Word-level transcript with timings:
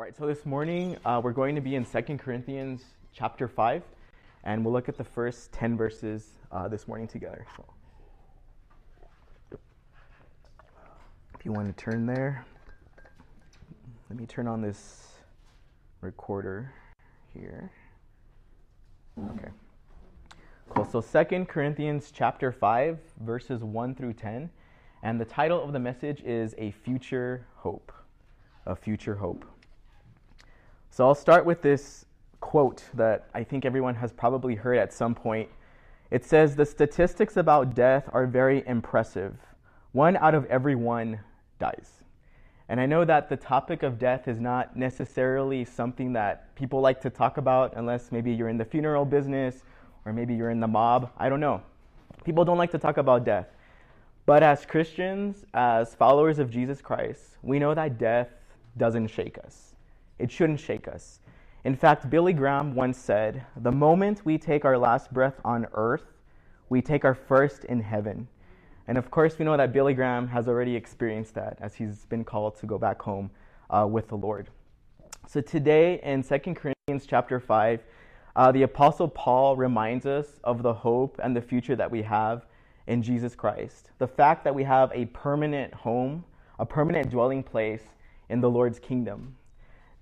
All 0.00 0.06
right, 0.06 0.16
so 0.16 0.26
this 0.26 0.46
morning 0.46 0.96
uh, 1.04 1.20
we're 1.22 1.34
going 1.34 1.54
to 1.54 1.60
be 1.60 1.74
in 1.74 1.84
2 1.84 2.16
Corinthians 2.16 2.82
chapter 3.12 3.46
5, 3.46 3.82
and 4.44 4.64
we'll 4.64 4.72
look 4.72 4.88
at 4.88 4.96
the 4.96 5.04
first 5.04 5.52
10 5.52 5.76
verses 5.76 6.38
uh, 6.50 6.68
this 6.68 6.88
morning 6.88 7.06
together. 7.06 7.44
So, 7.54 9.58
if 11.38 11.44
you 11.44 11.52
want 11.52 11.76
to 11.76 11.84
turn 11.84 12.06
there, 12.06 12.46
let 14.08 14.18
me 14.18 14.24
turn 14.24 14.48
on 14.48 14.62
this 14.62 15.08
recorder 16.00 16.72
here. 17.34 17.70
Okay. 19.32 19.50
Cool. 20.70 20.86
So 20.86 21.02
2 21.02 21.44
Corinthians 21.44 22.10
chapter 22.10 22.52
5, 22.52 22.98
verses 23.20 23.62
1 23.62 23.94
through 23.96 24.14
10, 24.14 24.48
and 25.02 25.20
the 25.20 25.26
title 25.26 25.62
of 25.62 25.74
the 25.74 25.78
message 25.78 26.22
is 26.22 26.54
A 26.56 26.70
Future 26.70 27.44
Hope. 27.56 27.92
A 28.64 28.74
Future 28.74 29.16
Hope. 29.16 29.44
So 30.90 31.06
I'll 31.06 31.14
start 31.14 31.46
with 31.46 31.62
this 31.62 32.04
quote 32.40 32.82
that 32.94 33.28
I 33.32 33.44
think 33.44 33.64
everyone 33.64 33.94
has 33.94 34.12
probably 34.12 34.56
heard 34.56 34.76
at 34.76 34.92
some 34.92 35.14
point. 35.14 35.48
It 36.10 36.24
says, 36.24 36.56
The 36.56 36.66
statistics 36.66 37.36
about 37.36 37.74
death 37.74 38.08
are 38.12 38.26
very 38.26 38.66
impressive. 38.66 39.36
One 39.92 40.16
out 40.16 40.34
of 40.34 40.46
every 40.46 40.74
one 40.74 41.20
dies. 41.60 42.02
And 42.68 42.80
I 42.80 42.86
know 42.86 43.04
that 43.04 43.28
the 43.28 43.36
topic 43.36 43.82
of 43.82 43.98
death 43.98 44.26
is 44.26 44.40
not 44.40 44.76
necessarily 44.76 45.64
something 45.64 46.12
that 46.14 46.54
people 46.56 46.80
like 46.80 47.00
to 47.02 47.10
talk 47.10 47.36
about 47.36 47.74
unless 47.76 48.10
maybe 48.10 48.32
you're 48.32 48.48
in 48.48 48.58
the 48.58 48.64
funeral 48.64 49.04
business 49.04 49.62
or 50.04 50.12
maybe 50.12 50.34
you're 50.34 50.50
in 50.50 50.60
the 50.60 50.68
mob. 50.68 51.10
I 51.18 51.28
don't 51.28 51.40
know. 51.40 51.62
People 52.24 52.44
don't 52.44 52.58
like 52.58 52.70
to 52.72 52.78
talk 52.78 52.96
about 52.96 53.24
death. 53.24 53.48
But 54.26 54.42
as 54.42 54.66
Christians, 54.66 55.44
as 55.54 55.94
followers 55.94 56.38
of 56.38 56.50
Jesus 56.50 56.80
Christ, 56.80 57.36
we 57.42 57.58
know 57.58 57.74
that 57.74 57.98
death 57.98 58.28
doesn't 58.76 59.08
shake 59.08 59.38
us. 59.38 59.69
It 60.20 60.30
shouldn't 60.30 60.60
shake 60.60 60.86
us. 60.86 61.20
In 61.64 61.74
fact, 61.74 62.10
Billy 62.10 62.32
Graham 62.32 62.74
once 62.74 62.98
said, 62.98 63.44
The 63.56 63.72
moment 63.72 64.24
we 64.24 64.38
take 64.38 64.64
our 64.64 64.78
last 64.78 65.12
breath 65.12 65.40
on 65.44 65.66
earth, 65.72 66.04
we 66.68 66.82
take 66.82 67.04
our 67.04 67.14
first 67.14 67.64
in 67.64 67.80
heaven. 67.80 68.28
And 68.86 68.98
of 68.98 69.10
course, 69.10 69.38
we 69.38 69.44
know 69.44 69.56
that 69.56 69.72
Billy 69.72 69.94
Graham 69.94 70.28
has 70.28 70.48
already 70.48 70.76
experienced 70.76 71.34
that 71.34 71.58
as 71.60 71.74
he's 71.74 72.04
been 72.06 72.24
called 72.24 72.56
to 72.58 72.66
go 72.66 72.78
back 72.78 73.00
home 73.00 73.30
uh, 73.70 73.86
with 73.90 74.08
the 74.08 74.16
Lord. 74.16 74.48
So 75.26 75.40
today 75.40 76.00
in 76.02 76.22
2 76.22 76.38
Corinthians 76.54 77.06
chapter 77.06 77.40
5, 77.40 77.82
uh, 78.36 78.52
the 78.52 78.62
Apostle 78.62 79.08
Paul 79.08 79.56
reminds 79.56 80.06
us 80.06 80.40
of 80.44 80.62
the 80.62 80.72
hope 80.72 81.20
and 81.22 81.36
the 81.36 81.42
future 81.42 81.76
that 81.76 81.90
we 81.90 82.02
have 82.02 82.46
in 82.86 83.02
Jesus 83.02 83.34
Christ. 83.34 83.90
The 83.98 84.08
fact 84.08 84.44
that 84.44 84.54
we 84.54 84.64
have 84.64 84.90
a 84.94 85.06
permanent 85.06 85.72
home, 85.72 86.24
a 86.58 86.66
permanent 86.66 87.10
dwelling 87.10 87.42
place 87.42 87.82
in 88.28 88.40
the 88.40 88.50
Lord's 88.50 88.78
kingdom. 88.78 89.36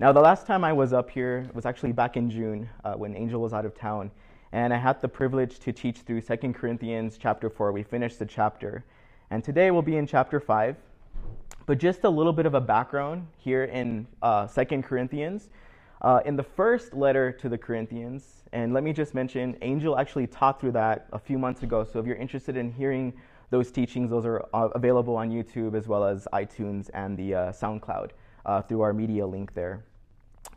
Now, 0.01 0.13
the 0.13 0.21
last 0.21 0.47
time 0.47 0.63
I 0.63 0.73
was 0.73 0.93
up 0.93 1.11
here 1.11 1.51
was 1.55 1.67
actually 1.67 1.91
back 1.91 2.17
in 2.17 2.31
June 2.31 2.71
uh, 2.85 2.95
when 2.95 3.17
Angel 3.17 3.41
was 3.41 3.53
out 3.53 3.65
of 3.65 3.75
town, 3.75 4.13
and 4.53 4.73
I 4.73 4.77
had 4.77 5.01
the 5.01 5.09
privilege 5.09 5.59
to 5.59 5.73
teach 5.73 6.03
through 6.03 6.21
2 6.21 6.37
Corinthians 6.53 7.19
chapter 7.21 7.51
4. 7.51 7.73
We 7.73 7.83
finished 7.83 8.21
the 8.21 8.25
chapter, 8.25 8.85
and 9.31 9.43
today 9.43 9.73
we'll 9.73 9.83
be 9.83 9.97
in 9.97 10.07
chapter 10.07 10.39
5. 10.39 10.77
But 11.67 11.79
just 11.79 12.05
a 12.05 12.09
little 12.09 12.33
bit 12.33 12.47
of 12.47 12.55
a 12.55 12.61
background 12.61 13.27
here 13.39 13.65
in 13.65 14.07
uh, 14.23 14.47
2 14.47 14.83
Corinthians. 14.83 15.49
Uh, 16.01 16.21
in 16.25 16.37
the 16.37 16.45
first 16.45 16.95
letter 16.95 17.33
to 17.33 17.49
the 17.49 17.59
Corinthians, 17.59 18.45
and 18.53 18.73
let 18.73 18.85
me 18.85 18.93
just 18.93 19.15
mention, 19.15 19.57
Angel 19.63 19.99
actually 19.99 20.29
taught 20.29 20.61
through 20.61 20.73
that 20.73 21.09
a 21.13 21.19
few 21.19 21.41
months 21.41 21.65
ago. 21.65 21.83
So 21.83 21.99
if 21.99 22.07
you're 22.07 22.15
interested 22.15 22.57
in 22.57 22.71
hearing 22.71 23.13
those 23.51 23.73
teachings, 23.73 24.11
those 24.11 24.25
are 24.25 24.47
uh, 24.55 24.69
available 24.77 25.17
on 25.17 25.31
YouTube 25.31 25.77
as 25.77 25.89
well 25.89 26.05
as 26.05 26.29
iTunes 26.33 26.89
and 26.95 27.19
the 27.19 27.35
uh, 27.35 27.39
SoundCloud 27.51 28.11
uh, 28.47 28.63
through 28.63 28.81
our 28.83 28.93
media 28.93 29.27
link 29.27 29.55
there. 29.55 29.85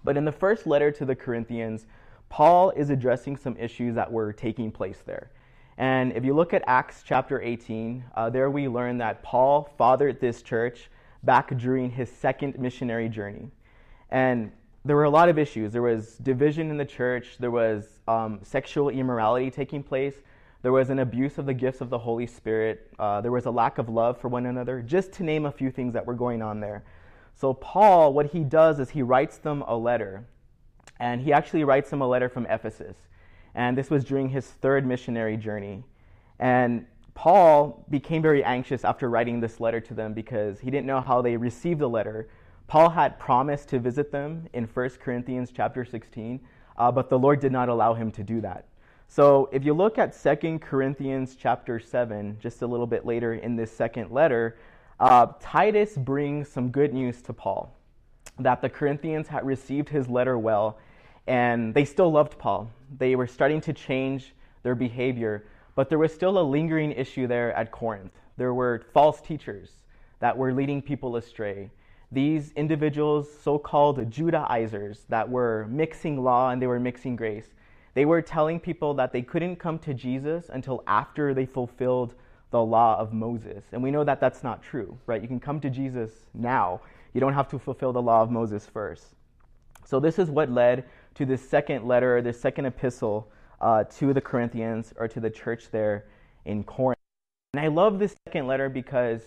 But 0.03 0.17
in 0.17 0.25
the 0.25 0.31
first 0.31 0.66
letter 0.66 0.91
to 0.91 1.05
the 1.05 1.16
Corinthians, 1.16 1.85
Paul 2.30 2.71
is 2.71 2.89
addressing 2.89 3.38
some 3.38 3.57
issues 3.57 3.95
that 3.95 4.11
were 4.11 4.33
taking 4.33 4.71
place 4.71 5.03
there. 5.05 5.31
And 5.77 6.13
if 6.13 6.23
you 6.23 6.33
look 6.33 6.53
at 6.53 6.63
Acts 6.67 7.03
chapter 7.06 7.41
18, 7.41 8.03
uh, 8.16 8.29
there 8.29 8.50
we 8.50 8.67
learn 8.67 8.97
that 9.00 9.23
Paul 9.23 9.69
fathered 9.78 10.19
this 10.19 10.41
church 10.41 10.89
back 11.23 11.56
during 11.57 11.89
his 11.89 12.09
second 12.09 12.57
missionary 12.59 13.09
journey. 13.09 13.50
And 14.09 14.51
there 14.84 14.95
were 14.95 15.03
a 15.03 15.09
lot 15.09 15.29
of 15.29 15.38
issues. 15.38 15.72
There 15.72 15.81
was 15.81 16.18
division 16.18 16.72
in 16.72 16.78
the 16.78 16.85
church, 16.85 17.38
there 17.39 17.51
was 17.51 18.00
um, 18.07 18.39
sexual 18.44 18.89
immorality 18.89 19.51
taking 19.51 19.83
place, 19.83 20.16
there 20.63 20.72
was 20.72 20.89
an 20.89 21.00
abuse 21.00 21.38
of 21.38 21.45
the 21.45 21.53
gifts 21.53 21.81
of 21.81 21.89
the 21.89 21.97
Holy 21.97 22.28
Spirit, 22.28 22.91
uh, 23.00 23.22
there 23.22 23.31
was 23.31 23.45
a 23.45 23.51
lack 23.51 23.78
of 23.78 23.89
love 23.89 24.18
for 24.19 24.28
one 24.28 24.45
another, 24.45 24.81
just 24.81 25.12
to 25.13 25.23
name 25.23 25.45
a 25.45 25.51
few 25.51 25.69
things 25.72 25.94
that 25.94 26.06
were 26.06 26.13
going 26.13 26.41
on 26.41 26.59
there. 26.59 26.83
So, 27.41 27.56
Paul, 27.56 28.13
what 28.13 28.28
he 28.28 28.44
does 28.44 28.79
is 28.79 28.91
he 28.91 29.02
writes 29.02 29.40
them 29.40 29.63
a 29.68 29.75
letter. 29.75 30.28
And 31.00 31.19
he 31.19 31.34
actually 31.34 31.63
writes 31.63 31.90
them 31.90 32.00
a 32.00 32.07
letter 32.07 32.29
from 32.29 32.46
Ephesus. 32.46 32.96
And 33.56 33.75
this 33.75 33.90
was 33.90 34.03
during 34.03 34.29
his 34.29 34.46
third 34.46 34.85
missionary 34.85 35.38
journey. 35.38 35.84
And 36.38 36.85
Paul 37.16 37.84
became 37.90 38.22
very 38.22 38.44
anxious 38.44 38.85
after 38.85 39.09
writing 39.09 39.40
this 39.40 39.59
letter 39.59 39.80
to 39.81 39.96
them 39.96 40.13
because 40.13 40.59
he 40.59 40.69
didn't 40.69 40.85
know 40.85 41.01
how 41.01 41.24
they 41.24 41.35
received 41.35 41.80
the 41.80 41.90
letter. 41.90 42.30
Paul 42.68 42.91
had 42.91 43.18
promised 43.18 43.69
to 43.69 43.80
visit 43.80 44.12
them 44.12 44.47
in 44.53 44.66
1 44.66 44.90
Corinthians 45.03 45.51
chapter 45.51 45.84
16, 45.84 46.40
uh, 46.78 46.91
but 46.91 47.09
the 47.09 47.18
Lord 47.18 47.40
did 47.40 47.51
not 47.51 47.69
allow 47.69 47.96
him 47.96 48.12
to 48.12 48.24
do 48.24 48.40
that. 48.41 48.66
So 49.07 49.50
if 49.51 49.66
you 49.66 49.74
look 49.74 49.97
at 49.97 50.16
2 50.16 50.59
Corinthians 50.59 51.35
chapter 51.35 51.80
7, 51.80 52.38
just 52.40 52.62
a 52.62 52.68
little 52.68 52.85
bit 52.85 53.03
later 53.03 53.34
in 53.34 53.56
this 53.56 53.72
second 53.72 54.12
letter, 54.12 54.57
uh, 55.01 55.25
Titus 55.41 55.97
brings 55.97 56.47
some 56.47 56.69
good 56.69 56.94
news 56.94 57.23
to 57.23 57.34
Paul 57.34 57.75
that 58.38 58.62
the 58.62 58.69
Corinthians 58.69 59.28
had 59.28 59.44
received 59.45 59.89
his 59.89 60.07
letter 60.07 60.38
well, 60.38 60.78
and 61.25 61.73
they 61.73 61.85
still 61.85 62.12
loved 62.12 62.38
Paul. 62.38 62.69
They 63.00 63.16
were 63.16 63.25
starting 63.25 63.62
to 63.62 63.73
change 63.73 64.34
their 64.62 64.75
behavior, 64.75 65.44
but 65.75 65.89
there 65.89 65.97
was 65.97 66.13
still 66.13 66.38
a 66.38 66.44
lingering 66.44 66.91
issue 66.91 67.25
there 67.25 67.51
at 67.53 67.72
Corinth. 67.72 68.12
There 68.38 68.53
were 68.53 68.84
false 68.94 69.22
teachers 69.22 69.72
that 70.19 70.38
were 70.38 70.53
leading 70.53 70.84
people 70.84 71.16
astray. 71.16 71.72
These 72.12 72.51
individuals, 72.51 73.28
so 73.44 73.57
called 73.57 74.12
Judaizers, 74.12 75.06
that 75.09 75.28
were 75.28 75.66
mixing 75.68 76.23
law 76.23 76.51
and 76.51 76.62
they 76.62 76.68
were 76.68 76.79
mixing 76.79 77.16
grace, 77.16 77.50
they 77.95 78.06
were 78.06 78.22
telling 78.22 78.59
people 78.59 78.94
that 78.95 79.12
they 79.12 79.23
couldn't 79.23 79.56
come 79.56 79.79
to 79.79 79.95
Jesus 79.95 80.50
until 80.50 80.83
after 80.85 81.33
they 81.33 81.47
fulfilled 81.47 82.13
the 82.51 82.62
law 82.62 82.97
of 83.00 83.13
Moses. 83.13 83.63
And 83.72 83.81
we 83.81 83.91
know 83.91 84.03
that 84.03 84.19
that's 84.19 84.44
not 84.44 84.62
true, 84.62 84.97
right? 85.07 85.22
You 85.22 85.28
can 85.28 85.39
come 85.39 85.59
to 85.62 85.69
Jesus 85.69 86.12
now. 86.34 86.81
You 87.13 87.19
don't 87.19 87.34
have 87.34 87.50
to 87.50 87.59
fulfill 87.59 87.94
the 87.94 88.01
law 88.01 88.22
of 88.22 88.29
Moses 88.29 88.66
first. 88.66 89.16
So, 89.85 90.00
this 90.00 90.19
is 90.19 90.29
what 90.29 90.50
led 90.50 90.85
to 91.16 91.25
this 91.25 91.47
second 91.47 91.88
letter, 91.88 92.22
this 92.22 92.39
second 92.39 92.66
epistle 92.66 93.31
uh, 93.59 93.85
to 93.85 94.13
the 94.13 94.22
Corinthians 94.22 94.94
or 94.97 95.07
to 95.07 95.19
the 95.19 95.29
church 95.29 95.72
there 95.72 96.06
in 96.45 96.63
Corinth. 96.63 97.00
And 97.53 97.62
I 97.63 97.67
love 97.67 98.00
this 98.00 98.16
second 98.28 98.47
letter 98.47 98.69
because, 98.69 99.22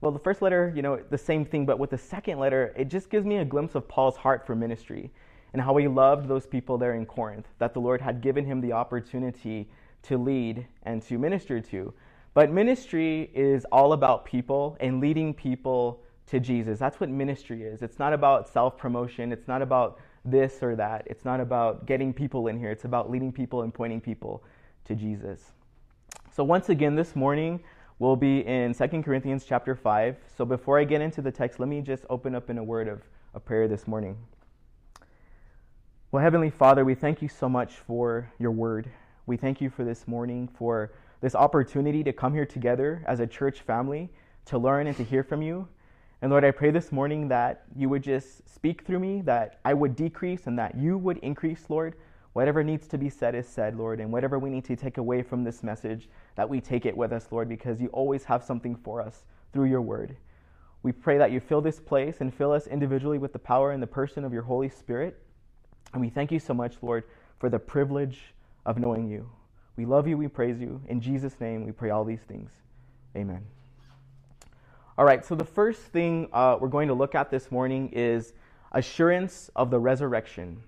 well, 0.00 0.12
the 0.12 0.18
first 0.18 0.42
letter, 0.42 0.72
you 0.76 0.82
know, 0.82 1.00
the 1.10 1.18
same 1.18 1.44
thing, 1.44 1.66
but 1.66 1.78
with 1.78 1.90
the 1.90 1.98
second 1.98 2.38
letter, 2.38 2.72
it 2.76 2.88
just 2.88 3.10
gives 3.10 3.26
me 3.26 3.38
a 3.38 3.44
glimpse 3.44 3.74
of 3.74 3.88
Paul's 3.88 4.16
heart 4.16 4.46
for 4.46 4.54
ministry 4.54 5.10
and 5.52 5.62
how 5.62 5.76
he 5.76 5.88
loved 5.88 6.28
those 6.28 6.46
people 6.46 6.78
there 6.78 6.94
in 6.94 7.06
Corinth, 7.06 7.46
that 7.58 7.74
the 7.74 7.80
Lord 7.80 8.00
had 8.00 8.20
given 8.20 8.44
him 8.44 8.60
the 8.60 8.72
opportunity 8.72 9.68
to 10.02 10.18
lead 10.18 10.66
and 10.82 11.02
to 11.02 11.18
minister 11.18 11.60
to. 11.60 11.92
But 12.34 12.50
ministry 12.50 13.30
is 13.32 13.64
all 13.66 13.92
about 13.92 14.24
people 14.24 14.76
and 14.80 15.00
leading 15.00 15.32
people 15.32 16.02
to 16.26 16.40
Jesus. 16.40 16.78
That's 16.78 16.98
what 16.98 17.08
ministry 17.08 17.62
is. 17.62 17.80
It's 17.80 17.98
not 17.98 18.12
about 18.12 18.48
self 18.48 18.76
promotion, 18.76 19.32
it's 19.32 19.48
not 19.48 19.62
about 19.62 19.98
this 20.24 20.62
or 20.62 20.74
that. 20.76 21.06
It's 21.06 21.24
not 21.24 21.40
about 21.40 21.86
getting 21.86 22.12
people 22.12 22.48
in 22.48 22.58
here. 22.58 22.70
It's 22.70 22.84
about 22.84 23.10
leading 23.10 23.30
people 23.30 23.62
and 23.62 23.72
pointing 23.72 24.00
people 24.00 24.42
to 24.86 24.94
Jesus. 24.94 25.52
So 26.32 26.42
once 26.42 26.68
again 26.68 26.96
this 26.96 27.14
morning 27.14 27.60
we'll 27.98 28.16
be 28.16 28.40
in 28.40 28.74
2 28.74 29.02
Corinthians 29.02 29.44
chapter 29.44 29.76
5. 29.76 30.16
So 30.36 30.44
before 30.44 30.80
I 30.80 30.84
get 30.84 31.00
into 31.00 31.22
the 31.22 31.30
text, 31.30 31.60
let 31.60 31.68
me 31.68 31.80
just 31.80 32.04
open 32.10 32.34
up 32.34 32.50
in 32.50 32.58
a 32.58 32.64
word 32.64 32.88
of, 32.88 33.02
a 33.34 33.40
prayer 33.40 33.68
this 33.68 33.86
morning. 33.86 34.16
Well, 36.10 36.22
Heavenly 36.22 36.50
Father, 36.50 36.84
we 36.84 36.94
thank 36.94 37.22
you 37.22 37.28
so 37.28 37.48
much 37.48 37.74
for 37.74 38.30
your 38.38 38.50
word. 38.50 38.90
We 39.26 39.36
thank 39.36 39.60
you 39.60 39.70
for 39.70 39.84
this 39.84 40.06
morning, 40.06 40.48
for 40.58 40.92
this 41.24 41.34
opportunity 41.34 42.04
to 42.04 42.12
come 42.12 42.34
here 42.34 42.44
together 42.44 43.02
as 43.06 43.18
a 43.18 43.26
church 43.26 43.62
family 43.62 44.10
to 44.44 44.58
learn 44.58 44.86
and 44.86 44.94
to 44.94 45.02
hear 45.02 45.22
from 45.22 45.40
you. 45.40 45.66
And 46.20 46.30
Lord, 46.30 46.44
I 46.44 46.50
pray 46.50 46.70
this 46.70 46.92
morning 46.92 47.28
that 47.28 47.64
you 47.74 47.88
would 47.88 48.02
just 48.02 48.46
speak 48.46 48.84
through 48.84 48.98
me, 48.98 49.22
that 49.22 49.58
I 49.64 49.72
would 49.72 49.96
decrease 49.96 50.46
and 50.46 50.58
that 50.58 50.76
you 50.76 50.98
would 50.98 51.16
increase, 51.18 51.70
Lord. 51.70 51.94
Whatever 52.34 52.62
needs 52.62 52.86
to 52.88 52.98
be 52.98 53.08
said 53.08 53.34
is 53.34 53.48
said, 53.48 53.78
Lord, 53.78 54.00
and 54.00 54.12
whatever 54.12 54.38
we 54.38 54.50
need 54.50 54.66
to 54.66 54.76
take 54.76 54.98
away 54.98 55.22
from 55.22 55.44
this 55.44 55.62
message, 55.62 56.10
that 56.36 56.46
we 56.46 56.60
take 56.60 56.84
it 56.84 56.94
with 56.94 57.10
us, 57.10 57.28
Lord, 57.30 57.48
because 57.48 57.80
you 57.80 57.88
always 57.88 58.24
have 58.24 58.44
something 58.44 58.76
for 58.76 59.00
us 59.00 59.24
through 59.54 59.70
your 59.70 59.80
word. 59.80 60.18
We 60.82 60.92
pray 60.92 61.16
that 61.16 61.32
you 61.32 61.40
fill 61.40 61.62
this 61.62 61.80
place 61.80 62.20
and 62.20 62.34
fill 62.34 62.52
us 62.52 62.66
individually 62.66 63.16
with 63.16 63.32
the 63.32 63.38
power 63.38 63.72
and 63.72 63.82
the 63.82 63.86
person 63.86 64.26
of 64.26 64.34
your 64.34 64.42
Holy 64.42 64.68
Spirit. 64.68 65.22
And 65.94 66.02
we 66.02 66.10
thank 66.10 66.30
you 66.30 66.38
so 66.38 66.52
much, 66.52 66.74
Lord, 66.82 67.04
for 67.38 67.48
the 67.48 67.58
privilege 67.58 68.34
of 68.66 68.76
knowing 68.76 69.08
you. 69.08 69.30
We 69.76 69.84
love 69.84 70.06
you, 70.06 70.16
we 70.16 70.28
praise 70.28 70.60
you. 70.60 70.80
In 70.88 71.00
Jesus' 71.00 71.40
name, 71.40 71.64
we 71.64 71.72
pray 71.72 71.90
all 71.90 72.04
these 72.04 72.22
things. 72.22 72.50
Amen. 73.16 73.44
All 74.96 75.04
right, 75.04 75.24
so 75.24 75.34
the 75.34 75.44
first 75.44 75.80
thing 75.82 76.28
uh, 76.32 76.56
we're 76.60 76.68
going 76.68 76.86
to 76.86 76.94
look 76.94 77.16
at 77.16 77.30
this 77.30 77.50
morning 77.50 77.90
is 77.92 78.34
assurance 78.70 79.50
of 79.56 79.70
the 79.70 79.78
resurrection. 79.78 80.62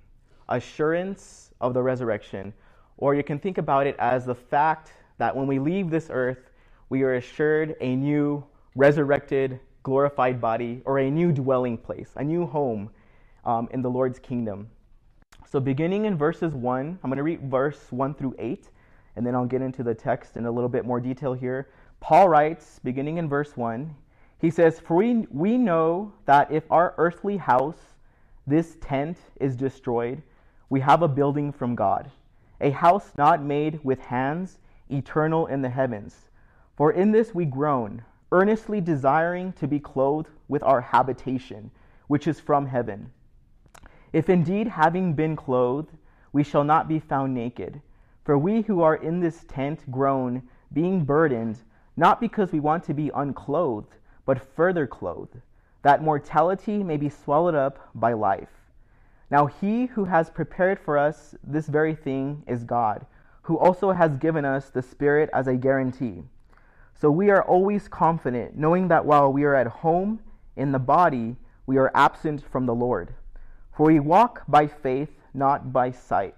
Assurance 0.49 1.53
of 1.61 1.75
the 1.75 1.83
resurrection. 1.83 2.53
Or 2.97 3.15
you 3.15 3.23
can 3.23 3.39
think 3.39 3.59
about 3.59 3.87
it 3.87 3.95
as 3.99 4.27
the 4.27 4.35
fact 4.35 4.93
that 5.19 5.37
when 5.37 5.47
we 5.47 5.61
leave 5.61 5.91
this 5.91 6.09
earth, 6.11 6.51
we 6.89 7.03
are 7.03 7.15
assured 7.15 7.77
a 7.81 7.95
new 7.95 8.45
resurrected, 8.75 9.61
glorified 9.83 10.41
body 10.41 10.83
or 10.85 10.99
a 10.99 11.11
new 11.11 11.31
dwelling 11.31 11.79
place, 11.79 12.11
a 12.17 12.25
new 12.25 12.47
home 12.47 12.91
um, 13.45 13.69
in 13.71 13.83
the 13.83 13.91
Lord's 13.91 14.19
kingdom. 14.19 14.69
So, 15.49 15.61
beginning 15.61 16.07
in 16.07 16.19
verses 16.19 16.55
1, 16.55 16.99
I'm 17.03 17.11
going 17.11 17.19
to 17.19 17.23
read 17.23 17.49
verse 17.49 17.79
1 17.91 18.15
through 18.15 18.35
8, 18.39 18.69
and 19.17 19.27
then 19.27 19.35
I'll 19.35 19.47
get 19.47 19.63
into 19.63 19.83
the 19.83 19.95
text 19.95 20.37
in 20.37 20.47
a 20.47 20.51
little 20.51 20.69
bit 20.69 20.85
more 20.85 21.01
detail 21.01 21.33
here. 21.33 21.69
Paul 22.01 22.29
writes, 22.29 22.79
beginning 22.85 23.17
in 23.17 23.29
verse 23.29 23.57
1, 23.57 23.95
he 24.39 24.51
says, 24.51 24.79
For 24.79 24.97
we, 24.97 25.27
we 25.31 25.57
know 25.57 26.13
that 26.27 26.51
if 26.53 26.71
our 26.71 26.95
earthly 26.99 27.39
house, 27.39 27.79
this 28.47 28.77
tent, 28.81 29.17
is 29.41 29.57
destroyed, 29.57 30.23
we 30.69 30.81
have 30.81 31.03
a 31.03 31.09
building 31.09 31.53
from 31.53 31.75
God, 31.75 32.11
a 32.61 32.71
house 32.71 33.13
not 33.17 33.43
made 33.43 33.81
with 33.83 34.01
hands, 34.01 34.59
eternal 34.91 35.47
in 35.47 35.63
the 35.63 35.71
heavens. 35.71 36.29
For 36.77 36.93
in 36.93 37.13
this 37.13 37.35
we 37.35 37.45
groan, 37.47 38.03
earnestly 38.33 38.81
desiring 38.81 39.53
to 39.55 39.67
be 39.67 39.81
clothed 39.81 40.29
with 40.49 40.63
our 40.63 40.81
habitation, 40.81 41.71
which 42.07 42.27
is 42.27 42.39
from 42.39 42.67
heaven. 42.67 43.11
If 44.13 44.29
indeed, 44.29 44.69
having 44.69 45.15
been 45.15 45.37
clothed, 45.37 45.91
we 46.33 46.43
shall 46.43 46.65
not 46.65 46.89
be 46.89 46.99
found 46.99 47.35
naked. 47.35 47.81
For 48.27 48.37
we 48.37 48.63
who 48.63 48.81
are 48.81 48.97
in 48.97 49.21
this 49.21 49.45
tent 49.45 49.89
groan, 49.89 50.43
being 50.73 51.05
burdened, 51.05 51.63
not 51.97 52.21
because 52.21 52.51
we 52.51 52.59
want 52.59 52.83
to 52.83 52.93
be 52.93 53.13
unclothed, 53.15 53.95
but 54.25 54.53
further 54.57 54.85
clothed, 54.85 55.41
that 55.83 56.03
mortality 56.03 56.83
may 56.83 56.97
be 56.97 57.09
swallowed 57.09 57.55
up 57.55 57.79
by 57.95 58.15
life. 58.15 58.49
Now, 59.31 59.47
he 59.47 59.87
who 59.87 60.07
has 60.07 60.29
prepared 60.29 60.81
for 60.81 60.99
us 60.99 61.37
this 61.45 61.69
very 61.69 61.95
thing 61.95 62.43
is 62.49 62.65
God, 62.65 63.07
who 63.43 63.57
also 63.59 63.93
has 63.93 64.17
given 64.17 64.45
us 64.45 64.71
the 64.71 64.83
Spirit 64.83 65.31
as 65.33 65.47
a 65.47 65.55
guarantee. 65.55 66.25
So 66.95 67.13
we 67.13 67.31
are 67.31 67.45
always 67.45 67.87
confident, 67.87 68.59
knowing 68.59 68.89
that 68.89 69.07
while 69.07 69.33
we 69.33 69.45
are 69.45 69.55
at 69.55 69.69
home 69.69 70.19
in 70.57 70.73
the 70.73 70.81
body, 70.81 71.37
we 71.65 71.77
are 71.77 71.93
absent 71.95 72.43
from 72.51 72.67
the 72.67 72.75
Lord. 72.75 73.15
For 73.77 73.87
we 73.87 74.01
walk 74.01 74.43
by 74.49 74.67
faith, 74.67 75.13
not 75.33 75.73
by 75.73 75.93
sight. 75.93 76.35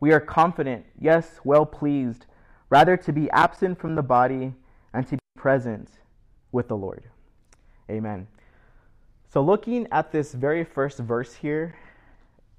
We 0.00 0.12
are 0.12 0.20
confident, 0.20 0.86
yes, 0.98 1.40
well 1.44 1.66
pleased, 1.66 2.26
rather 2.70 2.96
to 2.96 3.12
be 3.12 3.30
absent 3.30 3.78
from 3.78 3.94
the 3.94 4.02
body 4.02 4.54
and 4.92 5.06
to 5.06 5.16
be 5.16 5.22
present 5.36 5.88
with 6.52 6.68
the 6.68 6.76
Lord. 6.76 7.04
Amen. 7.90 8.26
So, 9.30 9.42
looking 9.42 9.86
at 9.92 10.12
this 10.12 10.32
very 10.32 10.64
first 10.64 10.98
verse 10.98 11.34
here, 11.34 11.76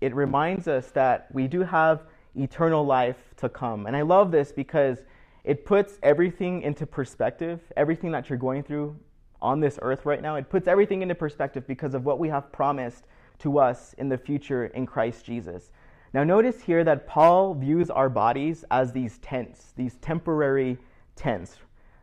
it 0.02 0.14
reminds 0.14 0.68
us 0.68 0.92
that 0.92 1.28
we 1.32 1.48
do 1.48 1.62
have 1.62 2.04
eternal 2.36 2.86
life 2.86 3.18
to 3.38 3.50
come. 3.50 3.86
And 3.86 3.96
I 3.96 4.02
love 4.02 4.32
this 4.32 4.52
because 4.52 5.00
it 5.44 5.66
puts 5.66 5.98
everything 6.04 6.62
into 6.62 6.86
perspective, 6.86 7.60
everything 7.76 8.12
that 8.12 8.30
you're 8.30 8.38
going 8.38 8.64
through 8.64 8.96
on 9.42 9.60
this 9.60 9.80
earth 9.82 10.06
right 10.06 10.22
now. 10.22 10.36
It 10.36 10.50
puts 10.50 10.68
everything 10.68 11.02
into 11.02 11.16
perspective 11.16 11.66
because 11.66 11.94
of 11.94 12.06
what 12.06 12.20
we 12.20 12.30
have 12.30 12.52
promised 12.52 13.06
to 13.40 13.58
us 13.58 13.96
in 13.98 14.10
the 14.10 14.18
future 14.18 14.68
in 14.68 14.86
Christ 14.86 15.26
Jesus. 15.26 15.72
Now, 16.14 16.24
notice 16.24 16.62
here 16.62 16.84
that 16.84 17.08
Paul 17.08 17.54
views 17.54 17.90
our 17.90 18.10
bodies 18.10 18.66
as 18.72 18.92
these 18.92 19.20
tents, 19.20 19.74
these 19.76 19.96
temporary 19.98 20.78
tents, 21.16 21.58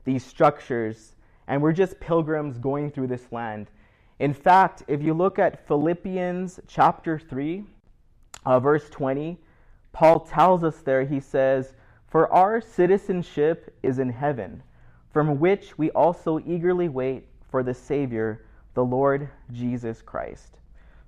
these 0.04 0.24
structures 0.24 1.16
and 1.48 1.62
we're 1.62 1.72
just 1.72 2.00
pilgrims 2.00 2.58
going 2.58 2.90
through 2.90 3.06
this 3.06 3.30
land. 3.30 3.70
In 4.18 4.32
fact, 4.32 4.82
if 4.88 5.02
you 5.02 5.14
look 5.14 5.38
at 5.38 5.66
Philippians 5.66 6.60
chapter 6.66 7.18
3, 7.18 7.64
uh, 8.44 8.60
verse 8.60 8.88
20, 8.90 9.38
Paul 9.92 10.20
tells 10.20 10.64
us 10.64 10.78
there, 10.78 11.04
he 11.04 11.20
says, 11.20 11.74
For 12.08 12.32
our 12.32 12.60
citizenship 12.60 13.76
is 13.82 13.98
in 13.98 14.10
heaven, 14.10 14.62
from 15.12 15.38
which 15.38 15.78
we 15.78 15.90
also 15.90 16.40
eagerly 16.40 16.88
wait 16.88 17.28
for 17.48 17.62
the 17.62 17.74
Savior, 17.74 18.44
the 18.74 18.84
Lord 18.84 19.28
Jesus 19.52 20.02
Christ. 20.02 20.58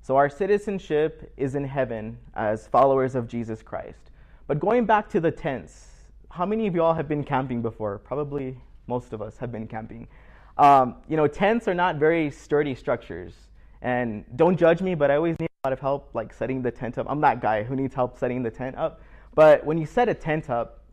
So 0.08 0.16
our 0.16 0.30
citizenship 0.30 1.30
is 1.36 1.54
in 1.54 1.64
heaven 1.64 2.16
as 2.32 2.66
followers 2.66 3.14
of 3.14 3.28
Jesus 3.28 3.60
Christ. 3.60 4.10
But 4.46 4.58
going 4.58 4.86
back 4.86 5.10
to 5.10 5.20
the 5.20 5.30
tents, 5.30 5.88
how 6.30 6.46
many 6.46 6.66
of 6.66 6.74
y'all 6.74 6.94
have 6.94 7.08
been 7.08 7.22
camping 7.22 7.60
before? 7.60 7.98
Probably 7.98 8.56
most 8.86 9.12
of 9.12 9.20
us 9.20 9.36
have 9.36 9.52
been 9.52 9.66
camping. 9.66 10.08
Um, 10.56 10.94
you 11.10 11.18
know, 11.18 11.26
tents 11.26 11.68
are 11.68 11.74
not 11.74 11.96
very 11.96 12.30
sturdy 12.30 12.74
structures. 12.74 13.34
And 13.82 14.24
don't 14.34 14.56
judge 14.56 14.80
me, 14.80 14.94
but 14.94 15.10
I 15.10 15.16
always 15.16 15.38
need 15.38 15.50
a 15.62 15.68
lot 15.68 15.74
of 15.74 15.80
help, 15.80 16.08
like 16.14 16.32
setting 16.32 16.62
the 16.62 16.70
tent 16.70 16.96
up. 16.96 17.04
I'm 17.06 17.20
that 17.20 17.42
guy 17.42 17.62
who 17.62 17.76
needs 17.76 17.94
help 17.94 18.18
setting 18.18 18.42
the 18.42 18.50
tent 18.50 18.76
up. 18.76 19.02
But 19.34 19.62
when 19.66 19.76
you 19.76 19.84
set 19.84 20.08
a 20.08 20.14
tent 20.14 20.48
up, 20.48 20.84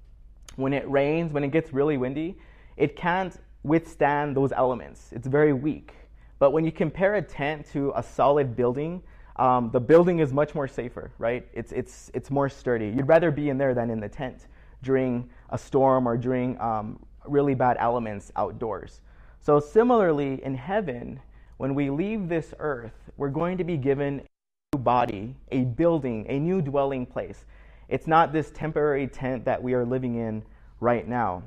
when 0.57 0.73
it 0.73 0.85
rains, 0.91 1.31
when 1.31 1.45
it 1.45 1.51
gets 1.51 1.71
really 1.71 1.95
windy, 1.95 2.37
it 2.75 2.97
can't 2.97 3.33
withstand 3.63 4.35
those 4.35 4.51
elements. 4.51 5.13
It's 5.13 5.25
very 5.25 5.53
weak. 5.53 5.93
But 6.45 6.51
when 6.51 6.63
you 6.63 6.71
compare 6.71 7.15
a 7.15 7.23
tent 7.23 7.65
to 7.73 7.91
a 7.95 8.03
solid 8.03 8.55
building, 8.55 9.01
um, 9.37 9.71
the 9.71 9.79
building 9.79 10.19
is 10.19 10.31
much 10.31 10.53
more 10.53 10.67
safer, 10.67 11.09
right? 11.17 11.47
It's, 11.53 11.71
it's, 11.71 12.11
it's 12.13 12.29
more 12.29 12.49
sturdy. 12.49 12.93
You'd 12.95 13.07
rather 13.07 13.31
be 13.31 13.49
in 13.49 13.57
there 13.57 13.73
than 13.73 13.89
in 13.89 13.99
the 13.99 14.07
tent 14.07 14.45
during 14.83 15.27
a 15.49 15.57
storm 15.57 16.07
or 16.07 16.17
during 16.17 16.61
um, 16.61 17.03
really 17.25 17.55
bad 17.55 17.77
elements 17.79 18.31
outdoors. 18.35 19.01
So, 19.39 19.59
similarly, 19.59 20.39
in 20.43 20.53
heaven, 20.53 21.19
when 21.57 21.73
we 21.73 21.89
leave 21.89 22.29
this 22.29 22.53
earth, 22.59 23.09
we're 23.17 23.29
going 23.29 23.57
to 23.57 23.63
be 23.63 23.75
given 23.75 24.19
a 24.19 24.77
new 24.77 24.83
body, 24.83 25.35
a 25.51 25.63
building, 25.63 26.27
a 26.29 26.37
new 26.37 26.61
dwelling 26.61 27.07
place. 27.07 27.45
It's 27.89 28.05
not 28.05 28.33
this 28.33 28.51
temporary 28.51 29.07
tent 29.07 29.45
that 29.45 29.63
we 29.63 29.73
are 29.73 29.83
living 29.83 30.17
in 30.17 30.43
right 30.79 31.07
now. 31.07 31.41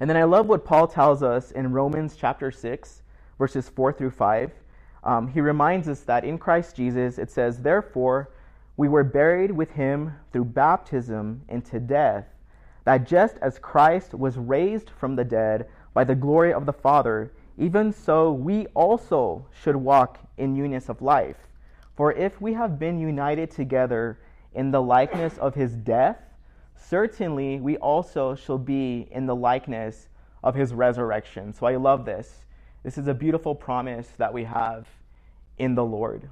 And 0.00 0.10
then 0.10 0.18
I 0.18 0.24
love 0.24 0.48
what 0.48 0.66
Paul 0.66 0.86
tells 0.86 1.22
us 1.22 1.50
in 1.52 1.72
Romans 1.72 2.14
chapter 2.14 2.50
6, 2.50 3.02
verses 3.38 3.68
4 3.68 3.92
through 3.92 4.10
5. 4.10 4.50
Um, 5.04 5.28
he 5.28 5.40
reminds 5.40 5.88
us 5.88 6.00
that 6.00 6.24
in 6.24 6.38
Christ 6.38 6.76
Jesus, 6.76 7.18
it 7.18 7.30
says, 7.30 7.62
Therefore, 7.62 8.30
we 8.76 8.88
were 8.88 9.04
buried 9.04 9.50
with 9.50 9.70
him 9.70 10.12
through 10.32 10.46
baptism 10.46 11.42
into 11.48 11.80
death, 11.80 12.26
that 12.84 13.06
just 13.06 13.36
as 13.40 13.58
Christ 13.58 14.14
was 14.14 14.36
raised 14.36 14.90
from 14.90 15.16
the 15.16 15.24
dead 15.24 15.66
by 15.94 16.04
the 16.04 16.14
glory 16.14 16.52
of 16.52 16.66
the 16.66 16.72
Father, 16.72 17.32
even 17.58 17.92
so 17.92 18.32
we 18.32 18.66
also 18.74 19.46
should 19.62 19.76
walk 19.76 20.18
in 20.36 20.54
newness 20.54 20.88
of 20.88 21.00
life. 21.00 21.48
For 21.96 22.12
if 22.12 22.40
we 22.40 22.52
have 22.52 22.78
been 22.78 22.98
united 22.98 23.50
together 23.50 24.18
in 24.54 24.70
the 24.70 24.82
likeness 24.82 25.38
of 25.38 25.54
his 25.54 25.72
death, 25.72 26.18
certainly 26.74 27.58
we 27.58 27.78
also 27.78 28.34
shall 28.34 28.58
be 28.58 29.08
in 29.10 29.24
the 29.24 29.34
likeness 29.34 30.08
of 30.42 30.54
his 30.54 30.74
resurrection. 30.74 31.54
So 31.54 31.66
I 31.66 31.76
love 31.76 32.04
this. 32.04 32.44
This 32.86 32.98
is 32.98 33.08
a 33.08 33.14
beautiful 33.14 33.52
promise 33.52 34.06
that 34.18 34.32
we 34.32 34.44
have 34.44 34.86
in 35.58 35.74
the 35.74 35.84
Lord. 35.84 36.30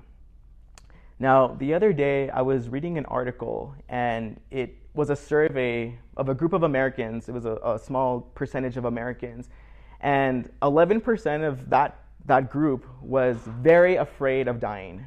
Now, 1.19 1.49
the 1.49 1.75
other 1.75 1.93
day 1.93 2.31
I 2.31 2.43
was 2.43 2.69
reading 2.69 2.97
an 2.97 3.07
article 3.07 3.75
and 3.89 4.41
it 4.53 4.77
was 4.95 5.11
a 5.11 5.17
survey 5.17 5.99
of 6.17 6.29
a 6.29 6.35
group 6.35 6.53
of 6.53 6.63
Americans. 6.63 7.29
It 7.29 7.33
was 7.33 7.45
a, 7.45 7.59
a 7.65 7.77
small 7.77 8.21
percentage 8.21 8.77
of 8.77 8.85
Americans. 8.85 9.49
And 10.01 10.49
11% 10.63 11.45
of 11.45 11.71
that, 11.71 12.05
that 12.27 12.51
group 12.51 12.87
was 13.03 13.37
very 13.45 13.97
afraid 13.97 14.47
of 14.47 14.61
dying. 14.61 15.05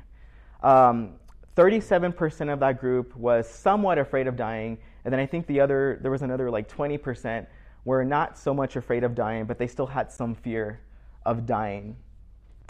Um, 0.62 1.14
37% 1.56 2.52
of 2.52 2.60
that 2.60 2.82
group 2.82 3.16
was 3.16 3.48
somewhat 3.48 3.98
afraid 3.98 4.28
of 4.28 4.36
dying. 4.36 4.80
And 5.06 5.14
then 5.14 5.22
I 5.22 5.26
think 5.26 5.48
the 5.48 5.62
other, 5.62 5.98
there 6.02 6.12
was 6.12 6.24
another 6.24 6.52
like 6.52 6.68
20% 6.68 7.48
were 7.86 8.04
not 8.04 8.38
so 8.38 8.54
much 8.54 8.76
afraid 8.76 9.06
of 9.06 9.16
dying, 9.16 9.46
but 9.46 9.58
they 9.58 9.68
still 9.68 9.88
had 9.88 10.12
some 10.12 10.36
fear 10.36 10.82
of 11.28 11.46
dying. 11.46 11.96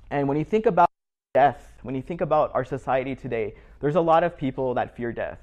And 0.10 0.28
when 0.28 0.38
you 0.38 0.44
think 0.44 0.66
about 0.66 0.90
death, 1.34 1.74
when 1.84 1.96
you 1.96 2.02
think 2.02 2.20
about 2.22 2.52
our 2.54 2.66
society 2.66 3.16
today, 3.16 3.56
there's 3.80 3.96
a 3.96 4.02
lot 4.02 4.24
of 4.24 4.38
people 4.38 4.74
that 4.74 4.98
fear 4.98 5.14
death. 5.14 5.40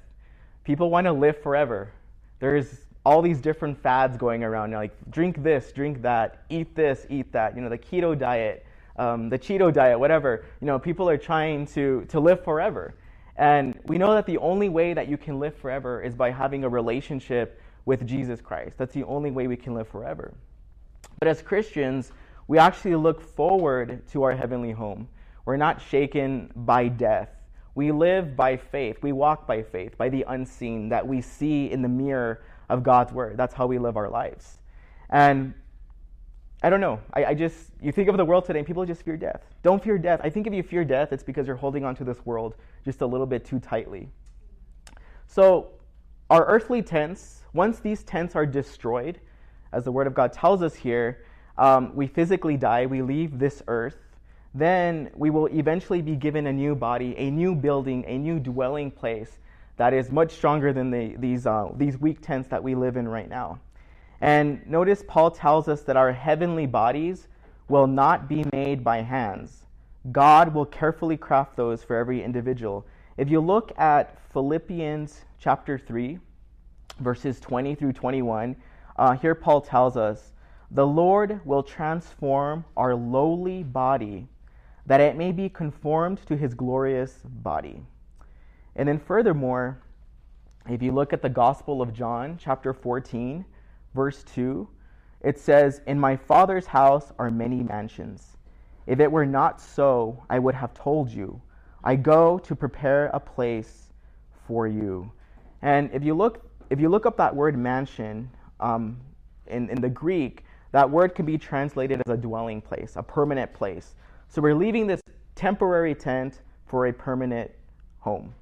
People 0.63 0.91
want 0.91 1.05
to 1.05 1.13
live 1.13 1.41
forever. 1.41 1.91
There's 2.39 2.81
all 3.05 3.21
these 3.21 3.39
different 3.39 3.81
fads 3.81 4.17
going 4.17 4.43
around, 4.43 4.71
like 4.71 4.93
drink 5.09 5.41
this, 5.41 5.71
drink 5.71 6.01
that, 6.01 6.43
eat 6.49 6.75
this, 6.75 7.07
eat 7.09 7.31
that, 7.31 7.55
you 7.55 7.61
know, 7.61 7.69
the 7.69 7.77
keto 7.77 8.17
diet, 8.17 8.65
um, 8.97 9.29
the 9.29 9.39
Cheeto 9.39 9.73
diet, 9.73 9.99
whatever. 9.99 10.45
You 10.61 10.67
know, 10.67 10.79
people 10.79 11.09
are 11.09 11.17
trying 11.17 11.65
to, 11.67 12.05
to 12.09 12.19
live 12.19 12.43
forever. 12.43 12.95
And 13.37 13.79
we 13.85 13.97
know 13.97 14.13
that 14.13 14.25
the 14.25 14.37
only 14.37 14.69
way 14.69 14.93
that 14.93 15.07
you 15.07 15.17
can 15.17 15.39
live 15.39 15.55
forever 15.55 16.01
is 16.01 16.15
by 16.15 16.31
having 16.31 16.63
a 16.63 16.69
relationship 16.69 17.61
with 17.85 18.07
Jesus 18.07 18.41
Christ. 18.41 18.77
That's 18.77 18.93
the 18.93 19.03
only 19.03 19.31
way 19.31 19.47
we 19.47 19.57
can 19.57 19.73
live 19.73 19.87
forever. 19.87 20.33
But 21.19 21.27
as 21.27 21.41
Christians, 21.41 22.11
we 22.47 22.57
actually 22.57 22.95
look 22.95 23.21
forward 23.21 24.07
to 24.09 24.23
our 24.23 24.35
heavenly 24.35 24.71
home. 24.71 25.07
We're 25.45 25.57
not 25.57 25.81
shaken 25.81 26.51
by 26.55 26.87
death. 26.87 27.29
We 27.73 27.91
live 27.91 28.35
by 28.35 28.57
faith. 28.57 28.97
We 29.01 29.11
walk 29.11 29.47
by 29.47 29.63
faith, 29.63 29.97
by 29.97 30.09
the 30.09 30.25
unseen 30.27 30.89
that 30.89 31.05
we 31.05 31.21
see 31.21 31.71
in 31.71 31.81
the 31.81 31.89
mirror 31.89 32.43
of 32.69 32.83
God's 32.83 33.11
word. 33.11 33.37
That's 33.37 33.53
how 33.53 33.67
we 33.67 33.77
live 33.77 33.97
our 33.97 34.09
lives. 34.09 34.59
And 35.09 35.53
I 36.63 36.69
don't 36.69 36.79
know. 36.79 36.99
I, 37.13 37.25
I, 37.25 37.33
just, 37.33 37.71
you 37.81 37.91
think 37.91 38.09
of 38.09 38.17
the 38.17 38.25
world 38.25 38.45
today 38.45 38.59
and 38.59 38.67
people 38.67 38.85
just 38.85 39.03
fear 39.03 39.17
death. 39.17 39.41
Don't 39.61 39.83
fear 39.83 39.97
death. 39.97 40.21
I 40.23 40.29
think 40.29 40.47
if 40.47 40.53
you 40.53 40.63
fear 40.63 40.85
death, 40.85 41.11
it's 41.11 41.23
because 41.23 41.47
you're 41.47 41.55
holding 41.55 41.83
on 41.83 41.95
to 41.95 42.03
this 42.03 42.25
world 42.25 42.55
just 42.83 43.01
a 43.01 43.05
little 43.05 43.27
bit 43.27 43.45
too 43.45 43.59
tightly. 43.59 44.09
So, 45.27 45.71
our 46.29 46.45
earthly 46.45 46.81
tents, 46.81 47.43
once 47.53 47.79
these 47.79 48.03
tents 48.03 48.35
are 48.35 48.45
destroyed, 48.45 49.19
as 49.73 49.83
the 49.83 49.91
Word 49.91 50.07
of 50.07 50.15
God 50.15 50.33
tells 50.33 50.63
us 50.63 50.73
here, 50.73 51.23
um, 51.57 51.95
we 51.95 52.07
physically 52.07 52.57
die, 52.57 52.85
we 52.85 53.01
leave 53.01 53.39
this 53.39 53.63
earth, 53.67 53.97
then 54.53 55.09
we 55.15 55.29
will 55.29 55.47
eventually 55.47 56.01
be 56.01 56.15
given 56.15 56.47
a 56.47 56.53
new 56.53 56.75
body, 56.75 57.15
a 57.17 57.29
new 57.29 57.55
building, 57.55 58.05
a 58.07 58.17
new 58.17 58.39
dwelling 58.39 58.89
place 58.89 59.37
that 59.77 59.93
is 59.93 60.11
much 60.11 60.31
stronger 60.31 60.71
than 60.71 60.89
the, 60.89 61.15
these, 61.17 61.45
uh, 61.45 61.69
these 61.75 61.97
weak 61.99 62.21
tents 62.21 62.47
that 62.47 62.63
we 62.63 62.75
live 62.75 62.95
in 62.95 63.07
right 63.07 63.29
now. 63.29 63.59
And 64.21 64.65
notice 64.65 65.03
Paul 65.05 65.31
tells 65.31 65.67
us 65.67 65.81
that 65.83 65.97
our 65.97 66.13
heavenly 66.13 66.65
bodies 66.65 67.27
will 67.67 67.87
not 67.87 68.29
be 68.29 68.45
made 68.53 68.83
by 68.83 69.01
hands. 69.01 69.63
God 70.11 70.53
will 70.53 70.65
carefully 70.65 71.17
craft 71.17 71.57
those 71.57 71.83
for 71.83 71.97
every 71.97 72.23
individual. 72.23 72.85
If 73.17 73.29
you 73.29 73.39
look 73.39 73.77
at 73.77 74.17
Philippians 74.31 75.25
chapter 75.39 75.77
3, 75.77 76.19
verses 76.99 77.39
20 77.39 77.75
through 77.75 77.93
21, 77.93 78.55
uh, 78.97 79.13
here 79.13 79.35
Paul 79.35 79.61
tells 79.61 79.97
us, 79.97 80.31
The 80.71 80.85
Lord 80.85 81.41
will 81.45 81.63
transform 81.63 82.65
our 82.75 82.95
lowly 82.95 83.63
body 83.63 84.27
that 84.85 85.01
it 85.01 85.15
may 85.15 85.31
be 85.31 85.49
conformed 85.49 86.19
to 86.27 86.35
his 86.35 86.53
glorious 86.53 87.19
body. 87.23 87.81
And 88.75 88.87
then, 88.87 88.99
furthermore, 88.99 89.81
if 90.69 90.81
you 90.81 90.91
look 90.91 91.13
at 91.13 91.21
the 91.21 91.29
Gospel 91.29 91.81
of 91.81 91.93
John, 91.93 92.37
chapter 92.39 92.73
14, 92.73 93.45
verse 93.93 94.23
2, 94.23 94.67
it 95.21 95.39
says, 95.39 95.81
In 95.87 95.99
my 95.99 96.15
Father's 96.15 96.67
house 96.67 97.11
are 97.17 97.31
many 97.31 97.63
mansions. 97.63 98.37
If 98.85 98.99
it 98.99 99.11
were 99.11 99.25
not 99.25 99.59
so, 99.59 100.23
I 100.29 100.39
would 100.39 100.55
have 100.55 100.73
told 100.73 101.09
you. 101.09 101.41
I 101.83 101.95
go 101.95 102.39
to 102.39 102.55
prepare 102.55 103.07
a 103.07 103.19
place 103.19 103.89
for 104.47 104.67
you. 104.67 105.11
And 105.61 105.89
if 105.93 106.03
you 106.03 106.13
look, 106.13 106.49
if 106.69 106.79
you 106.79 106.89
look 106.89 107.05
up 107.05 107.17
that 107.17 107.35
word 107.35 107.57
mansion 107.57 108.29
um, 108.59 108.97
in, 109.47 109.69
in 109.69 109.81
the 109.81 109.89
Greek, 109.89 110.44
that 110.75 110.89
word 110.89 111.15
can 111.15 111.25
be 111.25 111.37
translated 111.37 112.01
as 112.05 112.13
a 112.13 112.17
dwelling 112.17 112.61
place, 112.61 112.93
a 112.95 113.03
permanent 113.03 113.53
place. 113.53 113.95
So 114.27 114.41
we're 114.41 114.55
leaving 114.55 114.87
this 114.87 115.01
temporary 115.33 115.95
tent 115.95 116.41
for 116.67 116.87
a 116.87 116.93
permanent 116.93 117.49
home. 117.99 118.33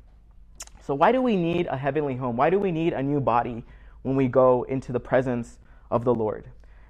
So, 0.82 0.94
why 0.94 1.12
do 1.14 1.22
we 1.22 1.38
need 1.38 1.68
a 1.68 1.78
heavenly 1.78 2.16
home? 2.16 2.36
Why 2.36 2.50
do 2.50 2.60
we 2.60 2.72
need 2.72 2.94
a 2.94 3.02
new 3.02 3.22
body 3.22 3.64
when 4.04 4.16
we 4.16 4.28
go 4.28 4.64
into 4.64 4.92
the 4.92 5.00
presence 5.00 5.60
of 5.90 6.04
the 6.04 6.14
Lord. 6.14 6.46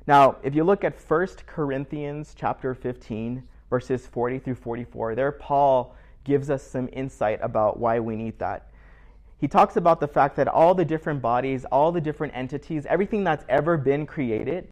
Now, 0.05 0.37
if 0.43 0.53
you 0.53 0.63
look 0.63 0.83
at 0.83 0.99
1 0.99 1.27
Corinthians 1.45 2.35
chapter 2.37 2.73
15, 2.73 3.43
verses 3.69 4.05
40 4.07 4.39
through 4.39 4.55
44, 4.55 5.15
there 5.15 5.31
Paul 5.31 5.95
gives 6.23 6.49
us 6.49 6.63
some 6.63 6.89
insight 6.91 7.39
about 7.41 7.79
why 7.79 7.99
we 7.99 8.15
need 8.15 8.37
that. 8.39 8.69
He 9.39 9.47
talks 9.47 9.75
about 9.75 9.99
the 9.99 10.07
fact 10.07 10.35
that 10.37 10.47
all 10.47 10.73
the 10.73 10.85
different 10.85 11.21
bodies, 11.21 11.65
all 11.65 11.91
the 11.91 12.01
different 12.01 12.33
entities, 12.35 12.85
everything 12.85 13.23
that's 13.23 13.43
ever 13.49 13.77
been 13.77 14.05
created, 14.05 14.69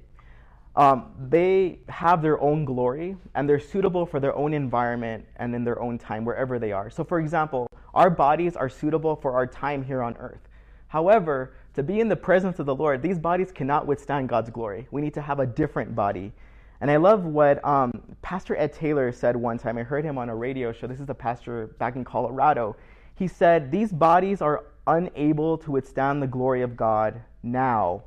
um, 0.75 1.11
they 1.29 1.79
have 1.89 2.21
their 2.21 2.39
own 2.41 2.63
glory 2.63 3.17
and 3.35 3.47
they're 3.47 3.59
suitable 3.59 4.05
for 4.05 4.19
their 4.19 4.35
own 4.35 4.53
environment 4.53 5.25
and 5.35 5.53
in 5.53 5.63
their 5.63 5.81
own 5.81 5.97
time, 5.97 6.23
wherever 6.23 6.59
they 6.59 6.71
are. 6.71 6.89
So, 6.89 7.03
for 7.03 7.19
example, 7.19 7.67
our 7.93 8.09
bodies 8.09 8.55
are 8.55 8.69
suitable 8.69 9.15
for 9.15 9.33
our 9.33 9.45
time 9.45 9.83
here 9.83 10.01
on 10.01 10.15
earth. 10.17 10.47
However, 10.87 11.53
to 11.73 11.83
be 11.83 11.99
in 11.99 12.07
the 12.07 12.15
presence 12.15 12.59
of 12.59 12.65
the 12.65 12.75
Lord, 12.75 13.01
these 13.01 13.19
bodies 13.19 13.51
cannot 13.51 13.85
withstand 13.85 14.29
God's 14.29 14.49
glory. 14.49 14.87
We 14.91 15.01
need 15.01 15.13
to 15.13 15.21
have 15.21 15.39
a 15.39 15.45
different 15.45 15.95
body. 15.95 16.31
And 16.79 16.89
I 16.89 16.97
love 16.97 17.25
what 17.25 17.63
um, 17.65 17.91
Pastor 18.21 18.55
Ed 18.55 18.73
Taylor 18.73 19.11
said 19.11 19.35
one 19.35 19.57
time. 19.57 19.77
I 19.77 19.83
heard 19.83 20.03
him 20.03 20.17
on 20.17 20.29
a 20.29 20.35
radio 20.35 20.73
show. 20.73 20.87
This 20.87 20.99
is 20.99 21.09
a 21.09 21.13
pastor 21.13 21.67
back 21.79 21.95
in 21.95 22.03
Colorado. 22.03 22.75
He 23.15 23.27
said, 23.27 23.71
These 23.71 23.91
bodies 23.91 24.41
are 24.41 24.65
unable 24.87 25.57
to 25.59 25.71
withstand 25.71 26.21
the 26.21 26.27
glory 26.27 26.61
of 26.61 26.75
God 26.75 27.21
now. 27.43 28.03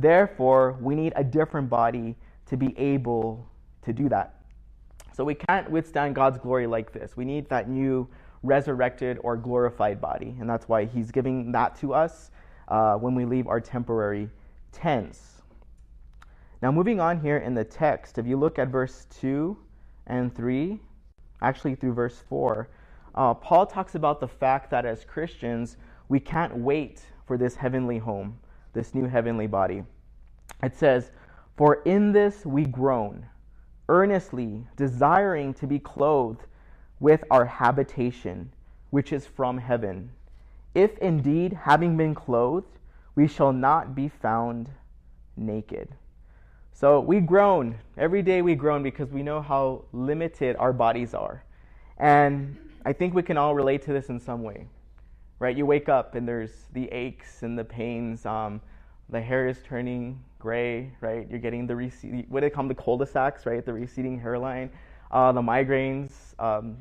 Therefore, 0.00 0.78
we 0.80 0.94
need 0.94 1.12
a 1.16 1.24
different 1.24 1.68
body 1.68 2.14
to 2.46 2.56
be 2.56 2.72
able 2.78 3.48
to 3.82 3.92
do 3.92 4.08
that. 4.08 4.36
So 5.12 5.24
we 5.24 5.34
can't 5.34 5.68
withstand 5.68 6.14
God's 6.14 6.38
glory 6.38 6.68
like 6.68 6.92
this. 6.92 7.16
We 7.16 7.24
need 7.24 7.48
that 7.48 7.68
new 7.68 8.08
resurrected 8.44 9.18
or 9.22 9.36
glorified 9.36 10.00
body. 10.00 10.36
And 10.38 10.48
that's 10.48 10.68
why 10.68 10.84
he's 10.84 11.10
giving 11.10 11.50
that 11.50 11.74
to 11.80 11.94
us 11.94 12.30
uh, 12.68 12.94
when 12.94 13.16
we 13.16 13.24
leave 13.24 13.48
our 13.48 13.60
temporary 13.60 14.30
tents. 14.70 15.42
Now, 16.62 16.70
moving 16.70 17.00
on 17.00 17.20
here 17.20 17.38
in 17.38 17.54
the 17.54 17.64
text, 17.64 18.18
if 18.18 18.26
you 18.26 18.36
look 18.36 18.60
at 18.60 18.68
verse 18.68 19.06
2 19.20 19.56
and 20.06 20.32
3, 20.32 20.78
actually 21.42 21.74
through 21.74 21.94
verse 21.94 22.22
4, 22.28 22.68
uh, 23.16 23.34
Paul 23.34 23.66
talks 23.66 23.96
about 23.96 24.20
the 24.20 24.28
fact 24.28 24.70
that 24.70 24.86
as 24.86 25.04
Christians, 25.04 25.76
we 26.08 26.20
can't 26.20 26.56
wait 26.56 27.02
for 27.26 27.36
this 27.36 27.56
heavenly 27.56 27.98
home, 27.98 28.38
this 28.78 28.94
new 28.94 29.08
heavenly 29.08 29.48
body. 29.48 29.82
It 30.62 30.76
says, 30.76 31.10
For 31.56 31.82
in 31.82 32.12
this 32.12 32.46
we 32.46 32.64
groan, 32.64 33.26
earnestly 33.88 34.64
desiring 34.76 35.52
to 35.54 35.66
be 35.66 35.80
clothed 35.80 36.42
with 37.00 37.24
our 37.28 37.44
habitation, 37.44 38.52
which 38.90 39.12
is 39.12 39.26
from 39.26 39.58
heaven. 39.58 40.10
If 40.76 40.96
indeed, 40.98 41.52
having 41.52 41.96
been 41.96 42.14
clothed, 42.14 42.78
we 43.16 43.26
shall 43.26 43.52
not 43.52 43.96
be 43.96 44.08
found 44.08 44.70
naked. 45.36 45.88
So 46.72 47.00
we 47.00 47.18
groan. 47.18 47.74
Every 47.96 48.22
day 48.22 48.42
we 48.42 48.54
groan 48.54 48.84
because 48.84 49.10
we 49.10 49.24
know 49.24 49.42
how 49.42 49.86
limited 49.92 50.54
our 50.56 50.72
bodies 50.72 51.14
are. 51.14 51.42
And 51.96 52.56
I 52.84 52.92
think 52.92 53.12
we 53.12 53.24
can 53.24 53.36
all 53.36 53.56
relate 53.56 53.82
to 53.86 53.92
this 53.92 54.08
in 54.08 54.20
some 54.20 54.44
way, 54.44 54.68
right? 55.38 55.56
You 55.56 55.66
wake 55.66 55.88
up 55.88 56.14
and 56.14 56.26
there's 56.26 56.66
the 56.72 56.86
aches 56.92 57.42
and 57.42 57.58
the 57.58 57.64
pains. 57.64 58.26
Um, 58.26 58.60
the 59.08 59.20
hair 59.20 59.48
is 59.48 59.60
turning 59.64 60.22
gray, 60.38 60.92
right? 61.00 61.26
You're 61.30 61.38
getting 61.38 61.66
the 61.66 61.76
receding, 61.76 62.26
what 62.28 62.40
do 62.40 62.46
they 62.46 62.50
call 62.50 62.66
the 62.68 62.74
cul-de-sacs, 62.74 63.46
right? 63.46 63.64
The 63.64 63.72
receding 63.72 64.18
hairline, 64.20 64.70
uh, 65.10 65.32
the 65.32 65.40
migraines, 65.40 66.10
um, 66.38 66.76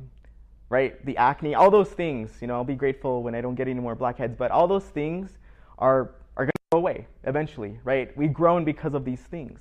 right? 0.70 1.04
The 1.06 1.18
acne, 1.18 1.56
all 1.56 1.72
those 1.72 1.90
things. 1.90 2.32
You 2.42 2.48
know, 2.48 2.56
I'll 2.56 2.64
be 2.64 2.76
grateful 2.76 3.24
when 3.24 3.34
I 3.34 3.42
don't 3.42 3.56
get 3.56 3.68
any 3.68 3.80
more 3.80 3.96
blackheads, 3.96 4.36
but 4.36 4.52
all 4.52 4.68
those 4.68 4.86
things 4.86 5.38
are 5.78 6.12
are 6.36 6.46
going 6.46 6.52
to 6.52 6.68
go 6.72 6.78
away 6.78 7.08
eventually, 7.24 7.80
right? 7.84 8.16
We 8.18 8.28
groan 8.28 8.64
because 8.64 8.94
of 8.94 9.06
these 9.06 9.22
things. 9.22 9.60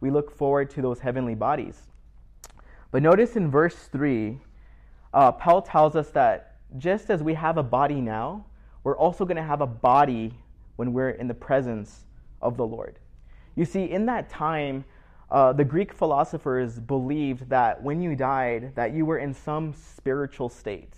We 0.00 0.10
look 0.10 0.36
forward 0.36 0.70
to 0.70 0.82
those 0.82 0.98
heavenly 0.98 1.34
bodies. 1.34 1.82
But 2.90 3.02
notice 3.02 3.36
in 3.36 3.50
verse 3.50 3.76
three, 3.92 4.40
uh, 5.12 5.32
Paul 5.32 5.62
tells 5.62 5.94
us 5.94 6.10
that 6.10 6.55
just 6.78 7.10
as 7.10 7.22
we 7.22 7.34
have 7.34 7.58
a 7.58 7.62
body 7.62 8.00
now, 8.00 8.44
we're 8.84 8.96
also 8.96 9.24
going 9.24 9.36
to 9.36 9.42
have 9.42 9.60
a 9.60 9.66
body 9.66 10.34
when 10.76 10.92
we're 10.92 11.10
in 11.10 11.28
the 11.28 11.34
presence 11.34 12.04
of 12.42 12.56
the 12.56 12.66
Lord. 12.66 12.98
You 13.54 13.64
see, 13.64 13.84
in 13.84 14.06
that 14.06 14.28
time, 14.28 14.84
uh, 15.30 15.52
the 15.52 15.64
Greek 15.64 15.92
philosophers 15.92 16.78
believed 16.78 17.48
that 17.48 17.82
when 17.82 18.00
you 18.00 18.14
died, 18.14 18.72
that 18.76 18.92
you 18.92 19.04
were 19.04 19.18
in 19.18 19.34
some 19.34 19.74
spiritual 19.74 20.48
state. 20.48 20.94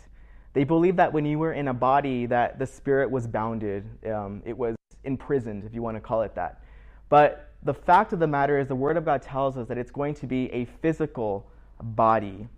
They 0.52 0.64
believed 0.64 0.96
that 0.98 1.12
when 1.12 1.24
you 1.24 1.38
were 1.38 1.52
in 1.52 1.68
a 1.68 1.74
body, 1.74 2.26
that 2.26 2.58
the 2.58 2.66
spirit 2.66 3.10
was 3.10 3.26
bounded. 3.26 3.84
Um, 4.06 4.42
it 4.44 4.56
was 4.56 4.76
imprisoned, 5.04 5.64
if 5.64 5.74
you 5.74 5.82
want 5.82 5.96
to 5.96 6.00
call 6.00 6.22
it 6.22 6.34
that. 6.34 6.62
But 7.08 7.52
the 7.62 7.74
fact 7.74 8.12
of 8.12 8.18
the 8.18 8.26
matter 8.26 8.58
is, 8.58 8.68
the 8.68 8.74
Word 8.74 8.96
of 8.96 9.04
God 9.04 9.22
tells 9.22 9.56
us 9.56 9.68
that 9.68 9.78
it's 9.78 9.90
going 9.90 10.14
to 10.14 10.26
be 10.26 10.52
a 10.52 10.64
physical 10.64 11.50
body. 11.80 12.48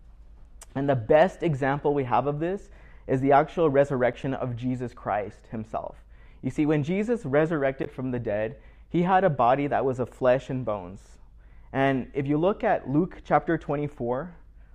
And 0.75 0.89
the 0.89 0.97
best 0.97 1.43
example 1.43 1.95
we 1.95 2.05
have 2.05 2.27
of 2.27 2.41
this 2.41 2.71
is 3.07 3.21
the 3.21 3.33
actual 3.33 3.71
resurrection 3.71 4.35
of 4.35 4.57
Jesus 4.57 4.93
Christ 4.93 5.49
himself. 5.51 5.97
You 6.43 6.51
see, 6.51 6.67
when 6.67 6.83
Jesus 6.83 7.25
resurrected 7.25 7.91
from 7.91 8.11
the 8.11 8.19
dead, 8.19 8.57
he 8.89 9.03
had 9.03 9.25
a 9.25 9.31
body 9.31 9.67
that 9.67 9.85
was 9.85 10.01
of 10.01 10.09
flesh 10.09 10.51
and 10.51 10.65
bones. 10.65 11.01
And 11.73 12.11
if 12.15 12.27
you 12.27 12.39
look 12.39 12.65
at 12.65 12.89
Luke 12.89 13.23
chapter 13.25 13.57
24, 13.57 14.35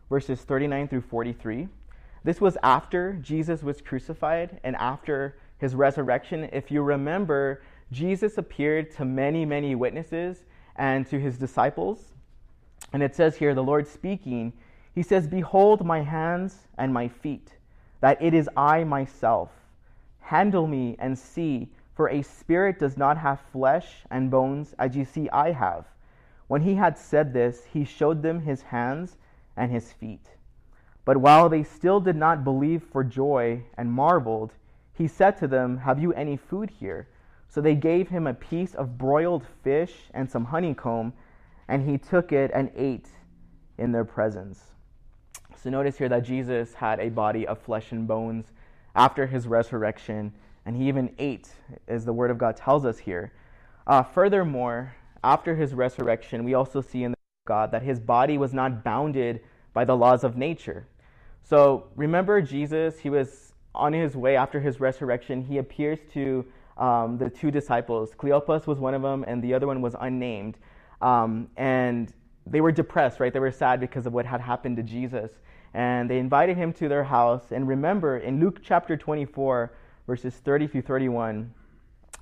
verses 0.10 0.42
39 0.42 0.88
through 0.88 1.02
43, 1.02 1.68
this 2.24 2.42
was 2.42 2.58
after 2.64 3.14
Jesus 3.22 3.62
was 3.62 3.82
crucified 3.82 4.60
and 4.64 4.76
after 4.78 5.38
his 5.60 5.76
resurrection. 5.76 6.50
If 6.52 6.72
you 6.72 6.82
remember, 6.82 7.62
Jesus 7.92 8.38
appeared 8.38 8.92
to 8.96 9.06
many, 9.06 9.46
many 9.46 9.76
witnesses 9.76 10.46
and 10.76 11.06
to 11.08 11.20
his 11.20 11.38
disciples. 11.38 12.14
And 12.94 13.04
it 13.04 13.16
says 13.16 13.36
here, 13.36 13.54
the 13.54 13.64
Lord 13.64 13.88
speaking, 13.88 14.54
he 14.94 15.04
says, 15.04 15.28
Behold 15.28 15.86
my 15.86 16.02
hands 16.02 16.68
and 16.78 16.94
my 16.94 17.08
feet, 17.08 17.54
that 18.02 18.22
it 18.22 18.34
is 18.34 18.50
I 18.56 18.84
myself. 18.84 19.52
Handle 20.20 20.68
me 20.68 20.96
and 21.00 21.18
see, 21.18 21.70
for 21.94 22.10
a 22.10 22.22
spirit 22.22 22.80
does 22.80 22.98
not 22.98 23.18
have 23.18 23.40
flesh 23.52 24.04
and 24.12 24.30
bones 24.32 24.74
as 24.78 24.96
you 24.96 25.06
see 25.06 25.30
I 25.30 25.52
have. 25.52 25.86
When 26.48 26.62
he 26.62 26.76
had 26.76 26.98
said 26.98 27.34
this, 27.34 27.66
he 27.66 27.86
showed 27.86 28.22
them 28.22 28.42
his 28.42 28.62
hands 28.62 29.18
and 29.56 29.72
his 29.72 29.94
feet. 29.94 30.28
But 31.06 31.18
while 31.18 31.50
they 31.50 31.64
still 31.64 32.00
did 32.00 32.16
not 32.16 32.44
believe 32.44 32.84
for 32.84 33.04
joy 33.04 33.64
and 33.78 33.92
marveled, 33.92 34.54
he 34.94 35.08
said 35.08 35.38
to 35.38 35.48
them, 35.48 35.78
Have 35.78 36.00
you 36.00 36.14
any 36.14 36.38
food 36.38 36.70
here? 36.70 37.08
So 37.48 37.62
they 37.62 37.76
gave 37.76 38.10
him 38.10 38.28
a 38.28 38.34
piece 38.34 38.76
of 38.76 38.98
broiled 38.98 39.46
fish 39.64 40.10
and 40.14 40.30
some 40.30 40.46
honeycomb. 40.46 41.14
and 41.68 41.90
he 41.90 41.98
took 41.98 42.32
it 42.32 42.52
and 42.54 42.70
ate 42.76 43.10
in 43.78 43.92
their 43.92 44.06
presence. 44.06 44.75
So 45.66 45.72
notice 45.72 45.98
here 45.98 46.10
that 46.10 46.24
Jesus 46.24 46.76
had 46.76 47.00
a 47.00 47.10
body 47.10 47.48
of 47.48 47.58
flesh 47.58 47.92
and 47.92 48.08
bones 48.08 48.52
after 48.96 49.26
his 49.26 49.48
resurrection, 49.48 50.32
and 50.64 50.76
he 50.76 50.88
even 50.88 51.16
ate, 51.18 51.50
as 51.88 52.06
the 52.06 52.14
Word 52.14 52.30
of 52.30 52.38
God 52.38 52.56
tells 52.56 52.86
us 52.86 53.00
here. 53.00 53.34
Uh, 53.88 54.04
furthermore, 54.04 54.94
after 55.24 55.56
his 55.56 55.74
resurrection, 55.74 56.44
we 56.44 56.54
also 56.54 56.82
see 56.82 57.04
in 57.04 57.14
the 57.14 57.18
word 57.18 57.46
of 57.46 57.48
God 57.48 57.72
that 57.72 57.82
his 57.82 58.00
body 58.00 58.38
was 58.38 58.54
not 58.54 58.84
bounded 58.84 59.42
by 59.74 59.84
the 59.86 59.98
laws 59.98 60.24
of 60.24 60.38
nature. 60.38 60.86
So 61.42 61.88
remember, 61.96 62.44
Jesus, 62.44 63.00
he 63.00 63.10
was 63.10 63.54
on 63.74 63.92
his 63.92 64.16
way 64.16 64.36
after 64.36 64.60
his 64.60 64.80
resurrection. 64.80 65.42
He 65.42 65.58
appears 65.58 65.98
to 66.14 66.46
um, 66.78 67.18
the 67.18 67.32
two 67.32 67.50
disciples. 67.50 68.12
Cleopas 68.12 68.68
was 68.68 68.78
one 68.78 68.94
of 68.94 69.02
them, 69.02 69.26
and 69.28 69.44
the 69.44 69.56
other 69.56 69.66
one 69.66 69.82
was 69.82 69.96
unnamed. 70.00 70.60
Um, 71.02 71.50
and 71.58 72.14
they 72.46 72.62
were 72.62 72.72
depressed, 72.72 73.20
right? 73.20 73.34
They 73.34 73.40
were 73.40 73.50
sad 73.50 73.80
because 73.80 74.06
of 74.06 74.14
what 74.14 74.28
had 74.28 74.42
happened 74.42 74.78
to 74.78 74.84
Jesus. 74.84 75.32
And 75.76 76.10
they 76.10 76.20
invited 76.20 76.56
him 76.56 76.72
to 76.76 76.88
their 76.88 77.04
house. 77.04 77.52
And 77.52 77.68
remember, 77.68 78.20
in 78.20 78.40
Luke 78.40 78.62
chapter 78.64 78.96
24, 78.96 79.74
verses 80.08 80.34
30 80.36 80.68
through 80.68 80.84
31, 80.84 81.54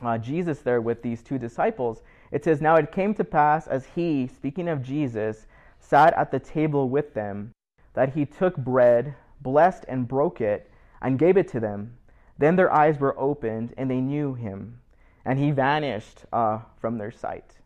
uh, 0.01 0.17
Jesus 0.17 0.61
there 0.61 0.81
with 0.81 1.03
these 1.03 1.21
two 1.21 1.37
disciples, 1.37 2.01
it 2.31 2.43
says, 2.43 2.61
Now 2.61 2.77
it 2.77 2.91
came 2.91 3.13
to 3.13 3.23
pass 3.23 3.67
as 3.67 3.85
he, 3.93 4.25
speaking 4.25 4.67
of 4.67 4.81
Jesus, 4.81 5.45
sat 5.79 6.17
at 6.17 6.31
the 6.31 6.39
table 6.39 6.89
with 6.89 7.13
them, 7.13 7.51
that 7.93 8.15
he 8.15 8.25
took 8.25 8.57
bread, 8.57 9.13
blessed 9.39 9.85
and 9.87 10.07
broke 10.07 10.41
it, 10.41 10.71
and 11.03 11.19
gave 11.19 11.37
it 11.37 11.47
to 11.49 11.59
them. 11.59 11.95
Then 12.39 12.55
their 12.55 12.73
eyes 12.73 12.99
were 12.99 13.17
opened, 13.19 13.75
and 13.77 13.87
they 13.87 14.01
knew 14.01 14.33
him, 14.33 14.79
and 15.25 15.37
he 15.37 15.51
vanished 15.51 16.25
uh, 16.33 16.61
from 16.81 16.97
their 16.97 17.11
sight. 17.11 17.59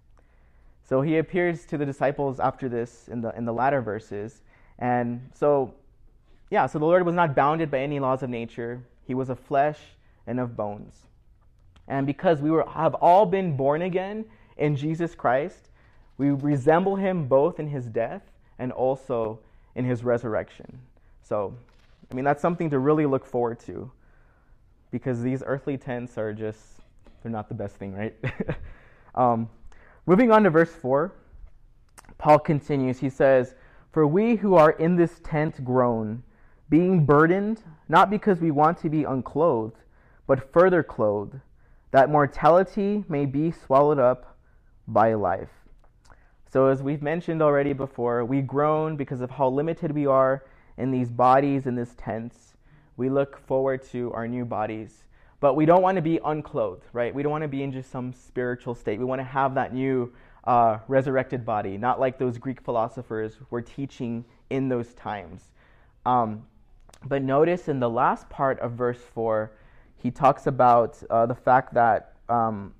So 0.83 1.01
he 1.01 1.17
appears 1.17 1.65
to 1.67 1.77
the 1.77 1.85
disciples 1.85 2.41
after 2.41 2.67
this 2.67 3.07
in 3.07 3.21
the, 3.21 3.33
in 3.37 3.45
the 3.45 3.53
latter 3.53 3.81
verses. 3.81 4.41
And 4.79 5.29
so, 5.33 5.73
yeah, 6.49 6.65
so 6.65 6.79
the 6.79 6.85
Lord 6.85 7.05
was 7.05 7.15
not 7.15 7.35
bounded 7.35 7.71
by 7.71 7.79
any 7.79 7.99
laws 7.99 8.23
of 8.23 8.29
nature. 8.29 8.83
He 9.05 9.13
was 9.13 9.29
of 9.29 9.39
flesh 9.39 9.79
and 10.25 10.39
of 10.39 10.55
bones. 10.55 10.95
And 11.87 12.05
because 12.05 12.41
we 12.41 12.51
were, 12.51 12.67
have 12.69 12.93
all 12.95 13.25
been 13.25 13.55
born 13.55 13.81
again 13.81 14.25
in 14.57 14.75
Jesus 14.75 15.15
Christ, 15.15 15.69
we 16.17 16.31
resemble 16.31 16.95
him 16.95 17.27
both 17.27 17.59
in 17.59 17.67
his 17.67 17.85
death 17.85 18.23
and 18.59 18.71
also 18.71 19.39
in 19.75 19.85
his 19.85 20.03
resurrection. 20.03 20.79
So, 21.21 21.53
I 22.11 22.15
mean, 22.15 22.25
that's 22.25 22.41
something 22.41 22.69
to 22.71 22.79
really 22.79 23.05
look 23.05 23.25
forward 23.25 23.59
to 23.61 23.91
because 24.91 25.21
these 25.21 25.43
earthly 25.45 25.77
tents 25.77 26.17
are 26.17 26.33
just, 26.33 26.59
they're 27.21 27.31
not 27.31 27.49
the 27.49 27.55
best 27.55 27.75
thing, 27.75 27.93
right? 27.93 28.15
um, 29.15 29.49
Moving 30.07 30.31
on 30.31 30.43
to 30.43 30.49
verse 30.49 30.71
4, 30.71 31.11
Paul 32.17 32.39
continues. 32.39 32.97
He 32.97 33.09
says, 33.09 33.55
For 33.97 34.05
we 34.05 34.35
who 34.35 34.53
are 34.53 34.69
in 34.69 34.95
this 34.95 35.19
tent 35.23 35.65
groan, 35.65 36.21
being 36.69 37.03
burdened, 37.03 37.63
not 37.89 38.11
because 38.11 38.39
we 38.39 38.51
want 38.51 38.77
to 38.81 38.89
be 38.89 39.03
unclothed, 39.03 39.77
but 40.27 40.53
further 40.53 40.83
clothed, 40.83 41.39
that 41.89 42.11
mortality 42.11 43.05
may 43.09 43.25
be 43.25 43.49
swallowed 43.49 43.97
up 43.97 44.37
by 44.87 45.15
life. 45.15 45.49
So, 46.47 46.67
as 46.67 46.83
we've 46.83 47.01
mentioned 47.01 47.41
already 47.41 47.73
before, 47.73 48.23
we 48.23 48.43
groan 48.43 48.97
because 48.97 49.21
of 49.21 49.31
how 49.31 49.49
limited 49.49 49.91
we 49.93 50.05
are 50.05 50.45
in 50.77 50.91
these 50.91 51.09
bodies, 51.09 51.65
in 51.65 51.73
this 51.73 51.95
tents. 51.97 52.53
We 52.97 53.09
look 53.09 53.47
forward 53.47 53.81
to 53.85 54.13
our 54.13 54.27
new 54.27 54.45
bodies. 54.45 55.05
But 55.39 55.55
we 55.55 55.65
don't 55.65 55.81
want 55.81 55.95
to 55.95 56.03
be 56.03 56.19
unclothed, 56.23 56.83
right? 56.93 57.15
We 57.15 57.23
don't 57.23 57.31
want 57.31 57.45
to 57.45 57.47
be 57.47 57.63
in 57.63 57.71
just 57.71 57.89
some 57.89 58.13
spiritual 58.13 58.75
state. 58.75 58.99
We 58.99 59.05
want 59.05 59.21
to 59.21 59.25
have 59.25 59.55
that 59.55 59.73
new 59.73 60.13
uh, 60.43 60.79
resurrected 60.87 61.45
body, 61.45 61.77
not 61.77 61.99
like 61.99 62.17
those 62.17 62.37
Greek 62.37 62.61
philosophers 62.61 63.37
were 63.49 63.61
teaching 63.61 64.23
in 64.49 64.69
those 64.69 64.93
times. 64.93 65.51
Um, 66.05 66.43
but 67.05 67.21
notice 67.21 67.67
in 67.67 67.79
the 67.79 67.89
last 67.89 68.29
part 68.29 68.59
of 68.59 68.71
verse 68.71 69.01
4, 69.13 69.51
he 69.97 70.11
talks 70.11 70.47
about 70.47 71.01
uh, 71.09 71.25
the 71.25 71.35
fact 71.35 71.73
that 71.73 72.13
um, 72.29 72.73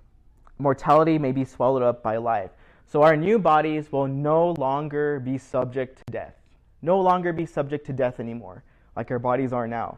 mortality 0.59 1.17
may 1.17 1.31
be 1.31 1.43
swallowed 1.43 1.83
up 1.83 2.01
by 2.01 2.17
life. 2.17 2.51
So 2.85 3.03
our 3.03 3.17
new 3.17 3.37
bodies 3.37 3.91
will 3.91 4.07
no 4.07 4.51
longer 4.51 5.19
be 5.19 5.37
subject 5.37 5.97
to 5.97 6.03
death, 6.11 6.35
no 6.81 6.99
longer 7.01 7.33
be 7.33 7.45
subject 7.45 7.85
to 7.87 7.93
death 7.93 8.19
anymore, 8.19 8.63
like 8.95 9.11
our 9.11 9.19
bodies 9.19 9.51
are 9.51 9.67
now. 9.67 9.97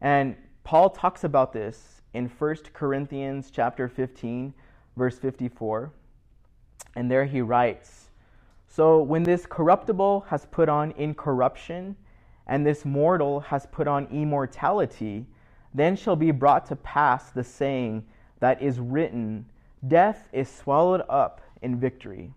And 0.00 0.36
Paul 0.64 0.90
talks 0.90 1.24
about 1.24 1.52
this 1.52 2.02
in 2.12 2.28
1 2.28 2.56
Corinthians 2.74 3.50
chapter 3.50 3.88
15, 3.88 4.52
verse 4.96 5.18
54. 5.18 5.92
And 6.94 7.10
there 7.10 7.24
he 7.24 7.40
writes, 7.40 8.10
So 8.66 9.02
when 9.02 9.22
this 9.22 9.46
corruptible 9.46 10.26
has 10.28 10.46
put 10.46 10.68
on 10.68 10.92
incorruption, 10.92 11.96
and 12.46 12.64
this 12.64 12.84
mortal 12.84 13.40
has 13.40 13.66
put 13.66 13.88
on 13.88 14.06
immortality, 14.06 15.26
then 15.74 15.96
shall 15.96 16.16
be 16.16 16.30
brought 16.30 16.66
to 16.66 16.76
pass 16.76 17.30
the 17.30 17.44
saying 17.44 18.04
that 18.40 18.62
is 18.62 18.78
written, 18.78 19.46
Death 19.86 20.28
is 20.32 20.48
swallowed 20.48 21.02
up 21.08 21.40
in 21.62 21.78
victory. 21.78 22.32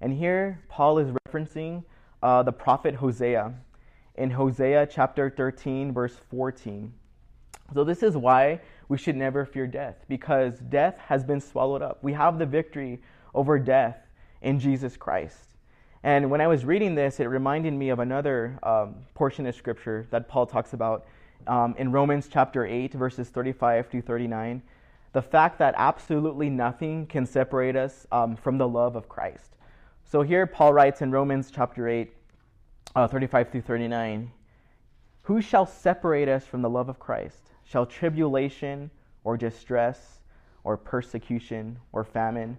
And 0.00 0.12
here 0.12 0.60
Paul 0.68 0.98
is 0.98 1.10
referencing 1.26 1.84
uh, 2.22 2.42
the 2.42 2.52
prophet 2.52 2.94
Hosea 2.94 3.54
in 4.16 4.30
Hosea 4.30 4.86
chapter 4.86 5.30
13, 5.30 5.92
verse 5.92 6.16
14. 6.30 6.92
So, 7.72 7.82
this 7.82 8.02
is 8.02 8.16
why 8.16 8.60
we 8.88 8.98
should 8.98 9.16
never 9.16 9.44
fear 9.44 9.66
death 9.66 10.04
because 10.08 10.58
death 10.58 10.98
has 10.98 11.24
been 11.24 11.40
swallowed 11.40 11.82
up. 11.82 11.98
We 12.02 12.12
have 12.12 12.38
the 12.38 12.46
victory 12.46 13.00
over 13.34 13.58
death 13.58 13.98
in 14.42 14.60
Jesus 14.60 14.96
Christ. 14.96 15.54
And 16.02 16.30
when 16.30 16.40
I 16.40 16.46
was 16.46 16.64
reading 16.64 16.94
this, 16.94 17.18
it 17.18 17.24
reminded 17.24 17.72
me 17.72 17.88
of 17.88 17.98
another 17.98 18.58
um, 18.62 18.96
portion 19.14 19.46
of 19.46 19.54
scripture 19.54 20.06
that 20.10 20.28
Paul 20.28 20.46
talks 20.46 20.74
about 20.74 21.06
um, 21.46 21.74
in 21.78 21.90
Romans 21.92 22.28
chapter 22.30 22.66
8, 22.66 22.92
verses 22.92 23.28
35 23.30 23.90
to 23.90 24.02
39. 24.02 24.62
The 25.12 25.22
fact 25.22 25.58
that 25.60 25.74
absolutely 25.78 26.50
nothing 26.50 27.06
can 27.06 27.24
separate 27.24 27.76
us 27.76 28.06
um, 28.12 28.36
from 28.36 28.58
the 28.58 28.68
love 28.68 28.96
of 28.96 29.08
Christ. 29.08 29.56
So 30.04 30.22
here 30.22 30.46
Paul 30.46 30.74
writes 30.74 31.00
in 31.00 31.10
Romans 31.10 31.50
chapter 31.50 31.88
8, 31.88 32.12
uh, 32.94 33.08
35 33.08 33.50
through 33.50 33.62
39 33.62 34.30
Who 35.22 35.40
shall 35.40 35.64
separate 35.64 36.28
us 36.28 36.44
from 36.44 36.62
the 36.62 36.70
love 36.70 36.88
of 36.88 36.98
Christ? 36.98 37.50
Shall 37.64 37.86
tribulation 37.86 38.90
or 39.22 39.38
distress 39.38 40.20
or 40.64 40.76
persecution 40.76 41.78
or 41.92 42.04
famine 42.04 42.58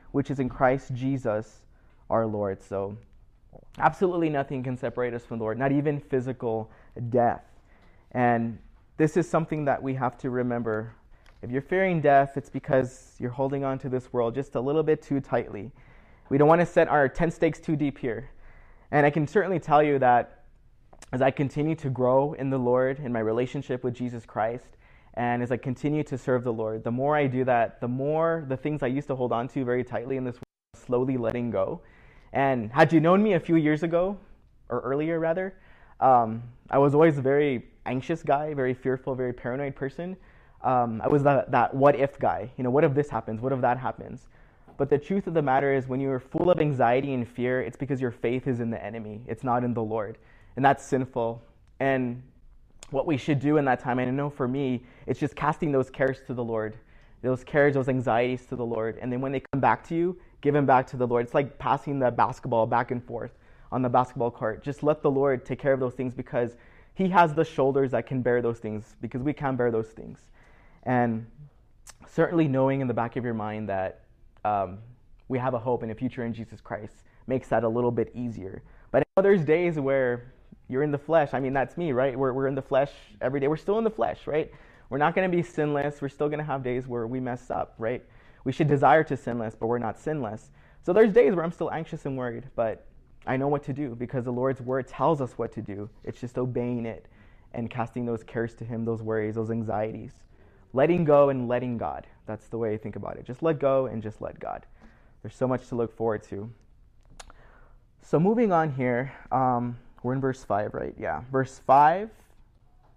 which 0.11 0.31
is 0.31 0.39
in 0.39 0.49
Christ 0.49 0.93
Jesus 0.93 1.61
our 2.09 2.25
Lord. 2.25 2.61
So, 2.61 2.97
absolutely 3.77 4.29
nothing 4.29 4.63
can 4.63 4.77
separate 4.77 5.13
us 5.13 5.25
from 5.25 5.37
the 5.37 5.43
Lord, 5.43 5.57
not 5.57 5.71
even 5.71 5.99
physical 5.99 6.69
death. 7.09 7.43
And 8.11 8.59
this 8.97 9.17
is 9.17 9.27
something 9.27 9.65
that 9.65 9.81
we 9.81 9.93
have 9.95 10.17
to 10.19 10.29
remember. 10.29 10.93
If 11.41 11.49
you're 11.49 11.61
fearing 11.61 12.01
death, 12.01 12.37
it's 12.37 12.49
because 12.49 13.15
you're 13.17 13.31
holding 13.31 13.63
on 13.63 13.79
to 13.79 13.89
this 13.89 14.13
world 14.13 14.35
just 14.35 14.55
a 14.55 14.61
little 14.61 14.83
bit 14.83 15.01
too 15.01 15.19
tightly. 15.19 15.71
We 16.29 16.37
don't 16.37 16.47
want 16.47 16.61
to 16.61 16.65
set 16.65 16.87
our 16.87 17.09
tent 17.09 17.33
stakes 17.33 17.59
too 17.59 17.75
deep 17.75 17.97
here. 17.97 18.29
And 18.91 19.05
I 19.05 19.09
can 19.09 19.25
certainly 19.25 19.59
tell 19.59 19.81
you 19.81 19.99
that 19.99 20.43
as 21.13 21.21
I 21.21 21.31
continue 21.31 21.75
to 21.75 21.89
grow 21.89 22.33
in 22.33 22.49
the 22.49 22.57
Lord, 22.57 22.99
in 22.99 23.11
my 23.11 23.19
relationship 23.19 23.83
with 23.83 23.93
Jesus 23.93 24.25
Christ, 24.25 24.77
and 25.15 25.43
as 25.43 25.51
I 25.51 25.57
continue 25.57 26.03
to 26.03 26.17
serve 26.17 26.43
the 26.43 26.53
Lord, 26.53 26.83
the 26.83 26.91
more 26.91 27.15
I 27.15 27.27
do 27.27 27.43
that, 27.45 27.81
the 27.81 27.87
more 27.87 28.45
the 28.47 28.57
things 28.57 28.81
I 28.81 28.87
used 28.87 29.07
to 29.07 29.15
hold 29.15 29.31
on 29.31 29.47
to 29.49 29.65
very 29.65 29.83
tightly 29.83 30.17
in 30.17 30.23
this 30.23 30.35
world, 30.35 30.85
slowly 30.85 31.17
letting 31.17 31.51
go. 31.51 31.81
And 32.33 32.71
had 32.71 32.93
you 32.93 32.99
known 32.99 33.21
me 33.21 33.33
a 33.33 33.39
few 33.39 33.57
years 33.57 33.83
ago, 33.83 34.17
or 34.69 34.79
earlier 34.79 35.19
rather, 35.19 35.53
um, 35.99 36.41
I 36.69 36.77
was 36.77 36.93
always 36.93 37.17
a 37.17 37.21
very 37.21 37.65
anxious 37.85 38.23
guy, 38.23 38.53
very 38.53 38.73
fearful, 38.73 39.13
very 39.15 39.33
paranoid 39.33 39.75
person. 39.75 40.15
Um, 40.63 41.01
I 41.03 41.07
was 41.07 41.23
that, 41.23 41.51
that 41.51 41.73
what 41.73 41.95
if 41.95 42.17
guy. 42.17 42.49
You 42.57 42.63
know, 42.63 42.69
what 42.69 42.83
if 42.83 42.93
this 42.93 43.09
happens? 43.09 43.41
What 43.41 43.51
if 43.51 43.61
that 43.61 43.77
happens? 43.77 44.27
But 44.77 44.89
the 44.89 44.97
truth 44.97 45.27
of 45.27 45.33
the 45.33 45.41
matter 45.41 45.73
is, 45.73 45.87
when 45.87 45.99
you're 45.99 46.19
full 46.19 46.49
of 46.49 46.59
anxiety 46.59 47.13
and 47.13 47.27
fear, 47.27 47.61
it's 47.61 47.77
because 47.77 47.99
your 47.99 48.11
faith 48.11 48.47
is 48.47 48.59
in 48.61 48.69
the 48.69 48.83
enemy. 48.83 49.21
It's 49.27 49.43
not 49.43 49.63
in 49.63 49.73
the 49.73 49.83
Lord. 49.83 50.17
And 50.55 50.63
that's 50.63 50.83
sinful. 50.83 51.43
And 51.79 52.23
what 52.91 53.07
we 53.07 53.17
should 53.17 53.39
do 53.39 53.57
in 53.57 53.65
that 53.65 53.79
time. 53.79 53.99
And 53.99 54.09
I 54.09 54.11
know 54.11 54.29
for 54.29 54.47
me, 54.47 54.83
it's 55.07 55.19
just 55.19 55.35
casting 55.35 55.71
those 55.71 55.89
cares 55.89 56.19
to 56.27 56.33
the 56.33 56.43
Lord, 56.43 56.77
those 57.21 57.43
cares, 57.43 57.73
those 57.73 57.89
anxieties 57.89 58.45
to 58.47 58.55
the 58.55 58.65
Lord. 58.65 58.97
And 59.01 59.11
then 59.11 59.21
when 59.21 59.31
they 59.31 59.41
come 59.51 59.59
back 59.59 59.87
to 59.87 59.95
you, 59.95 60.17
give 60.41 60.53
them 60.53 60.65
back 60.65 60.87
to 60.87 60.97
the 60.97 61.07
Lord. 61.07 61.25
It's 61.25 61.33
like 61.33 61.57
passing 61.57 61.99
the 61.99 62.11
basketball 62.11 62.67
back 62.67 62.91
and 62.91 63.03
forth 63.03 63.31
on 63.71 63.81
the 63.81 63.89
basketball 63.89 64.31
court. 64.31 64.63
Just 64.63 64.83
let 64.83 65.01
the 65.01 65.09
Lord 65.09 65.45
take 65.45 65.59
care 65.59 65.73
of 65.73 65.79
those 65.79 65.93
things 65.93 66.13
because 66.13 66.55
He 66.93 67.09
has 67.09 67.33
the 67.33 67.45
shoulders 67.45 67.91
that 67.91 68.05
can 68.05 68.21
bear 68.21 68.41
those 68.41 68.59
things 68.59 68.95
because 69.01 69.21
we 69.21 69.33
can't 69.33 69.57
bear 69.57 69.71
those 69.71 69.87
things. 69.87 70.19
And 70.83 71.25
certainly 72.07 72.47
knowing 72.47 72.81
in 72.81 72.87
the 72.87 72.93
back 72.93 73.15
of 73.15 73.23
your 73.23 73.33
mind 73.33 73.69
that 73.69 74.01
um, 74.43 74.79
we 75.29 75.39
have 75.39 75.53
a 75.53 75.59
hope 75.59 75.83
and 75.83 75.91
a 75.91 75.95
future 75.95 76.25
in 76.25 76.33
Jesus 76.33 76.59
Christ 76.59 77.03
makes 77.27 77.47
that 77.49 77.63
a 77.63 77.69
little 77.69 77.91
bit 77.91 78.11
easier. 78.13 78.63
But 78.91 79.03
there's 79.21 79.45
days 79.45 79.79
where 79.79 80.33
you're 80.71 80.83
in 80.83 80.91
the 80.91 80.97
flesh. 80.97 81.33
I 81.33 81.39
mean, 81.39 81.53
that's 81.53 81.77
me, 81.77 81.91
right? 81.91 82.17
We're, 82.17 82.31
we're 82.31 82.47
in 82.47 82.55
the 82.55 82.61
flesh 82.61 82.91
every 83.19 83.39
day. 83.39 83.47
We're 83.47 83.57
still 83.57 83.77
in 83.77 83.83
the 83.83 83.91
flesh, 83.91 84.25
right? 84.25 84.51
We're 84.89 84.97
not 84.97 85.13
going 85.13 85.29
to 85.29 85.35
be 85.35 85.43
sinless. 85.43 86.01
We're 86.01 86.09
still 86.09 86.27
going 86.27 86.39
to 86.39 86.45
have 86.45 86.63
days 86.63 86.87
where 86.87 87.05
we 87.05 87.19
mess 87.19 87.51
up, 87.51 87.75
right? 87.77 88.03
We 88.45 88.51
should 88.51 88.67
desire 88.67 89.03
to 89.03 89.17
sin 89.17 89.37
less, 89.37 89.53
but 89.53 89.67
we're 89.67 89.79
not 89.79 89.99
sinless. 89.99 90.49
So 90.81 90.93
there's 90.93 91.13
days 91.13 91.35
where 91.35 91.43
I'm 91.43 91.51
still 91.51 91.71
anxious 91.71 92.05
and 92.05 92.17
worried, 92.17 92.45
but 92.55 92.87
I 93.27 93.37
know 93.37 93.47
what 93.47 93.63
to 93.65 93.73
do 93.73 93.95
because 93.95 94.25
the 94.25 94.31
Lord's 94.31 94.61
word 94.61 94.87
tells 94.87 95.21
us 95.21 95.33
what 95.37 95.51
to 95.53 95.61
do. 95.61 95.89
It's 96.03 96.19
just 96.19 96.37
obeying 96.37 96.85
it 96.85 97.07
and 97.53 97.69
casting 97.69 98.05
those 98.05 98.23
cares 98.23 98.55
to 98.55 98.65
Him, 98.65 98.85
those 98.85 99.01
worries, 99.01 99.35
those 99.35 99.51
anxieties. 99.51 100.13
Letting 100.73 101.03
go 101.03 101.29
and 101.29 101.47
letting 101.47 101.77
God. 101.77 102.07
That's 102.25 102.47
the 102.47 102.57
way 102.57 102.73
I 102.73 102.77
think 102.77 102.95
about 102.95 103.17
it. 103.17 103.25
Just 103.25 103.43
let 103.43 103.59
go 103.59 103.87
and 103.87 104.01
just 104.01 104.21
let 104.21 104.39
God. 104.39 104.65
There's 105.21 105.35
so 105.35 105.47
much 105.47 105.67
to 105.67 105.75
look 105.75 105.95
forward 105.95 106.23
to. 106.29 106.49
So 108.01 108.19
moving 108.19 108.51
on 108.51 108.73
here, 108.73 109.13
um, 109.31 109.77
we're 110.03 110.13
in 110.13 110.21
verse 110.21 110.43
5, 110.43 110.73
right? 110.73 110.95
Yeah. 110.97 111.21
Verse 111.31 111.59
5 111.65 112.09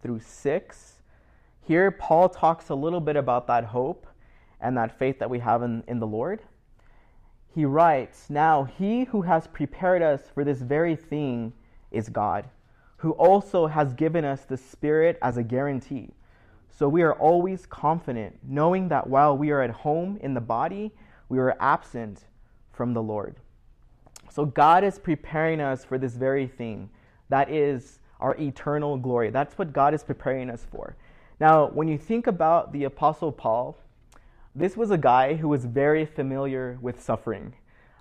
through 0.02 0.20
6. 0.20 0.92
Here, 1.60 1.90
Paul 1.90 2.28
talks 2.28 2.68
a 2.68 2.74
little 2.74 3.00
bit 3.00 3.16
about 3.16 3.46
that 3.46 3.64
hope 3.64 4.06
and 4.60 4.76
that 4.76 4.98
faith 4.98 5.18
that 5.18 5.30
we 5.30 5.38
have 5.38 5.62
in, 5.62 5.82
in 5.86 5.98
the 5.98 6.06
Lord. 6.06 6.40
He 7.54 7.64
writes, 7.64 8.28
Now 8.28 8.64
he 8.64 9.04
who 9.04 9.22
has 9.22 9.46
prepared 9.46 10.02
us 10.02 10.22
for 10.32 10.44
this 10.44 10.60
very 10.60 10.96
thing 10.96 11.52
is 11.90 12.08
God, 12.08 12.48
who 12.96 13.12
also 13.12 13.66
has 13.66 13.94
given 13.94 14.24
us 14.24 14.44
the 14.44 14.56
Spirit 14.56 15.18
as 15.22 15.36
a 15.36 15.42
guarantee. 15.42 16.10
So 16.68 16.88
we 16.88 17.02
are 17.02 17.14
always 17.14 17.66
confident, 17.66 18.38
knowing 18.42 18.88
that 18.88 19.06
while 19.06 19.36
we 19.36 19.50
are 19.52 19.62
at 19.62 19.70
home 19.70 20.18
in 20.20 20.34
the 20.34 20.40
body, 20.40 20.90
we 21.28 21.38
are 21.38 21.56
absent 21.60 22.24
from 22.72 22.92
the 22.92 23.02
Lord. 23.02 23.36
So 24.34 24.44
God 24.44 24.82
is 24.82 24.98
preparing 24.98 25.60
us 25.60 25.84
for 25.84 25.96
this 25.96 26.14
very 26.14 26.48
thing. 26.48 26.90
That 27.28 27.48
is 27.52 28.00
our 28.18 28.34
eternal 28.34 28.96
glory. 28.96 29.30
That's 29.30 29.56
what 29.56 29.72
God 29.72 29.94
is 29.94 30.02
preparing 30.02 30.50
us 30.50 30.66
for. 30.72 30.96
Now, 31.38 31.68
when 31.68 31.86
you 31.86 31.96
think 31.96 32.26
about 32.26 32.72
the 32.72 32.82
Apostle 32.82 33.30
Paul, 33.30 33.78
this 34.52 34.76
was 34.76 34.90
a 34.90 34.98
guy 34.98 35.34
who 35.34 35.46
was 35.46 35.64
very 35.64 36.04
familiar 36.04 36.78
with 36.82 37.00
suffering. 37.00 37.54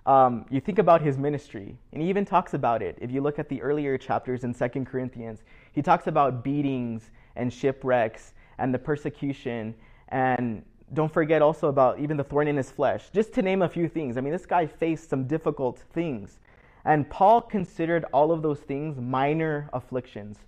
Um, 0.08 0.48
you 0.50 0.60
think 0.60 0.80
about 0.80 1.04
his 1.04 1.20
ministry, 1.20 1.78
and 1.92 2.02
he 2.02 2.10
even 2.10 2.26
talks 2.26 2.56
about 2.56 2.82
it. 2.82 2.98
If 3.00 3.12
you 3.12 3.22
look 3.22 3.38
at 3.38 3.48
the 3.48 3.62
earlier 3.62 3.96
chapters 3.96 4.44
in 4.44 4.56
Second 4.56 4.86
Corinthians, 4.86 5.44
he 5.72 5.84
talks 5.84 6.08
about 6.08 6.44
beatings 6.44 7.12
and 7.36 7.54
shipwrecks 7.54 8.34
and 8.58 8.74
the 8.74 8.80
persecution 8.80 9.76
and 10.10 10.64
don't 10.92 11.12
forget 11.12 11.42
also 11.42 11.70
about 11.70 12.00
even 12.00 12.18
the 12.18 12.24
thorn 12.24 12.48
in 12.48 12.58
his 12.58 12.72
flesh, 12.72 13.10
just 13.14 13.34
to 13.34 13.42
name 13.42 13.62
a 13.62 13.70
few 13.70 13.88
things. 13.88 14.18
I 14.18 14.22
mean, 14.22 14.34
this 14.34 14.46
guy 14.46 14.68
faced 14.68 15.10
some 15.10 15.26
difficult 15.26 15.80
things. 15.94 16.40
And 16.86 17.10
Paul 17.10 17.42
considered 17.42 18.06
all 18.12 18.32
of 18.32 18.42
those 18.42 18.60
things 18.60 19.00
minor 19.00 19.70
afflictions, 19.72 20.40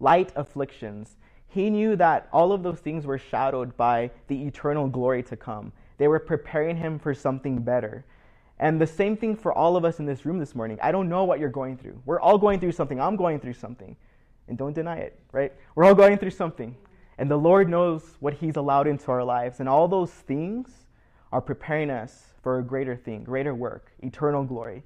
light 0.00 0.32
afflictions. 0.36 1.16
He 1.48 1.68
knew 1.68 1.96
that 1.96 2.28
all 2.32 2.52
of 2.52 2.62
those 2.62 2.80
things 2.80 3.04
were 3.04 3.18
shadowed 3.18 3.76
by 3.76 4.10
the 4.28 4.42
eternal 4.46 4.88
glory 4.88 5.22
to 5.24 5.36
come. 5.36 5.72
They 5.98 6.08
were 6.08 6.18
preparing 6.18 6.76
him 6.76 6.98
for 6.98 7.14
something 7.14 7.60
better. 7.60 8.04
And 8.58 8.80
the 8.80 8.86
same 8.86 9.16
thing 9.16 9.36
for 9.36 9.52
all 9.52 9.76
of 9.76 9.84
us 9.84 9.98
in 9.98 10.06
this 10.06 10.24
room 10.24 10.38
this 10.38 10.54
morning. 10.54 10.78
I 10.82 10.92
don't 10.92 11.08
know 11.08 11.24
what 11.24 11.40
you're 11.40 11.50
going 11.50 11.76
through. 11.76 12.00
We're 12.06 12.20
all 12.20 12.38
going 12.38 12.60
through 12.60 12.72
something. 12.72 13.00
I'm 13.00 13.16
going 13.16 13.40
through 13.40 13.54
something. 13.54 13.96
And 14.48 14.56
don't 14.56 14.72
deny 14.72 14.98
it, 14.98 15.18
right? 15.32 15.52
We're 15.74 15.84
all 15.84 15.94
going 15.94 16.16
through 16.16 16.30
something. 16.30 16.76
And 17.18 17.30
the 17.30 17.36
Lord 17.36 17.68
knows 17.68 18.02
what 18.20 18.34
He's 18.34 18.56
allowed 18.56 18.86
into 18.86 19.10
our 19.10 19.24
lives. 19.24 19.60
And 19.60 19.68
all 19.68 19.88
those 19.88 20.10
things 20.10 20.68
are 21.32 21.40
preparing 21.40 21.90
us 21.90 22.26
for 22.42 22.58
a 22.58 22.62
greater 22.62 22.96
thing, 22.96 23.24
greater 23.24 23.54
work, 23.54 23.92
eternal 24.00 24.44
glory. 24.44 24.82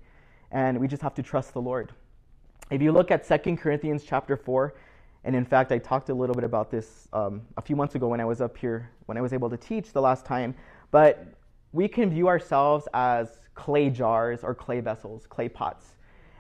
And 0.51 0.79
we 0.79 0.89
just 0.89 1.03
have 1.03 1.15
to 1.15 1.23
trust 1.23 1.53
the 1.53 1.61
Lord. 1.61 1.93
If 2.71 2.83
you 2.83 2.93
look 2.93 3.11
at 3.11 3.27
2 3.27 3.57
Corinthians 3.57 4.05
chapter 4.05 4.37
4, 4.37 4.75
and 5.25 5.35
in 5.35 5.45
fact, 5.45 5.73
I 5.73 5.79
talked 5.79 6.09
a 6.09 6.15
little 6.15 6.35
bit 6.35 6.45
about 6.45 6.71
this 6.71 7.09
um, 7.13 7.43
a 7.57 7.63
few 7.63 7.75
months 7.75 7.97
ago 7.97 8.09
when 8.09 8.21
I 8.21 8.25
was 8.25 8.41
up 8.41 8.57
here, 8.57 8.91
when 9.07 9.19
I 9.19 9.21
was 9.21 9.33
able 9.33 9.51
to 9.51 9.57
teach 9.57 9.93
the 9.93 10.01
last 10.01 10.25
time. 10.25 10.55
But 10.93 11.27
we 11.73 11.89
can 11.89 12.11
view 12.11 12.29
ourselves 12.29 12.87
as 12.95 13.39
clay 13.55 13.91
jars 13.91 14.45
or 14.45 14.55
clay 14.55 14.81
vessels, 14.81 15.27
clay 15.27 15.49
pots. 15.49 15.95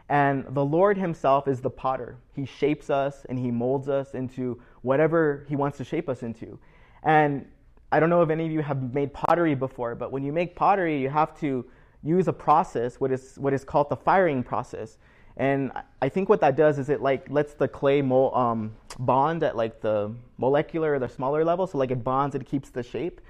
And 0.09 0.45
the 0.51 0.65
Lord 0.65 0.97
Himself 0.97 1.49
is 1.49 1.61
the 1.61 1.71
potter. 1.71 2.17
He 2.33 2.45
shapes 2.45 2.91
us 2.91 3.27
and 3.29 3.39
He 3.39 3.51
molds 3.51 3.89
us 3.89 4.15
into 4.15 4.61
whatever 4.87 5.45
He 5.49 5.57
wants 5.57 5.77
to 5.79 5.85
shape 5.85 6.09
us 6.09 6.23
into. 6.23 6.59
And 7.03 7.45
I 7.91 8.01
don't 8.01 8.09
know 8.09 8.23
if 8.23 8.31
any 8.31 8.47
of 8.47 8.53
you 8.53 8.63
have 8.63 8.95
made 8.95 9.13
pottery 9.13 9.55
before, 9.55 9.95
but 9.95 10.13
when 10.13 10.23
you 10.23 10.33
make 10.33 10.55
pottery, 10.55 11.01
you 11.01 11.09
have 11.11 11.39
to 11.41 11.65
use 12.03 12.29
a 12.29 12.33
process, 12.33 13.01
what 13.01 13.11
is, 13.11 13.35
what 13.37 13.53
is 13.53 13.65
called 13.65 13.89
the 13.91 13.97
firing 13.97 14.43
process. 14.43 14.99
And 15.37 15.73
I 16.01 16.09
think 16.09 16.29
what 16.29 16.41
that 16.41 16.57
does 16.57 16.79
is 16.79 16.89
it 16.89 17.03
like 17.03 17.29
lets 17.29 17.55
the 17.55 17.69
clay 17.69 18.01
mo- 18.01 18.31
um, 18.31 18.75
bond 18.99 19.43
at 19.43 19.57
like 19.57 19.81
the 19.81 20.15
molecular 20.39 20.95
or 20.95 20.99
the 20.99 21.09
smaller 21.09 21.45
level. 21.45 21.67
So 21.67 21.79
like 21.79 21.91
it 21.91 22.03
bonds, 22.03 22.35
it 22.35 22.47
keeps 22.47 22.71
the 22.71 22.83
shape. 22.83 23.21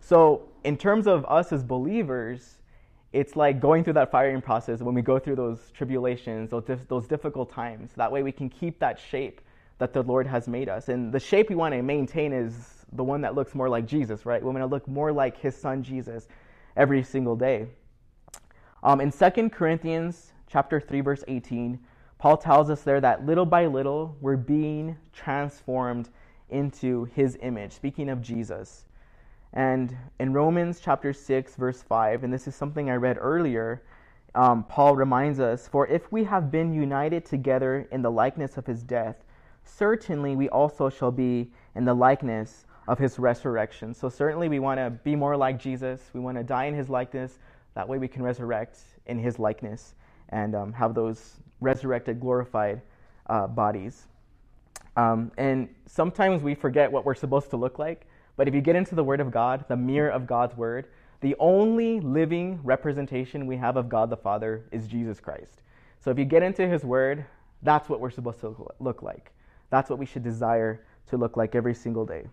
So 0.00 0.48
in 0.64 0.76
terms 0.76 1.06
of 1.06 1.24
us 1.26 1.52
as 1.52 1.64
believers, 1.64 2.58
it's 3.12 3.34
like 3.36 3.58
going 3.58 3.82
through 3.84 3.94
that 3.94 4.10
firing 4.10 4.42
process 4.42 4.80
when 4.80 4.94
we 4.94 5.02
go 5.02 5.18
through 5.18 5.36
those 5.36 5.70
tribulations, 5.72 6.50
those, 6.50 6.64
dif- 6.64 6.86
those 6.88 7.06
difficult 7.08 7.50
times. 7.50 7.90
That 7.96 8.12
way 8.12 8.22
we 8.22 8.32
can 8.32 8.48
keep 8.50 8.78
that 8.80 9.00
shape 9.00 9.40
that 9.78 9.92
the 9.92 10.02
Lord 10.02 10.26
has 10.26 10.48
made 10.48 10.68
us. 10.68 10.88
And 10.88 11.12
the 11.12 11.20
shape 11.20 11.48
we 11.48 11.54
want 11.54 11.74
to 11.74 11.82
maintain 11.82 12.32
is 12.32 12.54
the 12.92 13.04
one 13.04 13.20
that 13.22 13.34
looks 13.34 13.54
more 13.54 13.68
like 13.68 13.86
Jesus, 13.86 14.24
right? 14.24 14.42
We 14.42 14.46
want 14.46 14.58
to 14.58 14.66
look 14.66 14.88
more 14.88 15.12
like 15.12 15.38
his 15.38 15.56
son 15.56 15.82
Jesus 15.82 16.28
every 16.76 17.02
single 17.02 17.36
day. 17.36 17.66
Um, 18.82 19.00
in 19.00 19.10
2 19.10 19.50
Corinthians 19.50 20.32
chapter 20.46 20.80
3, 20.80 21.00
verse 21.00 21.24
18, 21.28 21.78
Paul 22.18 22.36
tells 22.36 22.70
us 22.70 22.82
there 22.82 23.00
that 23.00 23.26
little 23.26 23.44
by 23.44 23.66
little 23.66 24.16
we're 24.20 24.36
being 24.36 24.96
transformed 25.12 26.08
into 26.48 27.04
his 27.06 27.36
image, 27.42 27.72
speaking 27.72 28.08
of 28.08 28.22
Jesus. 28.22 28.86
And 29.52 29.96
in 30.20 30.32
Romans 30.32 30.80
chapter 30.80 31.12
6, 31.12 31.56
verse 31.56 31.82
5, 31.82 32.24
and 32.24 32.32
this 32.32 32.46
is 32.46 32.54
something 32.54 32.90
I 32.90 32.94
read 32.94 33.18
earlier, 33.20 33.82
um, 34.34 34.64
Paul 34.64 34.96
reminds 34.96 35.40
us 35.40 35.66
For 35.66 35.86
if 35.86 36.12
we 36.12 36.24
have 36.24 36.50
been 36.50 36.72
united 36.72 37.24
together 37.24 37.88
in 37.90 38.02
the 38.02 38.10
likeness 38.10 38.56
of 38.56 38.66
his 38.66 38.82
death, 38.82 39.24
certainly 39.66 40.36
we 40.36 40.48
also 40.48 40.88
shall 40.88 41.10
be 41.10 41.50
in 41.74 41.84
the 41.84 41.94
likeness 41.94 42.66
of 42.88 42.98
his 42.98 43.18
resurrection. 43.18 43.92
So, 43.92 44.08
certainly 44.08 44.48
we 44.48 44.58
want 44.58 44.78
to 44.78 44.90
be 44.90 45.16
more 45.16 45.36
like 45.36 45.58
Jesus. 45.58 46.00
We 46.12 46.20
want 46.20 46.36
to 46.38 46.44
die 46.44 46.64
in 46.64 46.74
his 46.74 46.88
likeness. 46.88 47.38
That 47.74 47.88
way 47.88 47.98
we 47.98 48.08
can 48.08 48.22
resurrect 48.22 48.78
in 49.06 49.18
his 49.18 49.38
likeness 49.38 49.94
and 50.30 50.54
um, 50.54 50.72
have 50.72 50.94
those 50.94 51.36
resurrected, 51.60 52.20
glorified 52.20 52.80
uh, 53.28 53.46
bodies. 53.46 54.06
Um, 54.96 55.30
and 55.36 55.68
sometimes 55.86 56.42
we 56.42 56.54
forget 56.54 56.90
what 56.90 57.04
we're 57.04 57.14
supposed 57.14 57.50
to 57.50 57.56
look 57.56 57.78
like. 57.78 58.06
But 58.36 58.48
if 58.48 58.54
you 58.54 58.60
get 58.60 58.76
into 58.76 58.94
the 58.94 59.04
Word 59.04 59.20
of 59.20 59.30
God, 59.30 59.64
the 59.68 59.76
mirror 59.76 60.10
of 60.10 60.26
God's 60.26 60.56
Word, 60.56 60.88
the 61.20 61.34
only 61.38 62.00
living 62.00 62.60
representation 62.62 63.46
we 63.46 63.56
have 63.56 63.76
of 63.76 63.88
God 63.88 64.10
the 64.10 64.16
Father 64.16 64.64
is 64.70 64.86
Jesus 64.86 65.20
Christ. 65.20 65.62
So 66.00 66.10
if 66.10 66.18
you 66.18 66.24
get 66.24 66.42
into 66.42 66.66
His 66.66 66.84
Word, 66.84 67.24
that's 67.62 67.88
what 67.88 68.00
we're 68.00 68.10
supposed 68.10 68.40
to 68.40 68.68
look 68.78 69.02
like. 69.02 69.32
That's 69.76 69.90
what 69.90 69.98
we 69.98 70.06
should 70.06 70.22
desire 70.22 70.86
to 71.08 71.18
look 71.18 71.36
like 71.36 71.54
every 71.54 71.74
single 71.74 72.06
day. 72.06 72.26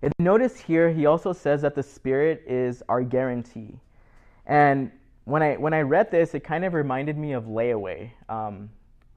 And 0.00 0.14
notice 0.18 0.58
here, 0.58 0.90
he 0.90 1.04
also 1.04 1.34
says 1.34 1.60
that 1.60 1.74
the 1.74 1.82
Spirit 1.82 2.42
is 2.46 2.82
our 2.88 3.02
guarantee. 3.02 3.78
And 4.46 4.90
when 5.24 5.42
I, 5.42 5.56
when 5.56 5.74
I 5.74 5.82
read 5.82 6.10
this, 6.10 6.34
it 6.34 6.40
kind 6.40 6.64
of 6.64 6.72
reminded 6.72 7.18
me 7.18 7.32
of 7.32 7.44
layaway. 7.44 8.10
Um, 8.30 8.70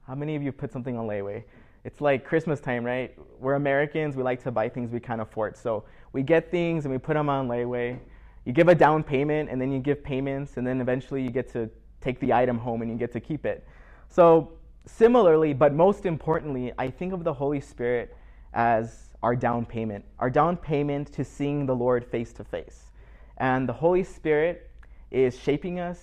how 0.06 0.14
many 0.14 0.36
of 0.36 0.42
you 0.42 0.52
put 0.52 0.70
something 0.70 0.94
on 0.98 1.06
layaway? 1.06 1.44
it's 1.86 2.00
like 2.00 2.24
Christmas 2.24 2.58
time, 2.58 2.84
right? 2.84 3.16
We're 3.38 3.54
Americans, 3.54 4.16
we 4.16 4.24
like 4.24 4.42
to 4.42 4.50
buy 4.50 4.68
things 4.68 4.90
we 4.90 4.98
can't 4.98 5.20
afford. 5.20 5.56
So 5.56 5.84
we 6.12 6.24
get 6.24 6.50
things 6.50 6.84
and 6.84 6.92
we 6.92 6.98
put 6.98 7.14
them 7.14 7.28
on 7.28 7.46
layaway. 7.46 7.96
You 8.44 8.52
give 8.52 8.66
a 8.66 8.74
down 8.74 9.04
payment 9.04 9.48
and 9.50 9.60
then 9.60 9.70
you 9.70 9.78
give 9.78 10.02
payments 10.02 10.56
and 10.56 10.66
then 10.66 10.80
eventually 10.80 11.22
you 11.22 11.30
get 11.30 11.48
to 11.52 11.70
take 12.00 12.18
the 12.18 12.32
item 12.32 12.58
home 12.58 12.82
and 12.82 12.90
you 12.90 12.96
get 12.98 13.12
to 13.12 13.20
keep 13.20 13.46
it. 13.46 13.64
So 14.08 14.50
similarly, 14.86 15.52
but 15.52 15.74
most 15.74 16.06
importantly, 16.06 16.72
I 16.78 16.90
think 16.90 17.12
of 17.12 17.24
the 17.24 17.34
Holy 17.34 17.60
Spirit 17.60 18.16
as 18.54 19.14
our 19.22 19.36
down 19.36 19.66
payment, 19.66 20.04
our 20.18 20.30
down 20.30 20.56
payment 20.56 21.12
to 21.12 21.24
seeing 21.24 21.66
the 21.66 21.74
Lord 21.74 22.04
face 22.04 22.32
to 22.34 22.44
face. 22.44 22.90
And 23.38 23.68
the 23.68 23.72
Holy 23.72 24.04
Spirit 24.04 24.70
is 25.10 25.38
shaping 25.38 25.80
us, 25.80 26.00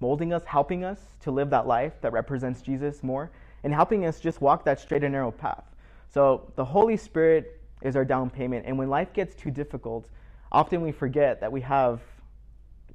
molding 0.00 0.32
us, 0.32 0.44
helping 0.44 0.84
us 0.84 1.00
to 1.20 1.30
live 1.30 1.50
that 1.50 1.66
life 1.66 2.00
that 2.00 2.12
represents 2.12 2.62
Jesus 2.62 3.02
more 3.02 3.30
and 3.64 3.72
helping 3.74 4.06
us 4.06 4.20
just 4.20 4.40
walk 4.40 4.64
that 4.64 4.80
straight 4.80 5.04
and 5.04 5.12
narrow 5.12 5.30
path. 5.30 5.64
So 6.08 6.50
the 6.56 6.64
Holy 6.64 6.96
Spirit 6.96 7.60
is 7.82 7.96
our 7.96 8.04
down 8.04 8.30
payment. 8.30 8.66
And 8.66 8.78
when 8.78 8.88
life 8.88 9.12
gets 9.12 9.34
too 9.34 9.50
difficult, 9.50 10.06
often 10.50 10.80
we 10.80 10.92
forget 10.92 11.40
that 11.40 11.52
we 11.52 11.60
have 11.60 12.00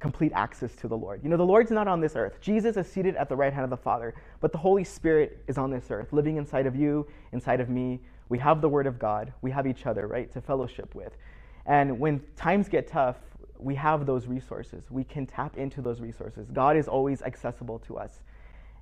complete 0.04 0.32
access 0.34 0.76
to 0.76 0.86
the 0.86 0.94
Lord. 0.94 1.20
You 1.22 1.30
know, 1.30 1.38
the 1.38 1.46
Lord's 1.46 1.70
not 1.70 1.88
on 1.88 1.98
this 1.98 2.14
earth. 2.14 2.38
Jesus 2.42 2.76
is 2.76 2.86
seated 2.86 3.16
at 3.16 3.30
the 3.30 3.36
right 3.36 3.50
hand 3.50 3.64
of 3.64 3.70
the 3.70 3.78
Father, 3.78 4.14
but 4.42 4.52
the 4.52 4.58
Holy 4.58 4.84
Spirit 4.84 5.42
is 5.48 5.56
on 5.56 5.70
this 5.70 5.90
earth, 5.90 6.12
living 6.12 6.36
inside 6.36 6.66
of 6.66 6.76
you, 6.76 7.06
inside 7.32 7.58
of 7.58 7.70
me. 7.70 8.00
We 8.28 8.38
have 8.38 8.60
the 8.60 8.68
Word 8.68 8.86
of 8.86 8.98
God. 8.98 9.32
We 9.40 9.50
have 9.52 9.66
each 9.66 9.86
other, 9.86 10.06
right, 10.06 10.30
to 10.34 10.42
fellowship 10.42 10.94
with. 10.94 11.16
And 11.64 11.98
when 11.98 12.20
times 12.36 12.68
get 12.68 12.86
tough, 12.86 13.16
we 13.58 13.74
have 13.76 14.04
those 14.04 14.26
resources. 14.26 14.90
We 14.90 15.04
can 15.04 15.24
tap 15.24 15.56
into 15.56 15.80
those 15.80 16.02
resources. 16.02 16.50
God 16.52 16.76
is 16.76 16.86
always 16.86 17.22
accessible 17.22 17.78
to 17.86 17.96
us. 17.96 18.20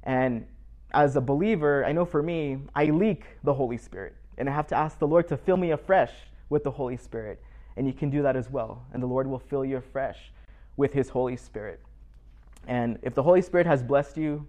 And 0.02 0.44
as 0.92 1.14
a 1.14 1.20
believer, 1.20 1.84
I 1.84 1.92
know 1.92 2.04
for 2.04 2.20
me, 2.20 2.62
I 2.74 2.86
leak 2.86 3.26
the 3.44 3.54
Holy 3.54 3.78
Spirit. 3.78 4.16
And 4.38 4.48
I 4.48 4.52
have 4.52 4.66
to 4.66 4.74
ask 4.74 4.98
the 4.98 5.06
Lord 5.06 5.28
to 5.28 5.36
fill 5.36 5.56
me 5.56 5.70
afresh 5.70 6.14
with 6.48 6.64
the 6.64 6.72
Holy 6.72 6.96
Spirit. 6.96 7.40
And 7.76 7.86
you 7.86 7.92
can 7.92 8.10
do 8.10 8.22
that 8.22 8.34
as 8.34 8.50
well. 8.50 8.84
And 8.92 9.00
the 9.00 9.06
Lord 9.06 9.28
will 9.28 9.38
fill 9.38 9.64
you 9.64 9.76
afresh 9.76 10.32
with 10.76 10.92
His 10.92 11.08
Holy 11.10 11.36
Spirit. 11.36 11.80
And 12.66 12.98
if 13.02 13.14
the 13.14 13.22
Holy 13.22 13.42
Spirit 13.42 13.66
has 13.66 13.82
blessed 13.82 14.16
you 14.16 14.46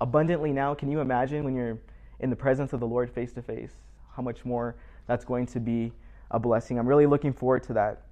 abundantly 0.00 0.52
now, 0.52 0.74
can 0.74 0.90
you 0.90 1.00
imagine 1.00 1.44
when 1.44 1.54
you're 1.54 1.78
in 2.20 2.30
the 2.30 2.36
presence 2.36 2.72
of 2.72 2.80
the 2.80 2.86
Lord 2.86 3.10
face 3.10 3.32
to 3.32 3.42
face? 3.42 3.72
How 4.14 4.22
much 4.22 4.44
more 4.44 4.76
that's 5.06 5.24
going 5.24 5.46
to 5.46 5.60
be 5.60 5.92
a 6.30 6.38
blessing. 6.38 6.78
I'm 6.78 6.86
really 6.86 7.06
looking 7.06 7.32
forward 7.32 7.62
to 7.64 7.72
that. 7.74 8.02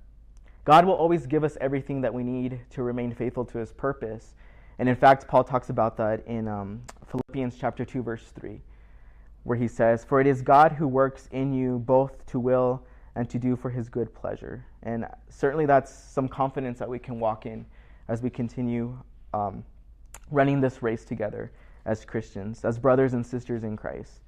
God 0.64 0.87
will 0.87 0.94
always 0.94 1.27
give 1.27 1.44
us 1.44 1.59
everything 1.61 2.00
that 2.00 2.14
we 2.14 2.22
need 2.22 2.61
to 2.70 2.83
remain 2.83 3.12
faithful 3.12 3.44
to 3.46 3.59
his 3.59 3.72
purpose. 3.72 4.35
And 4.79 4.88
in 4.88 4.96
fact, 4.96 5.29
Paul 5.29 5.44
talks 5.44 5.68
about 5.68 5.96
that 5.98 6.27
in 6.27 6.48
um, 6.48 6.81
Philippians 7.07 7.57
chapter 7.59 7.85
2, 7.85 8.03
verse 8.03 8.33
3, 8.35 8.61
where 9.42 9.59
he 9.59 9.68
says, 9.68 10.05
For 10.05 10.20
it 10.20 10.27
is 10.27 10.42
God 10.42 10.72
who 10.72 10.88
works 10.88 11.29
in 11.33 11.53
you 11.53 11.81
both 11.81 12.24
to 12.27 12.40
will 12.40 12.83
and 13.16 13.29
to 13.31 13.38
do 13.38 13.57
for 13.57 13.70
his 13.70 13.88
good 13.88 14.12
pleasure. 14.14 14.64
And 14.83 15.07
certainly 15.29 15.66
that's 15.66 15.92
some 15.92 16.29
confidence 16.29 16.79
that 16.79 16.88
we 16.88 16.98
can 16.98 17.20
walk 17.20 17.46
in 17.46 17.64
as 18.09 18.22
we 18.22 18.31
continue 18.31 18.98
um, 19.33 19.64
running 20.31 20.61
this 20.61 20.83
race 20.83 21.05
together 21.05 21.53
as 21.85 22.05
Christians, 22.05 22.64
as 22.64 22.79
brothers 22.79 23.14
and 23.14 23.24
sisters 23.24 23.62
in 23.62 23.77
Christ. 23.77 24.20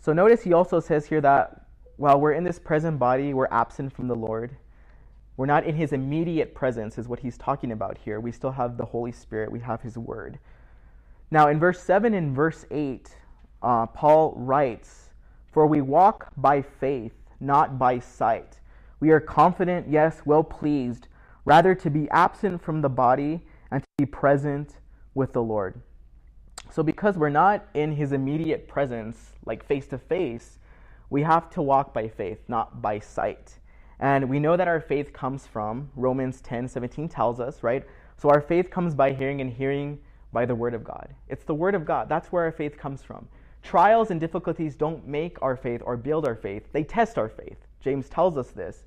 So 0.00 0.12
notice 0.12 0.42
he 0.42 0.52
also 0.52 0.80
says 0.80 1.06
here 1.06 1.20
that 1.22 1.66
while 1.96 2.20
we're 2.20 2.32
in 2.32 2.44
this 2.44 2.58
present 2.58 2.98
body, 2.98 3.34
we're 3.34 3.48
absent 3.50 3.92
from 3.92 4.06
the 4.06 4.14
Lord. 4.14 4.54
We're 5.36 5.46
not 5.46 5.64
in 5.64 5.74
his 5.74 5.92
immediate 5.92 6.54
presence, 6.54 6.98
is 6.98 7.08
what 7.08 7.20
he's 7.20 7.36
talking 7.36 7.72
about 7.72 7.98
here. 7.98 8.20
We 8.20 8.32
still 8.32 8.52
have 8.52 8.76
the 8.76 8.84
Holy 8.84 9.12
Spirit, 9.12 9.50
we 9.50 9.60
have 9.60 9.82
his 9.82 9.98
word. 9.98 10.38
Now, 11.30 11.48
in 11.48 11.58
verse 11.58 11.80
7 11.82 12.14
and 12.14 12.34
verse 12.34 12.64
8, 12.70 13.10
uh, 13.62 13.86
Paul 13.86 14.34
writes, 14.36 15.10
For 15.52 15.66
we 15.66 15.80
walk 15.80 16.32
by 16.36 16.62
faith, 16.62 17.14
not 17.40 17.78
by 17.78 17.98
sight. 17.98 18.60
We 19.00 19.10
are 19.10 19.20
confident, 19.20 19.88
yes, 19.88 20.22
well 20.24 20.42
pleased, 20.44 21.08
rather 21.44 21.74
to 21.74 21.90
be 21.90 22.08
absent 22.10 22.62
from 22.62 22.80
the 22.80 22.88
body 22.88 23.42
and 23.70 23.82
to 23.82 23.88
be 23.98 24.06
present 24.06 24.78
with 25.14 25.32
the 25.32 25.42
Lord. 25.42 25.80
So, 26.70 26.82
because 26.82 27.16
we're 27.16 27.28
not 27.28 27.66
in 27.74 27.92
his 27.92 28.12
immediate 28.12 28.68
presence, 28.68 29.32
like 29.44 29.64
face 29.64 29.86
to 29.88 29.98
face, 29.98 30.58
we 31.10 31.22
have 31.22 31.48
to 31.50 31.62
walk 31.62 31.94
by 31.94 32.08
faith, 32.08 32.40
not 32.48 32.82
by 32.82 32.98
sight. 32.98 33.58
And 33.98 34.28
we 34.28 34.40
know 34.40 34.56
that 34.56 34.68
our 34.68 34.80
faith 34.80 35.12
comes 35.12 35.46
from 35.46 35.90
Romans 35.96 36.40
10 36.40 36.68
17 36.68 37.08
tells 37.08 37.40
us, 37.40 37.62
right? 37.62 37.84
So 38.16 38.28
our 38.28 38.40
faith 38.40 38.70
comes 38.70 38.94
by 38.94 39.12
hearing, 39.12 39.40
and 39.40 39.52
hearing 39.52 39.98
by 40.32 40.44
the 40.44 40.54
Word 40.54 40.74
of 40.74 40.84
God. 40.84 41.14
It's 41.28 41.44
the 41.44 41.54
Word 41.54 41.74
of 41.74 41.84
God. 41.84 42.08
That's 42.08 42.32
where 42.32 42.44
our 42.44 42.52
faith 42.52 42.76
comes 42.76 43.02
from. 43.02 43.28
Trials 43.66 44.12
and 44.12 44.20
difficulties 44.20 44.76
don't 44.76 45.08
make 45.08 45.42
our 45.42 45.56
faith 45.56 45.82
or 45.84 45.96
build 45.96 46.24
our 46.24 46.36
faith, 46.36 46.62
they 46.72 46.84
test 46.84 47.18
our 47.18 47.28
faith. 47.28 47.58
James 47.80 48.08
tells 48.08 48.38
us 48.38 48.50
this. 48.52 48.84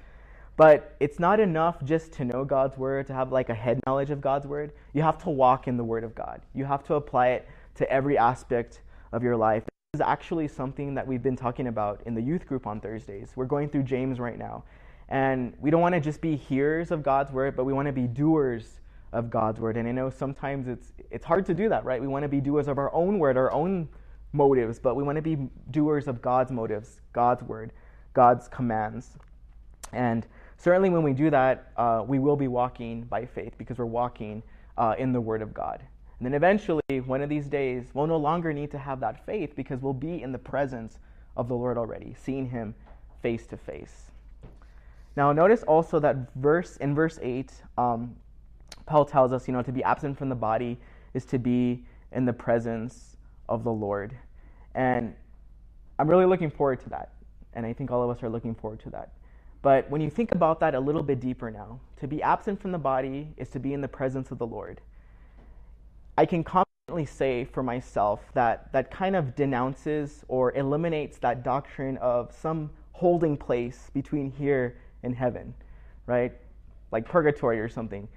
But 0.56 0.96
it's 1.02 1.20
not 1.20 1.42
enough 1.42 1.84
just 1.84 2.14
to 2.14 2.24
know 2.24 2.46
God's 2.46 2.78
Word, 2.78 3.06
to 3.08 3.14
have 3.14 3.34
like 3.34 3.50
a 3.50 3.54
head 3.54 3.82
knowledge 3.86 4.10
of 4.10 4.22
God's 4.22 4.48
Word. 4.48 4.72
You 4.94 5.02
have 5.02 5.18
to 5.24 5.30
walk 5.30 5.68
in 5.68 5.76
the 5.76 5.84
Word 5.84 6.06
of 6.06 6.16
God, 6.16 6.42
you 6.54 6.64
have 6.64 6.84
to 6.86 6.94
apply 6.94 7.30
it 7.30 7.50
to 7.76 7.92
every 7.92 8.18
aspect 8.18 8.82
of 9.12 9.22
your 9.22 9.36
life 9.36 9.64
This 9.92 10.00
is 10.00 10.02
actually 10.02 10.48
something 10.48 10.94
that 10.96 11.06
we've 11.06 11.24
been 11.24 11.36
talking 11.36 11.68
about 11.68 12.02
in 12.06 12.14
the 12.14 12.22
youth 12.22 12.46
group 12.46 12.66
on 12.66 12.80
Thursdays. 12.80 13.34
We're 13.36 13.46
going 13.46 13.68
through 13.68 13.84
James 13.84 14.18
right 14.18 14.38
now. 14.38 14.64
And 15.10 15.54
we 15.60 15.72
don't 15.72 15.82
want 15.82 15.96
to 15.96 16.02
just 16.02 16.22
be 16.22 16.38
hearers 16.38 16.92
of 16.92 17.04
God's 17.04 17.34
word, 17.34 17.58
but 17.58 17.66
we 17.66 17.74
want 17.74 17.88
to 17.88 17.92
be 17.92 18.08
doers 18.08 18.80
of 19.12 19.30
God's 19.30 19.60
word. 19.60 19.76
And 19.76 19.90
I 19.90 19.92
know 19.92 20.10
sometimes 20.10 20.70
it's 20.70 20.94
it's 21.12 21.26
hard 21.26 21.46
to 21.48 21.54
do 21.54 21.68
that, 21.68 21.84
right? 21.84 22.00
We 22.00 22.08
want 22.08 22.24
to 22.24 22.30
be 22.30 22.40
doers 22.40 22.70
of 22.70 22.78
our 22.78 22.94
own 22.94 23.20
word, 23.20 23.36
our 23.36 23.52
own 23.52 23.90
motives, 24.34 24.80
but 24.80 24.96
we 24.96 25.04
want 25.04 25.16
to 25.16 25.22
be 25.22 25.38
doers 25.72 26.08
of 26.08 26.22
God's 26.22 26.52
motives, 26.52 27.02
God's 27.14 27.44
word, 27.44 27.72
God's 28.14 28.48
commands. 28.48 29.18
And 29.92 30.26
certainly 30.58 30.90
when 30.90 31.04
we 31.04 31.14
do 31.14 31.30
that, 31.30 31.72
uh, 31.78 32.04
we 32.08 32.20
will 32.20 32.36
be 32.36 32.48
walking 32.48 33.04
by 33.04 33.26
faith 33.26 33.54
because 33.58 33.78
we're 33.78 33.86
walking 33.86 34.44
uh, 34.78 34.96
in 34.98 35.12
the 35.12 35.22
word 35.22 35.42
of 35.42 35.54
God. 35.54 35.82
And 36.20 36.26
then 36.26 36.34
eventually, 36.34 36.82
one 37.06 37.22
of 37.22 37.30
these 37.30 37.48
days, 37.48 37.86
we'll 37.94 38.08
no 38.08 38.18
longer 38.18 38.52
need 38.52 38.72
to 38.72 38.78
have 38.78 39.00
that 39.00 39.26
faith 39.26 39.56
because 39.56 39.82
we'll 39.82 39.94
be 39.94 40.22
in 40.22 40.32
the 40.32 40.38
presence 40.38 41.00
of 41.38 41.48
the 41.48 41.56
Lord 41.56 41.78
already, 41.78 42.16
seeing 42.22 42.50
Him 42.50 42.76
face 43.22 43.48
to 43.48 43.58
face. 43.58 44.12
Now, 45.16 45.32
notice 45.32 45.64
also 45.64 46.00
that 46.00 46.34
verse 46.36 46.78
in 46.78 46.94
verse 46.94 47.20
8, 47.22 47.52
um, 47.78 48.16
Paul 48.86 49.06
tells 49.06 49.32
us, 49.32 49.48
you 49.48 49.54
know, 49.54 49.62
to 49.62 49.72
be 49.72 49.84
absent 49.84 50.18
from 50.18 50.30
the 50.30 50.36
body 50.36 50.78
is 51.14 51.26
to 51.26 51.40
be 51.40 51.84
in 52.12 52.26
the 52.26 52.34
presence 52.34 53.09
of 53.50 53.66
the 53.66 53.72
Lord. 53.72 54.16
And 54.76 55.14
I'm 55.98 56.08
really 56.08 56.26
looking 56.26 56.50
forward 56.50 56.80
to 56.84 56.90
that. 56.92 57.12
And 57.54 57.66
I 57.66 57.74
think 57.74 57.92
all 57.92 58.10
of 58.10 58.16
us 58.16 58.24
are 58.24 58.30
looking 58.30 58.56
forward 58.56 58.80
to 58.82 58.90
that. 58.92 59.12
But 59.62 59.90
when 59.90 60.00
you 60.00 60.10
think 60.10 60.32
about 60.32 60.62
that 60.62 60.76
a 60.76 60.80
little 60.80 61.04
bit 61.04 61.20
deeper 61.20 61.52
now, 61.52 61.82
to 62.00 62.08
be 62.08 62.24
absent 62.24 62.62
from 62.62 62.72
the 62.72 62.78
body 62.78 63.34
is 63.36 63.50
to 63.50 63.60
be 63.60 63.74
in 63.74 63.82
the 63.82 63.88
presence 63.88 64.32
of 64.32 64.38
the 64.38 64.48
Lord. 64.48 64.80
I 66.18 66.26
can 66.26 66.44
confidently 66.44 67.06
say 67.06 67.44
for 67.46 67.64
myself 67.64 68.22
that 68.34 68.72
that 68.72 68.92
kind 68.92 69.16
of 69.16 69.36
denounces 69.36 70.24
or 70.28 70.54
eliminates 70.54 71.18
that 71.18 71.44
doctrine 71.44 71.98
of 71.98 72.32
some 72.32 72.70
holding 72.94 73.36
place 73.36 73.90
between 73.94 74.32
here 74.32 74.78
and 75.04 75.16
heaven, 75.16 75.54
right? 76.06 76.32
Like 76.92 77.06
purgatory 77.06 77.60
or 77.60 77.70
something. 77.70 78.08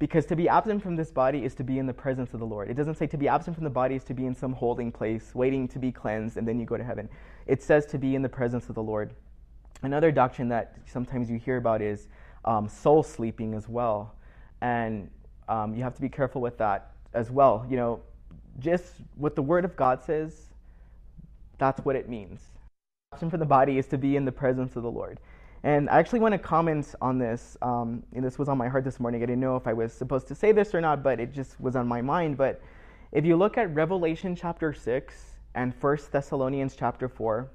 Because 0.00 0.24
to 0.26 0.34
be 0.34 0.48
absent 0.48 0.82
from 0.82 0.96
this 0.96 1.10
body 1.10 1.44
is 1.44 1.54
to 1.56 1.62
be 1.62 1.78
in 1.78 1.86
the 1.86 1.92
presence 1.92 2.32
of 2.32 2.40
the 2.40 2.46
Lord. 2.46 2.70
It 2.70 2.74
doesn't 2.74 2.96
say 2.96 3.06
to 3.06 3.18
be 3.18 3.28
absent 3.28 3.54
from 3.54 3.64
the 3.64 3.70
body 3.70 3.94
is 3.94 4.04
to 4.04 4.14
be 4.14 4.24
in 4.24 4.34
some 4.34 4.54
holding 4.54 4.90
place, 4.90 5.34
waiting 5.34 5.68
to 5.68 5.78
be 5.78 5.92
cleansed, 5.92 6.38
and 6.38 6.48
then 6.48 6.58
you 6.58 6.64
go 6.64 6.78
to 6.78 6.82
heaven. 6.82 7.06
It 7.46 7.62
says 7.62 7.84
to 7.86 7.98
be 7.98 8.14
in 8.14 8.22
the 8.22 8.28
presence 8.28 8.70
of 8.70 8.74
the 8.74 8.82
Lord. 8.82 9.12
Another 9.82 10.10
doctrine 10.10 10.48
that 10.48 10.74
sometimes 10.86 11.30
you 11.30 11.38
hear 11.38 11.58
about 11.58 11.82
is 11.82 12.08
um, 12.46 12.66
soul 12.66 13.02
sleeping 13.02 13.52
as 13.52 13.68
well. 13.68 14.14
And 14.62 15.10
um, 15.50 15.74
you 15.74 15.82
have 15.82 15.94
to 15.94 16.00
be 16.00 16.08
careful 16.08 16.40
with 16.40 16.56
that 16.58 16.92
as 17.12 17.30
well. 17.30 17.66
You 17.68 17.76
know, 17.76 18.00
just 18.58 18.94
what 19.16 19.36
the 19.36 19.42
Word 19.42 19.66
of 19.66 19.76
God 19.76 20.02
says, 20.02 20.46
that's 21.58 21.84
what 21.84 21.94
it 21.94 22.08
means. 22.08 22.40
Option 23.12 23.28
for 23.28 23.36
the 23.36 23.44
body 23.44 23.76
is 23.76 23.86
to 23.88 23.98
be 23.98 24.16
in 24.16 24.24
the 24.24 24.32
presence 24.32 24.76
of 24.76 24.82
the 24.82 24.90
Lord. 24.90 25.20
And 25.62 25.90
I 25.90 25.98
actually 25.98 26.20
want 26.20 26.32
to 26.32 26.38
comment 26.38 26.94
on 27.00 27.18
this. 27.18 27.56
Um, 27.60 28.02
and 28.14 28.24
this 28.24 28.38
was 28.38 28.48
on 28.48 28.56
my 28.56 28.68
heart 28.68 28.84
this 28.84 28.98
morning. 28.98 29.22
I 29.22 29.26
didn't 29.26 29.40
know 29.40 29.56
if 29.56 29.66
I 29.66 29.72
was 29.72 29.92
supposed 29.92 30.26
to 30.28 30.34
say 30.34 30.52
this 30.52 30.74
or 30.74 30.80
not, 30.80 31.02
but 31.02 31.20
it 31.20 31.32
just 31.32 31.60
was 31.60 31.76
on 31.76 31.86
my 31.86 32.00
mind. 32.00 32.36
But 32.36 32.62
if 33.12 33.24
you 33.24 33.36
look 33.36 33.58
at 33.58 33.74
Revelation 33.74 34.34
chapter 34.34 34.72
6 34.72 35.14
and 35.54 35.74
1 35.80 35.98
Thessalonians 36.10 36.76
chapter 36.76 37.08
4, 37.08 37.50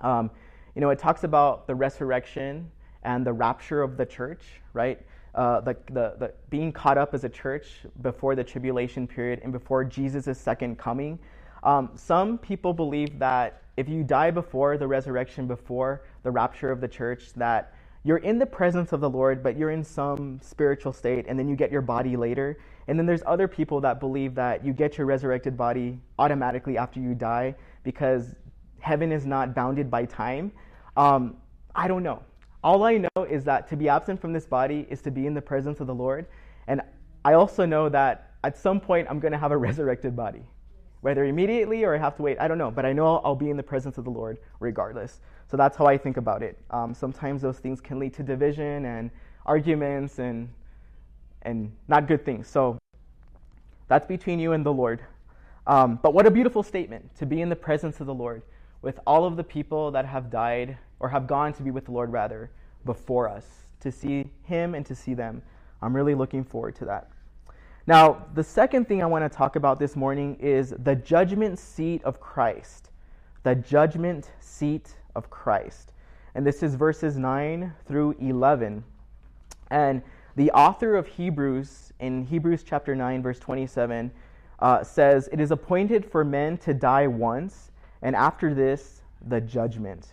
um, 0.00 0.30
you 0.74 0.80
know, 0.80 0.90
it 0.90 0.98
talks 0.98 1.24
about 1.24 1.66
the 1.66 1.74
resurrection 1.74 2.70
and 3.02 3.26
the 3.26 3.32
rapture 3.32 3.82
of 3.82 3.96
the 3.96 4.06
church, 4.06 4.44
right? 4.72 5.00
uh, 5.38 5.60
the, 5.60 5.76
the, 5.92 6.14
the, 6.18 6.32
being 6.50 6.72
caught 6.72 6.98
up 6.98 7.14
as 7.14 7.24
a 7.24 7.28
church 7.28 7.66
before 8.02 8.34
the 8.34 8.44
tribulation 8.44 9.06
period 9.06 9.40
and 9.42 9.52
before 9.52 9.84
Jesus' 9.84 10.38
second 10.38 10.78
coming. 10.78 11.18
Um, 11.62 11.90
some 11.94 12.38
people 12.38 12.72
believe 12.72 13.18
that 13.18 13.62
if 13.76 13.88
you 13.88 14.02
die 14.02 14.30
before 14.30 14.76
the 14.76 14.86
resurrection, 14.86 15.46
before 15.46 16.02
the 16.22 16.30
rapture 16.30 16.70
of 16.70 16.80
the 16.80 16.88
church, 16.88 17.32
that 17.34 17.74
you're 18.04 18.18
in 18.18 18.38
the 18.38 18.46
presence 18.46 18.92
of 18.92 19.00
the 19.00 19.10
Lord, 19.10 19.42
but 19.42 19.56
you're 19.56 19.70
in 19.70 19.84
some 19.84 20.40
spiritual 20.42 20.92
state, 20.92 21.26
and 21.28 21.38
then 21.38 21.48
you 21.48 21.56
get 21.56 21.70
your 21.70 21.82
body 21.82 22.16
later. 22.16 22.58
And 22.86 22.98
then 22.98 23.06
there's 23.06 23.22
other 23.26 23.46
people 23.46 23.80
that 23.82 24.00
believe 24.00 24.34
that 24.36 24.64
you 24.64 24.72
get 24.72 24.96
your 24.96 25.06
resurrected 25.06 25.56
body 25.56 25.98
automatically 26.18 26.78
after 26.78 27.00
you 27.00 27.14
die 27.14 27.54
because 27.82 28.34
heaven 28.80 29.12
is 29.12 29.26
not 29.26 29.54
bounded 29.54 29.90
by 29.90 30.06
time. 30.06 30.52
Um, 30.96 31.36
I 31.74 31.86
don't 31.86 32.02
know. 32.02 32.22
All 32.64 32.82
I 32.82 32.96
know 32.96 33.24
is 33.28 33.44
that 33.44 33.68
to 33.68 33.76
be 33.76 33.88
absent 33.88 34.20
from 34.20 34.32
this 34.32 34.46
body 34.46 34.86
is 34.90 35.00
to 35.02 35.10
be 35.10 35.26
in 35.26 35.34
the 35.34 35.42
presence 35.42 35.80
of 35.80 35.86
the 35.86 35.94
Lord. 35.94 36.26
And 36.66 36.80
I 37.24 37.34
also 37.34 37.64
know 37.66 37.88
that 37.90 38.32
at 38.42 38.56
some 38.56 38.80
point 38.80 39.06
I'm 39.10 39.20
going 39.20 39.32
to 39.32 39.38
have 39.38 39.52
a 39.52 39.56
resurrected 39.68 40.16
body. 40.16 40.42
Whether 41.00 41.24
immediately 41.24 41.84
or 41.84 41.94
I 41.94 41.98
have 41.98 42.16
to 42.16 42.22
wait, 42.22 42.38
I 42.40 42.48
don't 42.48 42.58
know. 42.58 42.70
But 42.70 42.84
I 42.84 42.92
know 42.92 43.18
I'll 43.18 43.34
be 43.34 43.50
in 43.50 43.56
the 43.56 43.62
presence 43.62 43.98
of 43.98 44.04
the 44.04 44.10
Lord 44.10 44.38
regardless. 44.60 45.20
So 45.50 45.56
that's 45.56 45.76
how 45.76 45.86
I 45.86 45.96
think 45.96 46.16
about 46.16 46.42
it. 46.42 46.58
Um, 46.70 46.94
sometimes 46.94 47.42
those 47.42 47.58
things 47.58 47.80
can 47.80 47.98
lead 47.98 48.14
to 48.14 48.22
division 48.22 48.84
and 48.84 49.10
arguments 49.46 50.18
and, 50.18 50.48
and 51.42 51.72
not 51.86 52.06
good 52.06 52.24
things. 52.24 52.48
So 52.48 52.78
that's 53.86 54.06
between 54.06 54.38
you 54.38 54.52
and 54.52 54.64
the 54.64 54.72
Lord. 54.72 55.00
Um, 55.66 55.98
but 56.02 56.14
what 56.14 56.26
a 56.26 56.30
beautiful 56.30 56.62
statement 56.62 57.14
to 57.16 57.26
be 57.26 57.40
in 57.40 57.48
the 57.48 57.56
presence 57.56 58.00
of 58.00 58.06
the 58.06 58.14
Lord 58.14 58.42
with 58.82 58.98
all 59.06 59.24
of 59.24 59.36
the 59.36 59.44
people 59.44 59.90
that 59.92 60.04
have 60.06 60.30
died 60.30 60.78
or 61.00 61.08
have 61.08 61.26
gone 61.26 61.52
to 61.54 61.62
be 61.62 61.70
with 61.70 61.86
the 61.86 61.92
Lord 61.92 62.12
rather 62.12 62.50
before 62.84 63.28
us, 63.28 63.44
to 63.80 63.90
see 63.92 64.30
Him 64.44 64.74
and 64.74 64.84
to 64.86 64.94
see 64.94 65.14
them 65.14 65.42
I'm 65.80 65.94
really 65.94 66.14
looking 66.14 66.44
forward 66.44 66.74
to 66.76 66.84
that. 66.86 67.08
Now, 67.88 68.26
the 68.34 68.44
second 68.44 68.86
thing 68.86 69.02
I 69.02 69.06
want 69.06 69.24
to 69.24 69.34
talk 69.34 69.56
about 69.56 69.78
this 69.78 69.96
morning 69.96 70.36
is 70.40 70.74
the 70.78 70.94
judgment 70.94 71.58
seat 71.58 72.04
of 72.04 72.20
Christ. 72.20 72.90
The 73.44 73.54
judgment 73.54 74.30
seat 74.40 74.94
of 75.16 75.30
Christ. 75.30 75.94
And 76.34 76.46
this 76.46 76.62
is 76.62 76.74
verses 76.74 77.16
9 77.16 77.72
through 77.86 78.14
11. 78.20 78.84
And 79.70 80.02
the 80.36 80.50
author 80.50 80.96
of 80.96 81.06
Hebrews, 81.06 81.94
in 81.98 82.26
Hebrews 82.26 82.62
chapter 82.62 82.94
9, 82.94 83.22
verse 83.22 83.38
27, 83.38 84.10
uh, 84.58 84.84
says, 84.84 85.30
It 85.32 85.40
is 85.40 85.50
appointed 85.50 86.04
for 86.04 86.26
men 86.26 86.58
to 86.58 86.74
die 86.74 87.06
once, 87.06 87.70
and 88.02 88.14
after 88.14 88.52
this, 88.52 89.00
the 89.28 89.40
judgment. 89.40 90.12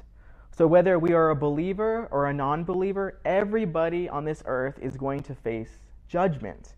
So, 0.52 0.66
whether 0.66 0.98
we 0.98 1.12
are 1.12 1.32
a 1.32 1.36
believer 1.36 2.08
or 2.10 2.28
a 2.28 2.34
non 2.34 2.64
believer, 2.64 3.20
everybody 3.26 4.08
on 4.08 4.24
this 4.24 4.44
earth 4.46 4.80
is 4.82 4.96
going 4.96 5.24
to 5.24 5.36
face 5.36 5.82
judgment. 6.08 6.76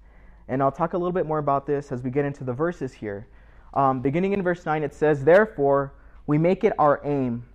And 0.47 0.61
I'll 0.63 0.71
talk 0.71 0.93
a 0.93 0.97
little 0.97 1.11
bit 1.11 1.25
more 1.25 1.39
about 1.39 1.65
this 1.65 1.91
as 1.91 2.03
we 2.03 2.09
get 2.09 2.25
into 2.25 2.43
the 2.43 2.53
verses 2.53 2.93
here. 2.93 3.27
Um, 3.73 4.01
beginning 4.01 4.33
in 4.33 4.41
verse 4.41 4.65
9, 4.65 4.81
it 4.83 4.93
says, 4.93 5.23
Therefore, 5.23 5.93
we 6.25 6.37
make 6.37 6.63
it 6.63 6.73
our 6.79 7.01
aim, 7.03 7.45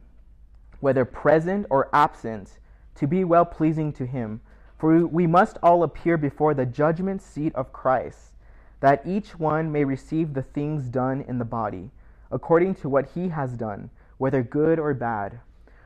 whether 0.80 1.04
present 1.04 1.66
or 1.70 1.88
absent, 1.92 2.58
to 2.96 3.06
be 3.06 3.24
well 3.24 3.44
pleasing 3.44 3.92
to 3.94 4.06
Him. 4.06 4.40
For 4.78 5.06
we 5.06 5.26
must 5.26 5.58
all 5.62 5.84
appear 5.84 6.16
before 6.18 6.54
the 6.54 6.66
judgment 6.66 7.22
seat 7.22 7.54
of 7.54 7.72
Christ, 7.72 8.34
that 8.80 9.06
each 9.06 9.38
one 9.38 9.70
may 9.70 9.84
receive 9.84 10.34
the 10.34 10.42
things 10.42 10.88
done 10.88 11.24
in 11.28 11.38
the 11.38 11.44
body, 11.44 11.90
according 12.30 12.74
to 12.76 12.88
what 12.88 13.10
he 13.14 13.28
has 13.28 13.52
done, 13.56 13.90
whether 14.18 14.42
good 14.42 14.80
or 14.80 14.92
bad. 14.92 15.38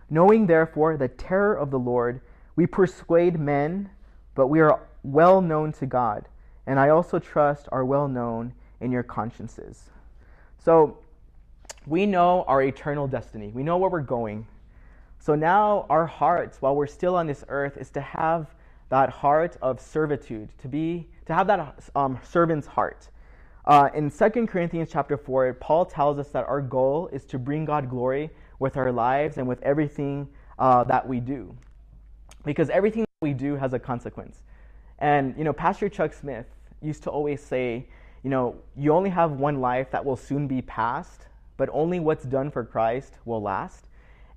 Knowing 0.08 0.46
therefore 0.46 0.96
the 0.96 1.08
terror 1.08 1.54
of 1.54 1.70
the 1.70 1.78
Lord, 1.78 2.20
we 2.56 2.66
persuade 2.66 3.38
men, 3.38 3.90
but 4.34 4.46
we 4.46 4.60
are 4.60 4.80
well 5.02 5.42
known 5.42 5.72
to 5.72 5.86
God 5.86 6.26
and 6.66 6.78
I 6.78 6.88
also 6.90 7.18
trust 7.18 7.68
are 7.72 7.84
well 7.84 8.08
known 8.08 8.52
in 8.80 8.92
your 8.92 9.02
consciences. 9.02 9.90
So 10.58 10.98
we 11.86 12.06
know 12.06 12.44
our 12.48 12.62
eternal 12.62 13.06
destiny, 13.06 13.52
we 13.54 13.62
know 13.62 13.78
where 13.78 13.90
we're 13.90 14.00
going. 14.00 14.46
So 15.18 15.34
now 15.34 15.86
our 15.88 16.06
hearts, 16.06 16.60
while 16.60 16.76
we're 16.76 16.86
still 16.86 17.16
on 17.16 17.26
this 17.26 17.44
earth, 17.48 17.76
is 17.76 17.90
to 17.90 18.00
have 18.00 18.54
that 18.88 19.10
heart 19.10 19.56
of 19.62 19.80
servitude, 19.80 20.48
to 20.58 20.68
be 20.68 21.08
to 21.26 21.34
have 21.34 21.46
that 21.48 21.82
um, 21.94 22.18
servant's 22.22 22.66
heart. 22.66 23.08
Uh, 23.64 23.88
in 23.94 24.10
2 24.10 24.46
Corinthians 24.46 24.88
chapter 24.92 25.16
4, 25.16 25.54
Paul 25.54 25.84
tells 25.84 26.18
us 26.20 26.28
that 26.28 26.46
our 26.46 26.60
goal 26.60 27.08
is 27.12 27.24
to 27.26 27.38
bring 27.38 27.64
God 27.64 27.90
glory 27.90 28.30
with 28.60 28.76
our 28.76 28.92
lives 28.92 29.38
and 29.38 29.48
with 29.48 29.60
everything 29.62 30.28
uh, 30.58 30.84
that 30.84 31.06
we 31.06 31.18
do. 31.18 31.54
Because 32.44 32.70
everything 32.70 33.02
that 33.02 33.26
we 33.26 33.32
do 33.32 33.56
has 33.56 33.72
a 33.72 33.78
consequence. 33.78 34.42
And, 34.98 35.36
you 35.36 35.44
know, 35.44 35.52
Pastor 35.52 35.88
Chuck 35.88 36.12
Smith, 36.12 36.46
used 36.80 37.02
to 37.02 37.10
always 37.10 37.42
say, 37.42 37.86
you 38.22 38.30
know, 38.30 38.56
you 38.76 38.92
only 38.92 39.10
have 39.10 39.32
one 39.32 39.60
life 39.60 39.90
that 39.90 40.04
will 40.04 40.16
soon 40.16 40.46
be 40.46 40.62
past, 40.62 41.28
but 41.56 41.68
only 41.72 42.00
what's 42.00 42.24
done 42.24 42.50
for 42.50 42.64
Christ 42.64 43.14
will 43.24 43.42
last. 43.42 43.88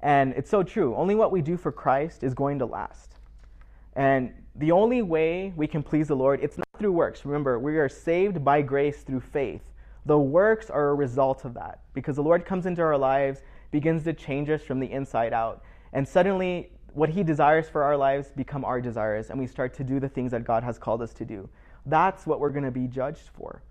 And 0.02 0.34
it's 0.34 0.50
so 0.50 0.64
true. 0.64 0.96
Only 0.96 1.16
what 1.16 1.32
we 1.32 1.42
do 1.42 1.58
for 1.58 1.72
Christ 1.72 2.24
is 2.24 2.34
going 2.34 2.60
to 2.60 2.66
last. 2.66 3.16
And 3.96 4.32
the 4.56 4.72
only 4.72 5.02
way 5.02 5.54
we 5.56 5.68
can 5.68 5.84
please 5.84 6.08
the 6.08 6.16
Lord, 6.16 6.40
it's 6.42 6.58
not 6.58 6.68
through 6.78 6.94
works. 6.94 7.26
Remember, 7.26 7.60
we 7.60 7.78
are 7.78 7.90
saved 7.90 8.44
by 8.44 8.62
grace 8.62 9.02
through 9.02 9.20
faith. 9.22 9.62
The 10.06 10.18
works 10.18 10.70
are 10.70 10.90
a 10.90 10.96
result 10.96 11.44
of 11.44 11.54
that 11.56 11.80
because 11.94 12.16
the 12.16 12.24
Lord 12.24 12.46
comes 12.46 12.66
into 12.66 12.82
our 12.82 12.98
lives, 12.98 13.42
begins 13.72 14.04
to 14.06 14.14
change 14.14 14.50
us 14.50 14.62
from 14.62 14.80
the 14.80 14.92
inside 14.92 15.34
out. 15.34 15.64
And 15.92 16.08
suddenly, 16.08 16.72
what 16.94 17.10
He 17.10 17.24
desires 17.24 17.70
for 17.70 17.84
our 17.84 17.98
lives 17.98 18.30
become 18.36 18.66
our 18.66 18.82
desires, 18.82 19.30
and 19.30 19.40
we 19.40 19.48
start 19.48 19.74
to 19.76 19.84
do 19.84 20.00
the 20.00 20.10
things 20.10 20.32
that 20.32 20.44
God 20.44 20.64
has 20.64 20.78
called 20.78 21.02
us 21.02 21.14
to 21.14 21.26
do. 21.26 21.48
That's 21.86 22.26
what 22.26 22.40
we're 22.40 22.50
going 22.50 22.66
to 22.66 22.72
be 22.72 22.88
judged 22.88 23.30
for. 23.34 23.62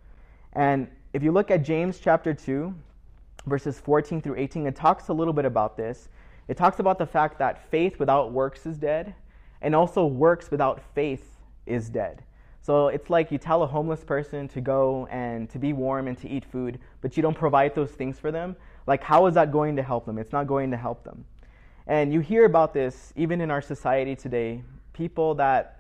And 0.52 0.88
if 1.12 1.22
you 1.22 1.32
look 1.32 1.50
at 1.50 1.62
James 1.62 2.00
chapter 2.00 2.34
2, 2.34 2.74
verses 3.46 3.78
14 3.80 4.20
through 4.20 4.36
18, 4.36 4.66
it 4.66 4.76
talks 4.76 5.08
a 5.08 5.12
little 5.12 5.32
bit 5.32 5.44
about 5.44 5.76
this. 5.76 6.08
It 6.48 6.56
talks 6.56 6.78
about 6.78 6.98
the 6.98 7.06
fact 7.06 7.38
that 7.38 7.70
faith 7.70 7.98
without 7.98 8.32
works 8.32 8.66
is 8.66 8.78
dead, 8.78 9.14
and 9.60 9.74
also 9.74 10.06
works 10.06 10.50
without 10.50 10.80
faith 10.94 11.36
is 11.66 11.88
dead. 11.88 12.22
So 12.60 12.88
it's 12.88 13.08
like 13.08 13.30
you 13.32 13.38
tell 13.38 13.62
a 13.62 13.66
homeless 13.66 14.04
person 14.04 14.48
to 14.48 14.60
go 14.60 15.06
and 15.10 15.48
to 15.50 15.58
be 15.58 15.72
warm 15.72 16.08
and 16.08 16.18
to 16.18 16.28
eat 16.28 16.44
food, 16.44 16.78
but 17.00 17.16
you 17.16 17.22
don't 17.22 17.36
provide 17.36 17.74
those 17.74 17.90
things 17.90 18.18
for 18.18 18.30
them. 18.30 18.56
Like, 18.86 19.02
how 19.02 19.26
is 19.26 19.34
that 19.34 19.52
going 19.52 19.76
to 19.76 19.82
help 19.82 20.06
them? 20.06 20.18
It's 20.18 20.32
not 20.32 20.46
going 20.46 20.70
to 20.70 20.76
help 20.76 21.04
them. 21.04 21.24
And 21.88 22.12
you 22.12 22.20
hear 22.20 22.44
about 22.44 22.72
this 22.72 23.12
even 23.16 23.40
in 23.40 23.50
our 23.50 23.62
society 23.62 24.14
today. 24.14 24.62
People 24.92 25.34
that 25.36 25.78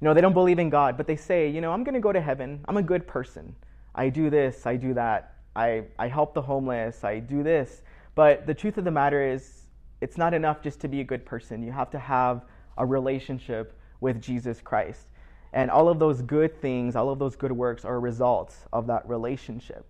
you 0.00 0.06
know, 0.06 0.14
they 0.14 0.22
don't 0.22 0.32
believe 0.32 0.58
in 0.58 0.70
God, 0.70 0.96
but 0.96 1.06
they 1.06 1.16
say, 1.16 1.48
you 1.50 1.60
know, 1.60 1.72
I'm 1.72 1.84
going 1.84 1.94
to 1.94 2.00
go 2.00 2.10
to 2.10 2.20
heaven. 2.20 2.64
I'm 2.66 2.78
a 2.78 2.82
good 2.82 3.06
person. 3.06 3.54
I 3.94 4.08
do 4.08 4.30
this, 4.30 4.64
I 4.64 4.76
do 4.76 4.94
that. 4.94 5.34
I, 5.54 5.84
I 5.98 6.08
help 6.08 6.32
the 6.32 6.40
homeless, 6.40 7.04
I 7.04 7.18
do 7.18 7.42
this. 7.42 7.82
But 8.14 8.46
the 8.46 8.54
truth 8.54 8.78
of 8.78 8.84
the 8.84 8.90
matter 8.90 9.22
is, 9.22 9.64
it's 10.00 10.16
not 10.16 10.32
enough 10.32 10.62
just 10.62 10.80
to 10.80 10.88
be 10.88 11.00
a 11.00 11.04
good 11.04 11.26
person. 11.26 11.62
You 11.62 11.72
have 11.72 11.90
to 11.90 11.98
have 11.98 12.46
a 12.78 12.86
relationship 12.86 13.78
with 14.00 14.22
Jesus 14.22 14.60
Christ. 14.62 15.08
And 15.52 15.70
all 15.70 15.88
of 15.88 15.98
those 15.98 16.22
good 16.22 16.58
things, 16.62 16.96
all 16.96 17.10
of 17.10 17.18
those 17.18 17.36
good 17.36 17.52
works 17.52 17.84
are 17.84 18.00
results 18.00 18.56
of 18.72 18.86
that 18.86 19.06
relationship. 19.06 19.84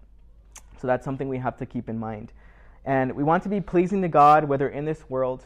So 0.81 0.89
that's 0.89 1.05
something 1.05 1.29
we 1.29 1.39
have 1.39 1.57
to 1.59 1.67
keep 1.67 1.89
in 1.89 1.99
mind. 1.99 2.33
And 2.85 3.13
we 3.15 3.23
want 3.23 3.43
to 3.45 3.49
be 3.49 3.61
pleasing 3.61 4.03
to 4.03 4.09
God, 4.09 4.45
whether 4.45 4.69
in 4.69 4.85
this 4.85 5.09
world 5.09 5.45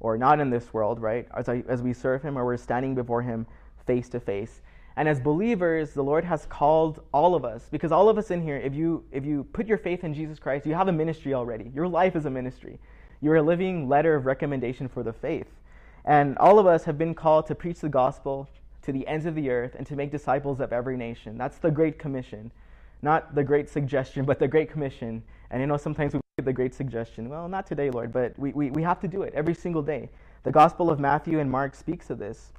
or 0.00 0.18
not 0.18 0.40
in 0.40 0.50
this 0.50 0.74
world, 0.74 1.00
right? 1.00 1.28
As, 1.36 1.48
I, 1.48 1.62
as 1.68 1.80
we 1.80 1.92
serve 1.92 2.22
Him 2.22 2.36
or 2.36 2.44
we're 2.44 2.56
standing 2.56 2.94
before 2.94 3.22
Him 3.22 3.46
face 3.86 4.08
to 4.10 4.20
face. 4.20 4.60
And 4.96 5.08
as 5.08 5.20
believers, 5.20 5.92
the 5.92 6.02
Lord 6.02 6.24
has 6.24 6.44
called 6.46 7.00
all 7.14 7.34
of 7.34 7.44
us, 7.44 7.68
because 7.70 7.92
all 7.92 8.08
of 8.08 8.18
us 8.18 8.30
in 8.30 8.42
here, 8.42 8.56
if 8.56 8.74
you, 8.74 9.04
if 9.10 9.24
you 9.24 9.44
put 9.52 9.66
your 9.66 9.78
faith 9.78 10.04
in 10.04 10.12
Jesus 10.12 10.38
Christ, 10.38 10.66
you 10.66 10.74
have 10.74 10.88
a 10.88 10.92
ministry 10.92 11.34
already. 11.34 11.70
Your 11.74 11.88
life 11.88 12.14
is 12.14 12.26
a 12.26 12.30
ministry. 12.30 12.78
You're 13.20 13.36
a 13.36 13.42
living 13.42 13.88
letter 13.88 14.14
of 14.14 14.26
recommendation 14.26 14.88
for 14.88 15.02
the 15.02 15.12
faith. 15.12 15.46
And 16.04 16.36
all 16.38 16.58
of 16.58 16.66
us 16.66 16.84
have 16.84 16.98
been 16.98 17.14
called 17.14 17.46
to 17.46 17.54
preach 17.54 17.80
the 17.80 17.88
gospel 17.88 18.48
to 18.82 18.92
the 18.92 19.06
ends 19.06 19.24
of 19.24 19.36
the 19.36 19.48
earth 19.48 19.76
and 19.78 19.86
to 19.86 19.96
make 19.96 20.10
disciples 20.10 20.60
of 20.60 20.72
every 20.72 20.96
nation. 20.96 21.38
That's 21.38 21.58
the 21.58 21.70
Great 21.70 21.98
Commission. 21.98 22.50
Not 23.00 23.34
the 23.34 23.44
Great 23.44 23.70
Suggestion, 23.70 24.24
but 24.24 24.40
the 24.40 24.48
Great 24.48 24.70
Commission. 24.70 25.22
And 25.50 25.60
you 25.60 25.68
know, 25.68 25.76
sometimes 25.76 26.14
we 26.14 26.21
the 26.38 26.52
Great 26.52 26.72
Suggestion. 26.72 27.28
Well, 27.28 27.46
not 27.46 27.66
today, 27.66 27.90
Lord, 27.90 28.10
but 28.10 28.38
we, 28.38 28.52
we, 28.52 28.70
we 28.70 28.82
have 28.82 28.98
to 29.00 29.08
do 29.08 29.20
it 29.20 29.34
every 29.34 29.52
single 29.54 29.82
day. 29.82 30.08
The 30.44 30.50
Gospel 30.50 30.88
of 30.88 30.98
Matthew 30.98 31.40
and 31.40 31.50
Mark 31.50 31.74
speaks 31.74 32.08
of 32.08 32.18
this. 32.18 32.52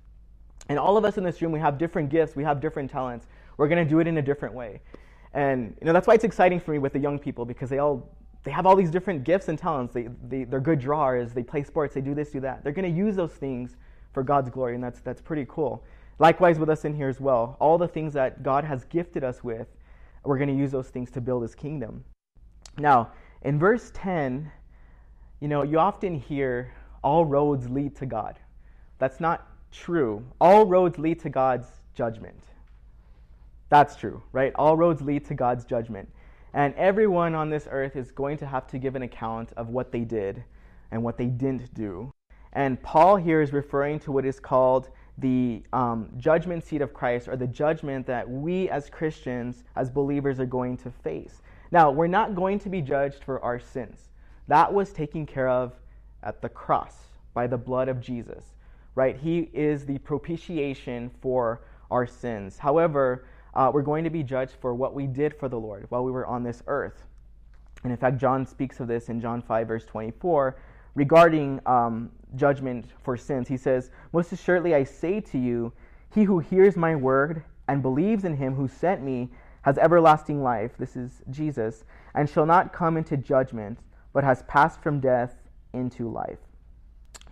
And 0.69 0.77
all 0.77 0.95
of 0.95 1.05
us 1.05 1.17
in 1.17 1.23
this 1.23 1.41
room, 1.41 1.51
we 1.51 1.59
have 1.59 1.79
different 1.79 2.09
gifts, 2.09 2.35
we 2.35 2.43
have 2.43 2.61
different 2.61 2.91
talents. 2.91 3.25
We're 3.57 3.67
going 3.67 3.83
to 3.83 3.89
do 3.89 3.99
it 3.99 4.05
in 4.05 4.19
a 4.19 4.21
different 4.21 4.53
way. 4.53 4.81
And 5.33 5.75
you 5.81 5.87
know, 5.87 5.93
that's 5.93 6.05
why 6.05 6.13
it's 6.13 6.23
exciting 6.23 6.59
for 6.59 6.69
me 6.69 6.77
with 6.77 6.93
the 6.93 6.99
young 6.99 7.17
people 7.17 7.45
because 7.45 7.67
they 7.67 7.79
all 7.79 8.15
they 8.43 8.51
have 8.51 8.67
all 8.67 8.75
these 8.75 8.91
different 8.91 9.23
gifts 9.23 9.47
and 9.47 9.57
talents. 9.57 9.93
They, 9.93 10.07
they, 10.27 10.43
they're 10.43 10.59
good 10.59 10.79
drawers, 10.79 11.33
they 11.33 11.43
play 11.43 11.63
sports, 11.63 11.95
they 11.95 12.01
do 12.01 12.13
this, 12.13 12.29
do 12.29 12.41
that. 12.41 12.63
They're 12.63 12.73
going 12.73 12.91
to 12.91 12.95
use 12.95 13.15
those 13.15 13.31
things 13.31 13.77
for 14.11 14.21
God's 14.21 14.49
glory, 14.49 14.75
and 14.75 14.83
that's, 14.83 14.99
that's 14.99 15.21
pretty 15.21 15.45
cool. 15.47 15.83
Likewise 16.19 16.59
with 16.59 16.69
us 16.69 16.83
in 16.83 16.93
here 16.93 17.07
as 17.07 17.21
well. 17.21 17.55
All 17.59 17.77
the 17.77 17.87
things 17.87 18.13
that 18.13 18.43
God 18.43 18.65
has 18.65 18.83
gifted 18.83 19.23
us 19.23 19.45
with, 19.45 19.67
we're 20.25 20.37
going 20.37 20.49
to 20.49 20.55
use 20.55 20.71
those 20.71 20.89
things 20.89 21.09
to 21.11 21.21
build 21.21 21.41
his 21.41 21.55
kingdom. 21.55 22.03
Now, 22.77 23.11
in 23.43 23.59
verse 23.59 23.91
10, 23.93 24.51
you 25.39 25.47
know, 25.47 25.63
you 25.63 25.79
often 25.79 26.15
hear 26.15 26.73
all 27.03 27.25
roads 27.25 27.69
lead 27.69 27.95
to 27.97 28.05
God. 28.05 28.39
That's 28.99 29.19
not 29.19 29.47
true. 29.71 30.23
All 30.39 30.65
roads 30.65 30.97
lead 30.97 31.19
to 31.21 31.29
God's 31.29 31.67
judgment. 31.93 32.39
That's 33.69 33.95
true, 33.95 34.21
right? 34.31 34.53
All 34.55 34.77
roads 34.77 35.01
lead 35.01 35.25
to 35.25 35.33
God's 35.33 35.65
judgment. 35.65 36.09
And 36.53 36.73
everyone 36.75 37.33
on 37.33 37.49
this 37.49 37.67
earth 37.69 37.95
is 37.95 38.11
going 38.11 38.37
to 38.37 38.45
have 38.45 38.67
to 38.67 38.77
give 38.77 38.95
an 38.95 39.01
account 39.01 39.51
of 39.57 39.69
what 39.69 39.91
they 39.91 40.01
did 40.01 40.43
and 40.91 41.03
what 41.03 41.17
they 41.17 41.25
didn't 41.25 41.73
do. 41.73 42.13
And 42.53 42.81
Paul 42.83 43.15
here 43.15 43.41
is 43.41 43.51
referring 43.51 43.99
to 44.01 44.11
what 44.11 44.25
is 44.25 44.39
called 44.39 44.89
the 45.17 45.63
um, 45.73 46.09
judgment 46.17 46.63
seat 46.63 46.81
of 46.81 46.93
Christ, 46.93 47.27
or 47.27 47.35
the 47.35 47.47
judgment 47.47 48.05
that 48.07 48.27
we 48.27 48.69
as 48.69 48.89
Christians, 48.89 49.63
as 49.75 49.89
believers, 49.89 50.39
are 50.39 50.45
going 50.45 50.77
to 50.77 50.91
face. 50.91 51.41
Now, 51.73 51.91
we're 51.91 52.07
not 52.07 52.35
going 52.35 52.59
to 52.59 52.69
be 52.69 52.81
judged 52.81 53.25
for 53.25 53.43
our 53.43 53.59
sins. 53.59 54.09
That 54.47 54.73
was 54.73 54.93
taken 54.93 55.25
care 55.25 55.49
of 55.49 55.73
at 56.21 56.41
the 56.41 56.47
cross 56.47 56.95
by 57.33 57.47
the 57.47 57.57
blood 57.57 57.89
of 57.89 57.99
Jesus 57.99 58.53
right? 58.95 59.17
He 59.17 59.49
is 59.53 59.85
the 59.85 59.97
propitiation 59.99 61.11
for 61.21 61.61
our 61.89 62.05
sins. 62.05 62.57
However, 62.57 63.25
uh, 63.53 63.71
we're 63.73 63.81
going 63.81 64.03
to 64.03 64.09
be 64.09 64.23
judged 64.23 64.53
for 64.59 64.73
what 64.73 64.93
we 64.93 65.07
did 65.07 65.33
for 65.35 65.49
the 65.49 65.59
Lord 65.59 65.85
while 65.89 66.03
we 66.03 66.11
were 66.11 66.25
on 66.25 66.43
this 66.43 66.63
earth. 66.67 67.05
And 67.83 67.91
in 67.91 67.97
fact, 67.97 68.17
John 68.17 68.45
speaks 68.45 68.79
of 68.79 68.87
this 68.87 69.09
in 69.09 69.19
John 69.19 69.41
5, 69.41 69.67
verse 69.67 69.85
24, 69.85 70.57
regarding 70.95 71.59
um, 71.65 72.11
judgment 72.35 72.85
for 73.03 73.17
sins. 73.17 73.47
He 73.47 73.57
says, 73.57 73.91
Most 74.13 74.31
assuredly 74.31 74.73
I 74.73 74.83
say 74.83 75.19
to 75.21 75.37
you, 75.37 75.73
he 76.13 76.23
who 76.23 76.39
hears 76.39 76.77
my 76.77 76.95
word 76.95 77.43
and 77.67 77.81
believes 77.81 78.23
in 78.23 78.35
him 78.35 78.55
who 78.55 78.67
sent 78.67 79.03
me 79.03 79.29
has 79.63 79.77
everlasting 79.77 80.43
life. 80.43 80.71
This 80.77 80.95
is 80.95 81.21
Jesus, 81.29 81.83
and 82.13 82.29
shall 82.29 82.45
not 82.45 82.71
come 82.71 82.95
into 82.95 83.17
judgment, 83.17 83.79
but 84.13 84.23
has 84.23 84.43
passed 84.43 84.81
from 84.81 84.99
death 84.99 85.35
into 85.73 86.09
life. 86.09 86.39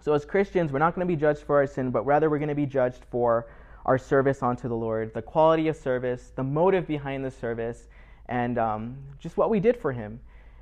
So, 0.01 0.13
as 0.13 0.25
Christians, 0.25 0.71
we're 0.71 0.79
not 0.79 0.95
going 0.95 1.07
to 1.07 1.13
be 1.13 1.19
judged 1.19 1.43
for 1.43 1.57
our 1.57 1.67
sin, 1.67 1.91
but 1.91 2.05
rather 2.05 2.29
we're 2.29 2.39
going 2.39 2.49
to 2.49 2.55
be 2.55 2.65
judged 2.65 3.05
for 3.11 3.47
our 3.85 3.97
service 3.97 4.41
unto 4.41 4.67
the 4.67 4.75
Lord, 4.75 5.13
the 5.13 5.21
quality 5.21 5.67
of 5.67 5.75
service, 5.75 6.31
the 6.35 6.43
motive 6.43 6.87
behind 6.87 7.23
the 7.23 7.31
service, 7.31 7.87
and 8.27 8.57
um, 8.57 8.97
just 9.19 9.37
what 9.37 9.49
we 9.49 9.59
did 9.59 9.77
for 9.77 9.91
Him. 9.91 10.19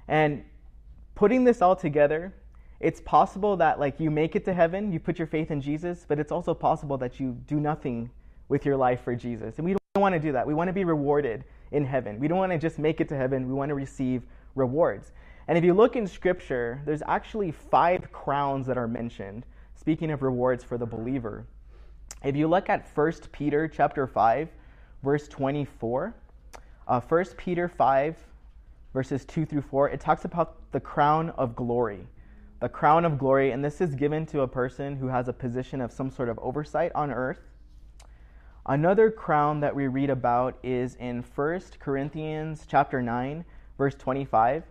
And 0.07 0.43
putting 1.15 1.43
this 1.43 1.61
all 1.61 1.75
together, 1.75 2.33
it's 2.79 3.01
possible 3.01 3.57
that 3.57 3.79
like 3.79 3.99
you 3.99 4.09
make 4.09 4.35
it 4.35 4.45
to 4.45 4.53
heaven, 4.53 4.91
you 4.91 4.99
put 4.99 5.19
your 5.19 5.27
faith 5.27 5.51
in 5.51 5.61
Jesus, 5.61 6.05
but 6.07 6.19
it's 6.19 6.31
also 6.31 6.53
possible 6.53 6.97
that 6.97 7.19
you 7.19 7.37
do 7.45 7.59
nothing 7.59 8.09
with 8.47 8.65
your 8.65 8.75
life 8.75 9.01
for 9.03 9.15
Jesus. 9.15 9.57
And 9.57 9.65
we 9.65 9.73
don't 9.73 10.01
want 10.01 10.13
to 10.13 10.19
do 10.19 10.31
that. 10.31 10.47
We 10.47 10.53
want 10.53 10.69
to 10.69 10.73
be 10.73 10.83
rewarded 10.83 11.43
in 11.71 11.85
heaven. 11.85 12.19
We 12.19 12.27
don't 12.27 12.37
want 12.37 12.51
to 12.51 12.57
just 12.57 12.79
make 12.79 13.01
it 13.01 13.09
to 13.09 13.17
heaven. 13.17 13.47
We 13.47 13.53
want 13.53 13.69
to 13.69 13.75
receive 13.75 14.23
rewards. 14.55 15.11
And 15.47 15.57
if 15.57 15.63
you 15.63 15.73
look 15.73 15.95
in 15.95 16.05
scripture, 16.07 16.81
there's 16.85 17.01
actually 17.07 17.51
five 17.51 18.11
crowns 18.11 18.67
that 18.67 18.77
are 18.77 18.87
mentioned 18.87 19.45
speaking 19.75 20.11
of 20.11 20.21
rewards 20.21 20.63
for 20.63 20.77
the 20.77 20.85
believer. 20.85 21.45
If 22.23 22.35
you 22.35 22.47
look 22.47 22.69
at 22.69 22.87
1 22.93 23.13
Peter 23.31 23.67
chapter 23.67 24.05
5, 24.05 24.49
verse 25.03 25.27
24, 25.27 26.13
uh, 26.87 27.01
1 27.01 27.25
Peter 27.37 27.67
5, 27.69 28.17
verses 28.93 29.23
2 29.25 29.45
through 29.45 29.61
4, 29.61 29.89
it 29.89 29.99
talks 29.99 30.25
about 30.25 30.57
the 30.71 30.79
crown 30.79 31.29
of 31.31 31.55
glory. 31.55 32.05
The 32.59 32.67
crown 32.67 33.05
of 33.05 33.17
glory, 33.17 33.51
and 33.51 33.63
this 33.63 33.79
is 33.79 33.95
given 33.95 34.25
to 34.27 34.41
a 34.41 34.47
person 34.47 34.97
who 34.97 35.07
has 35.07 35.29
a 35.29 35.33
position 35.33 35.79
of 35.79 35.93
some 35.93 36.09
sort 36.09 36.27
of 36.27 36.37
oversight 36.39 36.91
on 36.93 37.09
earth. 37.09 37.39
Another 38.69 39.09
crown 39.09 39.61
that 39.61 39.75
we 39.75 39.87
read 39.87 40.11
about 40.11 40.59
is 40.61 40.93
in 40.99 41.23
1 41.23 41.61
Corinthians 41.79 42.67
chapter 42.67 43.01
9, 43.01 43.43
verse 43.79 43.95
25, 43.95 44.63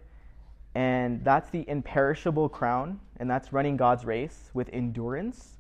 and 0.77 1.25
that's 1.25 1.51
the 1.51 1.69
imperishable 1.69 2.49
crown, 2.49 3.01
and 3.17 3.29
that's 3.29 3.53
running 3.53 3.77
God's 3.77 4.05
race 4.05 4.51
with 4.55 4.71
endurance. 4.73 5.59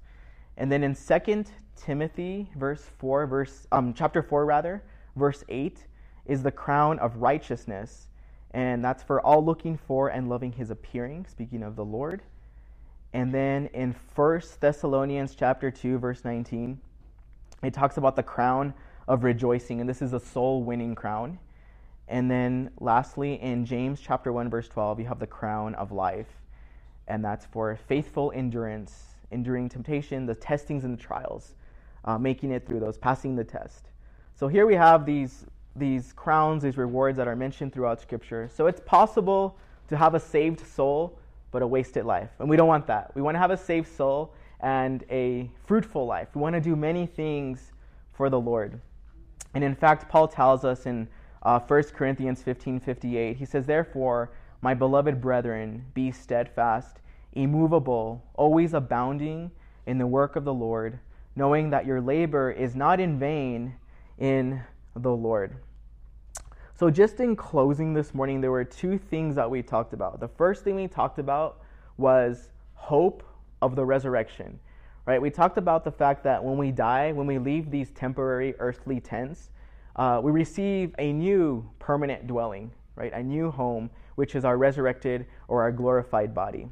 And 0.56 0.70
then 0.70 0.84
in 0.84 0.94
2 0.94 1.46
Timothy 1.74 2.48
verse 2.54 2.88
4 2.98 3.26
verse 3.26 3.66
um 3.72 3.92
chapter 3.92 4.22
4 4.22 4.46
rather, 4.46 4.84
verse 5.16 5.42
8 5.48 5.84
is 6.24 6.44
the 6.44 6.52
crown 6.52 7.00
of 7.00 7.16
righteousness, 7.16 8.06
and 8.52 8.84
that's 8.84 9.02
for 9.02 9.20
all 9.20 9.44
looking 9.44 9.76
for 9.76 10.10
and 10.10 10.28
loving 10.28 10.52
his 10.52 10.70
appearing, 10.70 11.26
speaking 11.28 11.64
of 11.64 11.74
the 11.74 11.84
Lord. 11.84 12.22
And 13.12 13.34
then 13.34 13.66
in 13.74 13.96
1 14.14 14.40
Thessalonians 14.60 15.34
chapter 15.34 15.72
2 15.72 15.98
verse 15.98 16.24
19, 16.24 16.78
it 17.62 17.74
talks 17.74 17.96
about 17.96 18.16
the 18.16 18.22
crown 18.22 18.74
of 19.06 19.24
rejoicing, 19.24 19.80
and 19.80 19.88
this 19.88 20.02
is 20.02 20.12
a 20.12 20.20
soul 20.20 20.62
winning 20.62 20.94
crown. 20.94 21.38
And 22.08 22.30
then 22.30 22.70
lastly, 22.80 23.34
in 23.40 23.66
James 23.66 24.00
chapter 24.00 24.32
1 24.32 24.48
verse 24.48 24.68
12, 24.68 25.00
you 25.00 25.06
have 25.06 25.18
the 25.18 25.26
crown 25.26 25.74
of 25.74 25.92
life, 25.92 26.28
and 27.06 27.24
that's 27.24 27.46
for 27.46 27.76
faithful 27.88 28.32
endurance, 28.34 29.14
enduring 29.30 29.68
temptation, 29.68 30.26
the 30.26 30.34
testings 30.34 30.84
and 30.84 30.96
the 30.96 31.02
trials, 31.02 31.54
uh, 32.04 32.18
making 32.18 32.50
it 32.50 32.66
through 32.66 32.80
those, 32.80 32.96
passing 32.96 33.36
the 33.36 33.44
test. 33.44 33.88
So 34.34 34.48
here 34.48 34.66
we 34.66 34.74
have 34.74 35.04
these 35.04 35.44
these 35.76 36.12
crowns, 36.12 36.62
these 36.62 36.76
rewards 36.76 37.16
that 37.16 37.28
are 37.28 37.36
mentioned 37.36 37.72
throughout 37.72 38.00
Scripture. 38.00 38.50
So 38.52 38.66
it's 38.66 38.80
possible 38.80 39.56
to 39.88 39.96
have 39.96 40.14
a 40.14 40.20
saved 40.20 40.66
soul, 40.66 41.18
but 41.52 41.62
a 41.62 41.66
wasted 41.66 42.04
life. 42.04 42.30
And 42.40 42.48
we 42.48 42.56
don't 42.56 42.68
want 42.68 42.86
that. 42.88 43.14
We 43.14 43.22
want 43.22 43.36
to 43.36 43.38
have 43.38 43.52
a 43.52 43.56
saved 43.56 43.88
soul 43.88 44.34
and 44.60 45.04
a 45.10 45.50
fruitful 45.66 46.06
life. 46.06 46.28
We 46.34 46.40
want 46.40 46.54
to 46.54 46.60
do 46.60 46.76
many 46.76 47.06
things 47.06 47.72
for 48.12 48.28
the 48.30 48.40
Lord. 48.40 48.80
And 49.54 49.62
in 49.62 49.74
fact, 49.74 50.08
Paul 50.08 50.28
tells 50.28 50.64
us 50.64 50.86
in 50.86 51.08
uh, 51.42 51.60
1 51.60 51.82
Corinthians 51.94 52.42
15 52.42 52.80
58, 52.80 53.36
he 53.36 53.44
says, 53.44 53.66
Therefore, 53.66 54.32
my 54.60 54.74
beloved 54.74 55.20
brethren, 55.20 55.84
be 55.94 56.10
steadfast, 56.10 56.98
immovable, 57.32 58.24
always 58.34 58.74
abounding 58.74 59.50
in 59.86 59.98
the 59.98 60.06
work 60.06 60.36
of 60.36 60.44
the 60.44 60.52
Lord, 60.52 60.98
knowing 61.36 61.70
that 61.70 61.86
your 61.86 62.00
labor 62.00 62.50
is 62.50 62.74
not 62.74 62.98
in 63.00 63.18
vain 63.18 63.74
in 64.18 64.60
the 64.96 65.14
Lord. 65.14 65.56
So, 66.74 66.90
just 66.90 67.20
in 67.20 67.36
closing 67.36 67.94
this 67.94 68.14
morning, 68.14 68.40
there 68.40 68.50
were 68.50 68.64
two 68.64 68.98
things 68.98 69.34
that 69.36 69.50
we 69.50 69.62
talked 69.62 69.92
about. 69.92 70.20
The 70.20 70.28
first 70.28 70.64
thing 70.64 70.74
we 70.74 70.88
talked 70.88 71.18
about 71.18 71.60
was 71.96 72.50
hope 72.74 73.22
of 73.62 73.76
the 73.76 73.84
resurrection, 73.84 74.58
right? 75.06 75.20
We 75.20 75.30
talked 75.30 75.58
about 75.58 75.84
the 75.84 75.90
fact 75.90 76.24
that 76.24 76.42
when 76.42 76.58
we 76.58 76.70
die, 76.70 77.12
when 77.12 77.26
we 77.26 77.38
leave 77.38 77.70
these 77.70 77.90
temporary 77.90 78.54
earthly 78.58 79.00
tents, 79.00 79.50
uh, 79.96 80.20
we 80.22 80.30
receive 80.30 80.94
a 80.98 81.12
new 81.12 81.68
permanent 81.78 82.26
dwelling, 82.26 82.70
right? 82.94 83.12
A 83.12 83.22
new 83.22 83.50
home, 83.50 83.90
which 84.14 84.34
is 84.34 84.44
our 84.44 84.56
resurrected 84.56 85.26
or 85.48 85.62
our 85.62 85.72
glorified 85.72 86.34
body. 86.34 86.68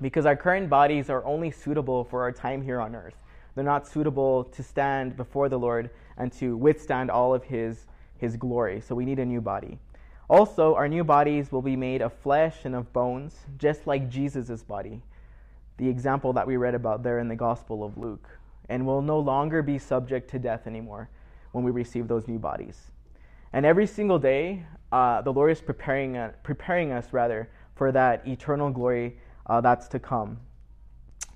Because 0.00 0.26
our 0.26 0.36
current 0.36 0.68
bodies 0.68 1.08
are 1.08 1.24
only 1.24 1.50
suitable 1.50 2.04
for 2.04 2.22
our 2.22 2.32
time 2.32 2.62
here 2.62 2.80
on 2.80 2.96
earth. 2.96 3.14
They're 3.54 3.64
not 3.64 3.86
suitable 3.86 4.44
to 4.44 4.62
stand 4.62 5.16
before 5.16 5.48
the 5.48 5.58
Lord 5.58 5.90
and 6.16 6.32
to 6.34 6.56
withstand 6.56 7.10
all 7.10 7.34
of 7.34 7.44
His, 7.44 7.86
his 8.18 8.36
glory. 8.36 8.80
So 8.80 8.94
we 8.94 9.04
need 9.04 9.18
a 9.18 9.24
new 9.24 9.40
body. 9.40 9.78
Also, 10.30 10.74
our 10.74 10.88
new 10.88 11.04
bodies 11.04 11.52
will 11.52 11.60
be 11.60 11.76
made 11.76 12.00
of 12.00 12.12
flesh 12.12 12.64
and 12.64 12.74
of 12.74 12.92
bones, 12.92 13.36
just 13.58 13.86
like 13.86 14.08
Jesus' 14.08 14.62
body, 14.62 15.02
the 15.78 15.88
example 15.88 16.32
that 16.32 16.46
we 16.46 16.56
read 16.56 16.74
about 16.74 17.02
there 17.02 17.18
in 17.18 17.28
the 17.28 17.36
Gospel 17.36 17.84
of 17.84 17.96
Luke, 17.98 18.28
and 18.68 18.86
will 18.86 19.02
no 19.02 19.18
longer 19.18 19.62
be 19.62 19.78
subject 19.78 20.30
to 20.30 20.38
death 20.38 20.66
anymore 20.66 21.08
when 21.52 21.64
we 21.64 21.70
receive 21.70 22.08
those 22.08 22.28
new 22.28 22.38
bodies. 22.38 22.90
And 23.52 23.66
every 23.66 23.86
single 23.86 24.18
day, 24.18 24.64
uh, 24.90 25.22
the 25.22 25.32
Lord 25.32 25.50
is 25.50 25.60
preparing, 25.60 26.16
uh, 26.16 26.32
preparing 26.42 26.92
us 26.92 27.12
rather 27.12 27.50
for 27.74 27.92
that 27.92 28.26
eternal 28.26 28.70
glory 28.70 29.18
uh, 29.46 29.60
that's 29.60 29.88
to 29.88 29.98
come. 29.98 30.38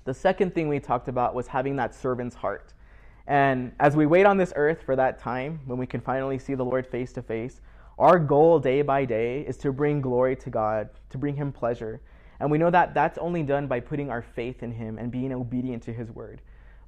The 0.05 0.13
second 0.13 0.55
thing 0.55 0.67
we 0.67 0.79
talked 0.79 1.09
about 1.09 1.35
was 1.35 1.47
having 1.47 1.75
that 1.75 1.93
servant's 1.93 2.35
heart. 2.35 2.73
And 3.27 3.73
as 3.79 3.95
we 3.95 4.05
wait 4.05 4.25
on 4.25 4.37
this 4.37 4.53
earth 4.55 4.81
for 4.83 4.95
that 4.95 5.19
time 5.19 5.59
when 5.65 5.77
we 5.77 5.85
can 5.85 5.99
finally 5.99 6.39
see 6.39 6.55
the 6.55 6.63
Lord 6.63 6.87
face 6.87 7.11
to 7.13 7.21
face, 7.21 7.59
our 7.99 8.17
goal 8.17 8.59
day 8.59 8.83
by 8.83 9.05
day 9.05 9.41
is 9.41 9.57
to 9.57 9.73
bring 9.73 10.01
glory 10.01 10.35
to 10.37 10.49
God, 10.49 10.89
to 11.09 11.17
bring 11.17 11.35
Him 11.35 11.51
pleasure. 11.51 11.99
And 12.39 12.51
we 12.51 12.57
know 12.57 12.69
that 12.69 12.93
that's 12.93 13.17
only 13.17 13.43
done 13.43 13.67
by 13.67 13.79
putting 13.79 14.09
our 14.09 14.21
faith 14.21 14.63
in 14.63 14.71
Him 14.71 14.97
and 14.97 15.11
being 15.11 15.33
obedient 15.33 15.83
to 15.83 15.93
His 15.93 16.11
word. 16.11 16.41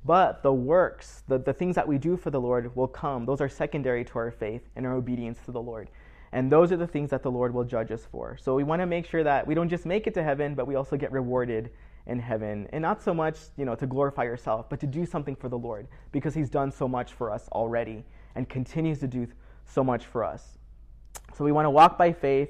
But 0.05 0.43
the 0.43 0.53
works, 0.53 1.23
the, 1.27 1.37
the 1.37 1.53
things 1.53 1.75
that 1.75 1.87
we 1.87 1.97
do 1.97 2.15
for 2.15 2.29
the 2.29 2.39
Lord 2.39 2.75
will 2.75 2.87
come. 2.87 3.25
Those 3.25 3.41
are 3.41 3.49
secondary 3.49 4.05
to 4.05 4.19
our 4.19 4.31
faith 4.31 4.61
and 4.75 4.85
our 4.85 4.93
obedience 4.93 5.39
to 5.45 5.51
the 5.51 5.61
Lord. 5.61 5.89
And 6.31 6.51
those 6.51 6.71
are 6.71 6.77
the 6.77 6.87
things 6.87 7.09
that 7.09 7.23
the 7.23 7.31
Lord 7.31 7.53
will 7.53 7.63
judge 7.63 7.91
us 7.91 8.05
for. 8.11 8.37
So 8.37 8.55
we 8.55 8.63
want 8.63 8.81
to 8.81 8.85
make 8.85 9.05
sure 9.05 9.23
that 9.23 9.45
we 9.45 9.55
don't 9.55 9.67
just 9.67 9.85
make 9.85 10.07
it 10.07 10.13
to 10.13 10.23
heaven, 10.23 10.55
but 10.55 10.67
we 10.67 10.75
also 10.75 10.95
get 10.95 11.11
rewarded 11.11 11.71
in 12.05 12.19
heaven. 12.19 12.67
And 12.71 12.81
not 12.81 13.01
so 13.01 13.13
much, 13.13 13.37
you 13.57 13.65
know, 13.65 13.75
to 13.75 13.87
glorify 13.87 14.23
yourself, 14.23 14.69
but 14.69 14.79
to 14.79 14.87
do 14.87 15.05
something 15.05 15.35
for 15.35 15.49
the 15.49 15.57
Lord 15.57 15.87
because 16.11 16.33
he's 16.33 16.49
done 16.49 16.71
so 16.71 16.87
much 16.87 17.13
for 17.13 17.31
us 17.31 17.49
already 17.51 18.03
and 18.35 18.47
continues 18.47 18.99
to 18.99 19.07
do 19.07 19.27
so 19.65 19.83
much 19.83 20.05
for 20.05 20.23
us. 20.23 20.57
So 21.35 21.43
we 21.43 21.51
want 21.51 21.65
to 21.65 21.69
walk 21.69 21.97
by 21.97 22.13
faith 22.13 22.49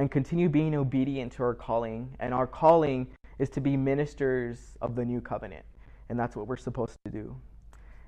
and 0.00 0.10
continue 0.10 0.48
being 0.48 0.74
obedient 0.74 1.30
to 1.32 1.42
our 1.42 1.52
calling. 1.52 2.08
And 2.20 2.32
our 2.32 2.46
calling 2.46 3.06
is 3.38 3.50
to 3.50 3.60
be 3.60 3.76
ministers 3.76 4.78
of 4.80 4.94
the 4.94 5.04
new 5.04 5.20
covenant. 5.20 5.62
And 6.08 6.18
that's 6.18 6.34
what 6.34 6.46
we're 6.46 6.56
supposed 6.56 6.96
to 7.04 7.10
do. 7.10 7.36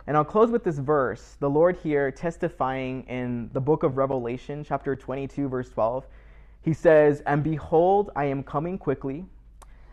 And 0.07 0.17
I'll 0.17 0.25
close 0.25 0.51
with 0.51 0.65
this 0.65 0.79
verse. 0.79 1.37
The 1.39 1.51
Lord 1.51 1.77
here 1.77 2.11
testifying 2.11 3.03
in 3.09 3.51
the 3.53 3.61
book 3.61 3.83
of 3.83 3.99
Revelation, 3.99 4.65
chapter 4.65 4.97
22, 4.97 5.51
verse 5.51 5.69
12. 5.69 6.07
He 6.63 6.73
says, 6.73 7.23
And 7.27 7.45
behold, 7.45 8.11
I 8.17 8.25
am 8.25 8.43
coming 8.43 8.79
quickly 8.79 9.27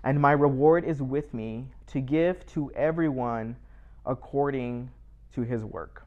and 0.05 0.17
my 0.17 0.31
reward 0.31 0.85
is 0.85 1.01
with 1.01 1.33
me 1.33 1.65
to 1.87 1.99
give 1.99 2.45
to 2.53 2.71
everyone 2.75 3.57
according 4.05 4.89
to 5.35 5.41
his 5.41 5.65
work. 5.65 6.05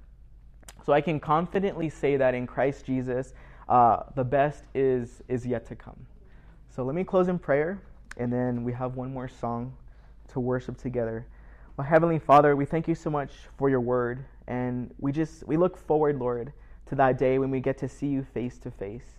So 0.87 0.95
I 0.95 1.03
can 1.03 1.21
confidently 1.21 1.91
say 1.91 2.17
that 2.17 2.35
in 2.35 2.47
Christ 2.47 2.87
Jesus, 2.87 3.35
uh, 3.69 4.05
the 4.15 4.25
best 4.25 4.65
is, 4.75 5.23
is 5.29 5.47
yet 5.47 5.67
to 5.67 5.77
come. 5.77 6.07
So 6.69 6.83
let 6.85 6.95
me 6.95 7.05
close 7.05 7.29
in 7.29 7.39
prayer, 7.39 7.81
and 8.17 8.33
then 8.33 8.65
we 8.65 8.73
have 8.73 8.97
one 8.97 9.13
more 9.13 9.29
song 9.29 9.75
to 10.29 10.41
worship 10.41 10.79
together. 10.79 11.27
Well, 11.77 11.87
Heavenly 11.87 12.19
Father, 12.19 12.57
we 12.57 12.65
thank 12.65 12.89
you 12.89 12.95
so 12.95 13.11
much 13.11 13.33
for 13.57 13.69
your 13.69 13.81
word, 13.81 14.25
and 14.47 14.93
we 14.99 15.13
just 15.13 15.47
we 15.47 15.57
look 15.57 15.77
forward, 15.77 16.19
Lord, 16.19 16.53
to 16.87 16.95
that 16.97 17.19
day 17.19 17.39
when 17.39 17.51
we 17.51 17.61
get 17.61 17.79
to 17.79 17.89
see 17.89 18.09
you 18.09 18.23
face 18.23 18.59
to 18.59 18.71
face. 18.71 19.19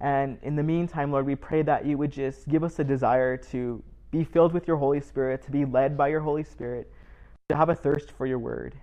And 0.00 0.38
in 0.42 0.56
the 0.56 0.62
meantime, 0.62 1.12
Lord, 1.12 1.26
we 1.26 1.36
pray 1.36 1.62
that 1.62 1.86
you 1.86 1.96
would 1.98 2.10
just 2.10 2.48
give 2.48 2.64
us 2.64 2.78
a 2.78 2.84
desire 2.84 3.36
to 3.36 3.82
be 4.10 4.24
filled 4.24 4.52
with 4.52 4.66
your 4.66 4.76
Holy 4.76 5.00
Spirit, 5.00 5.42
to 5.42 5.50
be 5.50 5.64
led 5.64 5.96
by 5.96 6.08
your 6.08 6.20
Holy 6.20 6.44
Spirit, 6.44 6.92
to 7.48 7.56
have 7.56 7.68
a 7.68 7.74
thirst 7.74 8.10
for 8.10 8.26
your 8.26 8.38
word, 8.38 8.74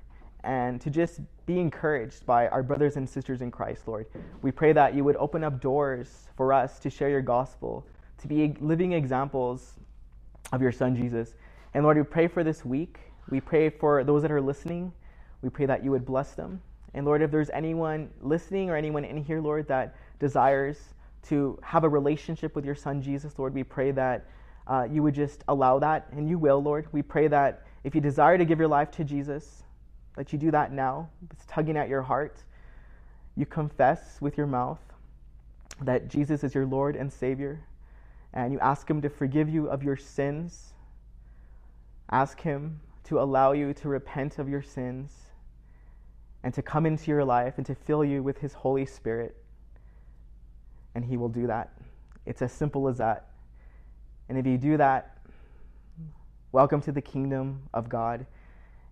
and 0.44 0.80
to 0.82 0.90
just 0.90 1.20
be 1.46 1.60
encouraged 1.60 2.26
by 2.26 2.48
our 2.48 2.64
brothers 2.64 2.96
and 2.96 3.10
sisters 3.10 3.42
in 3.42 3.52
Christ, 3.52 3.88
Lord. 3.88 4.06
We 4.42 4.52
pray 4.52 4.74
that 4.74 4.94
you 4.94 5.04
would 5.04 5.16
open 5.18 5.44
up 5.44 5.60
doors 5.60 6.28
for 6.38 6.54
us 6.54 6.80
to 6.80 6.90
share 6.90 7.10
your 7.10 7.22
gospel, 7.22 7.86
to 8.20 8.28
be 8.28 8.56
living 8.60 8.94
examples 8.94 9.74
of 10.52 10.62
your 10.62 10.72
Son, 10.72 10.96
Jesus. 10.96 11.36
And 11.74 11.84
Lord, 11.84 11.98
we 11.98 12.04
pray 12.04 12.28
for 12.28 12.44
this 12.44 12.64
week. 12.64 13.00
We 13.30 13.42
pray 13.42 13.70
for 13.70 14.04
those 14.04 14.22
that 14.22 14.32
are 14.32 14.42
listening. 14.42 14.94
We 15.42 15.50
pray 15.50 15.66
that 15.66 15.84
you 15.84 15.92
would 15.92 16.06
bless 16.06 16.34
them. 16.34 16.62
And 16.94 17.06
Lord, 17.06 17.22
if 17.22 17.32
there's 17.32 17.50
anyone 17.52 18.10
listening 18.22 18.70
or 18.70 18.76
anyone 18.76 19.06
in 19.06 19.18
here, 19.18 19.42
Lord, 19.42 19.68
that 19.68 19.96
desires 20.20 20.78
to 21.24 21.60
have 21.62 21.84
a 21.84 21.90
relationship 21.90 22.56
with 22.56 22.66
your 22.66 22.76
Son, 22.76 23.02
Jesus, 23.02 23.38
Lord, 23.38 23.54
we 23.54 23.64
pray 23.64 23.92
that 23.92 24.26
uh, 24.68 24.88
you 24.90 25.04
would 25.04 25.16
just 25.16 25.44
allow 25.48 25.80
that, 25.80 26.08
and 26.12 26.30
you 26.30 26.38
will, 26.38 26.62
Lord. 26.62 26.88
We 26.92 27.02
pray 27.02 27.28
that 27.28 27.66
if 27.84 27.96
you 27.96 28.02
desire 28.02 28.38
to 28.38 28.46
give 28.46 28.60
your 28.60 28.68
life 28.68 28.92
to 28.92 29.04
Jesus, 29.04 29.64
that 30.20 30.34
you 30.34 30.38
do 30.38 30.52
that 30.52 30.74
now. 30.74 31.08
It's 31.32 31.46
tugging 31.46 31.78
at 31.78 31.88
your 31.88 32.02
heart. 32.02 32.44
You 33.38 33.46
confess 33.46 34.18
with 34.20 34.38
your 34.38 34.48
mouth 34.48 34.82
that 35.82 36.10
Jesus 36.10 36.44
is 36.44 36.54
your 36.54 36.66
Lord 36.66 36.98
and 36.98 37.10
Savior, 37.10 37.62
and 38.34 38.52
you 38.52 38.60
ask 38.60 38.90
Him 38.90 39.02
to 39.02 39.10
forgive 39.10 39.48
you 39.48 39.70
of 39.70 39.82
your 39.82 39.96
sins. 39.96 40.74
Ask 42.12 42.42
Him 42.42 42.82
to 43.06 43.22
allow 43.22 43.54
you 43.54 43.74
to 43.76 43.88
repent 43.88 44.40
of 44.40 44.50
your 44.50 44.62
sins 44.62 45.14
and 46.44 46.54
to 46.54 46.62
come 46.62 46.86
into 46.86 47.12
your 47.12 47.24
life 47.24 47.54
and 47.56 47.66
to 47.68 47.74
fill 47.74 48.04
you 48.04 48.22
with 48.22 48.40
His 48.40 48.52
Holy 48.52 48.86
Spirit. 48.86 49.38
And 50.96 51.06
He 51.06 51.16
will 51.16 51.30
do 51.30 51.48
that. 51.48 51.72
It's 52.26 52.42
as 52.42 52.52
simple 52.52 52.90
as 52.90 52.98
that. 52.98 53.30
And 54.28 54.38
if 54.38 54.46
you 54.46 54.58
do 54.58 54.76
that, 54.76 55.18
welcome 56.52 56.82
to 56.82 56.92
the 56.92 57.02
kingdom 57.02 57.62
of 57.74 57.88
God. 57.88 58.26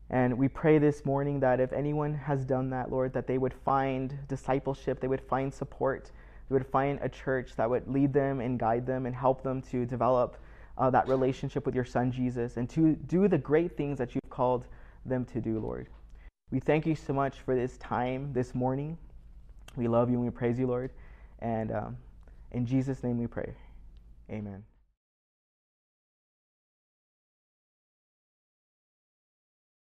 And 0.10 0.38
we 0.38 0.48
pray 0.48 0.78
this 0.78 1.06
morning 1.06 1.40
that 1.42 1.60
if 1.60 1.74
anyone 1.74 2.14
has 2.14 2.46
done 2.46 2.70
that, 2.70 2.92
Lord, 2.92 3.14
that 3.14 3.28
they 3.28 3.38
would 3.38 3.54
find 3.54 4.18
discipleship, 4.28 5.00
they 5.00 5.08
would 5.08 5.22
find 5.22 5.54
support, 5.54 6.12
they 6.50 6.54
would 6.54 6.68
find 6.68 7.00
a 7.02 7.10
church 7.10 7.56
that 7.58 7.70
would 7.70 7.88
lead 7.88 8.14
them 8.14 8.40
and 8.40 8.58
guide 8.58 8.86
them 8.86 9.06
and 9.06 9.14
help 9.14 9.44
them 9.44 9.62
to 9.64 9.86
develop 9.86 10.38
uh, 10.78 10.90
that 10.90 11.08
relationship 11.10 11.66
with 11.66 11.76
your 11.76 11.84
Son, 11.86 12.12
Jesus, 12.12 12.58
and 12.58 12.70
to 12.70 12.96
do 12.96 13.28
the 13.28 13.38
great 13.38 13.76
things 13.76 13.98
that 13.98 14.16
you've 14.16 14.30
called 14.30 14.66
them 15.06 15.26
to 15.26 15.42
do, 15.42 15.60
Lord. 15.60 15.88
We 16.52 16.60
thank 16.62 16.86
you 16.86 16.96
so 16.96 17.12
much 17.12 17.40
for 17.40 17.56
this 17.56 17.78
time 17.78 18.32
this 18.32 18.56
morning. 18.56 18.98
We 19.76 19.88
love 19.88 20.10
you 20.10 20.16
and 20.16 20.26
we 20.26 20.32
praise 20.32 20.58
you, 20.58 20.68
Lord. 20.68 20.92
And 21.40 21.72
um, 21.72 21.98
in 22.52 22.66
Jesus' 22.66 23.04
name 23.04 23.18
we 23.18 23.28
pray. 23.28 23.54
Amen. 24.30 24.64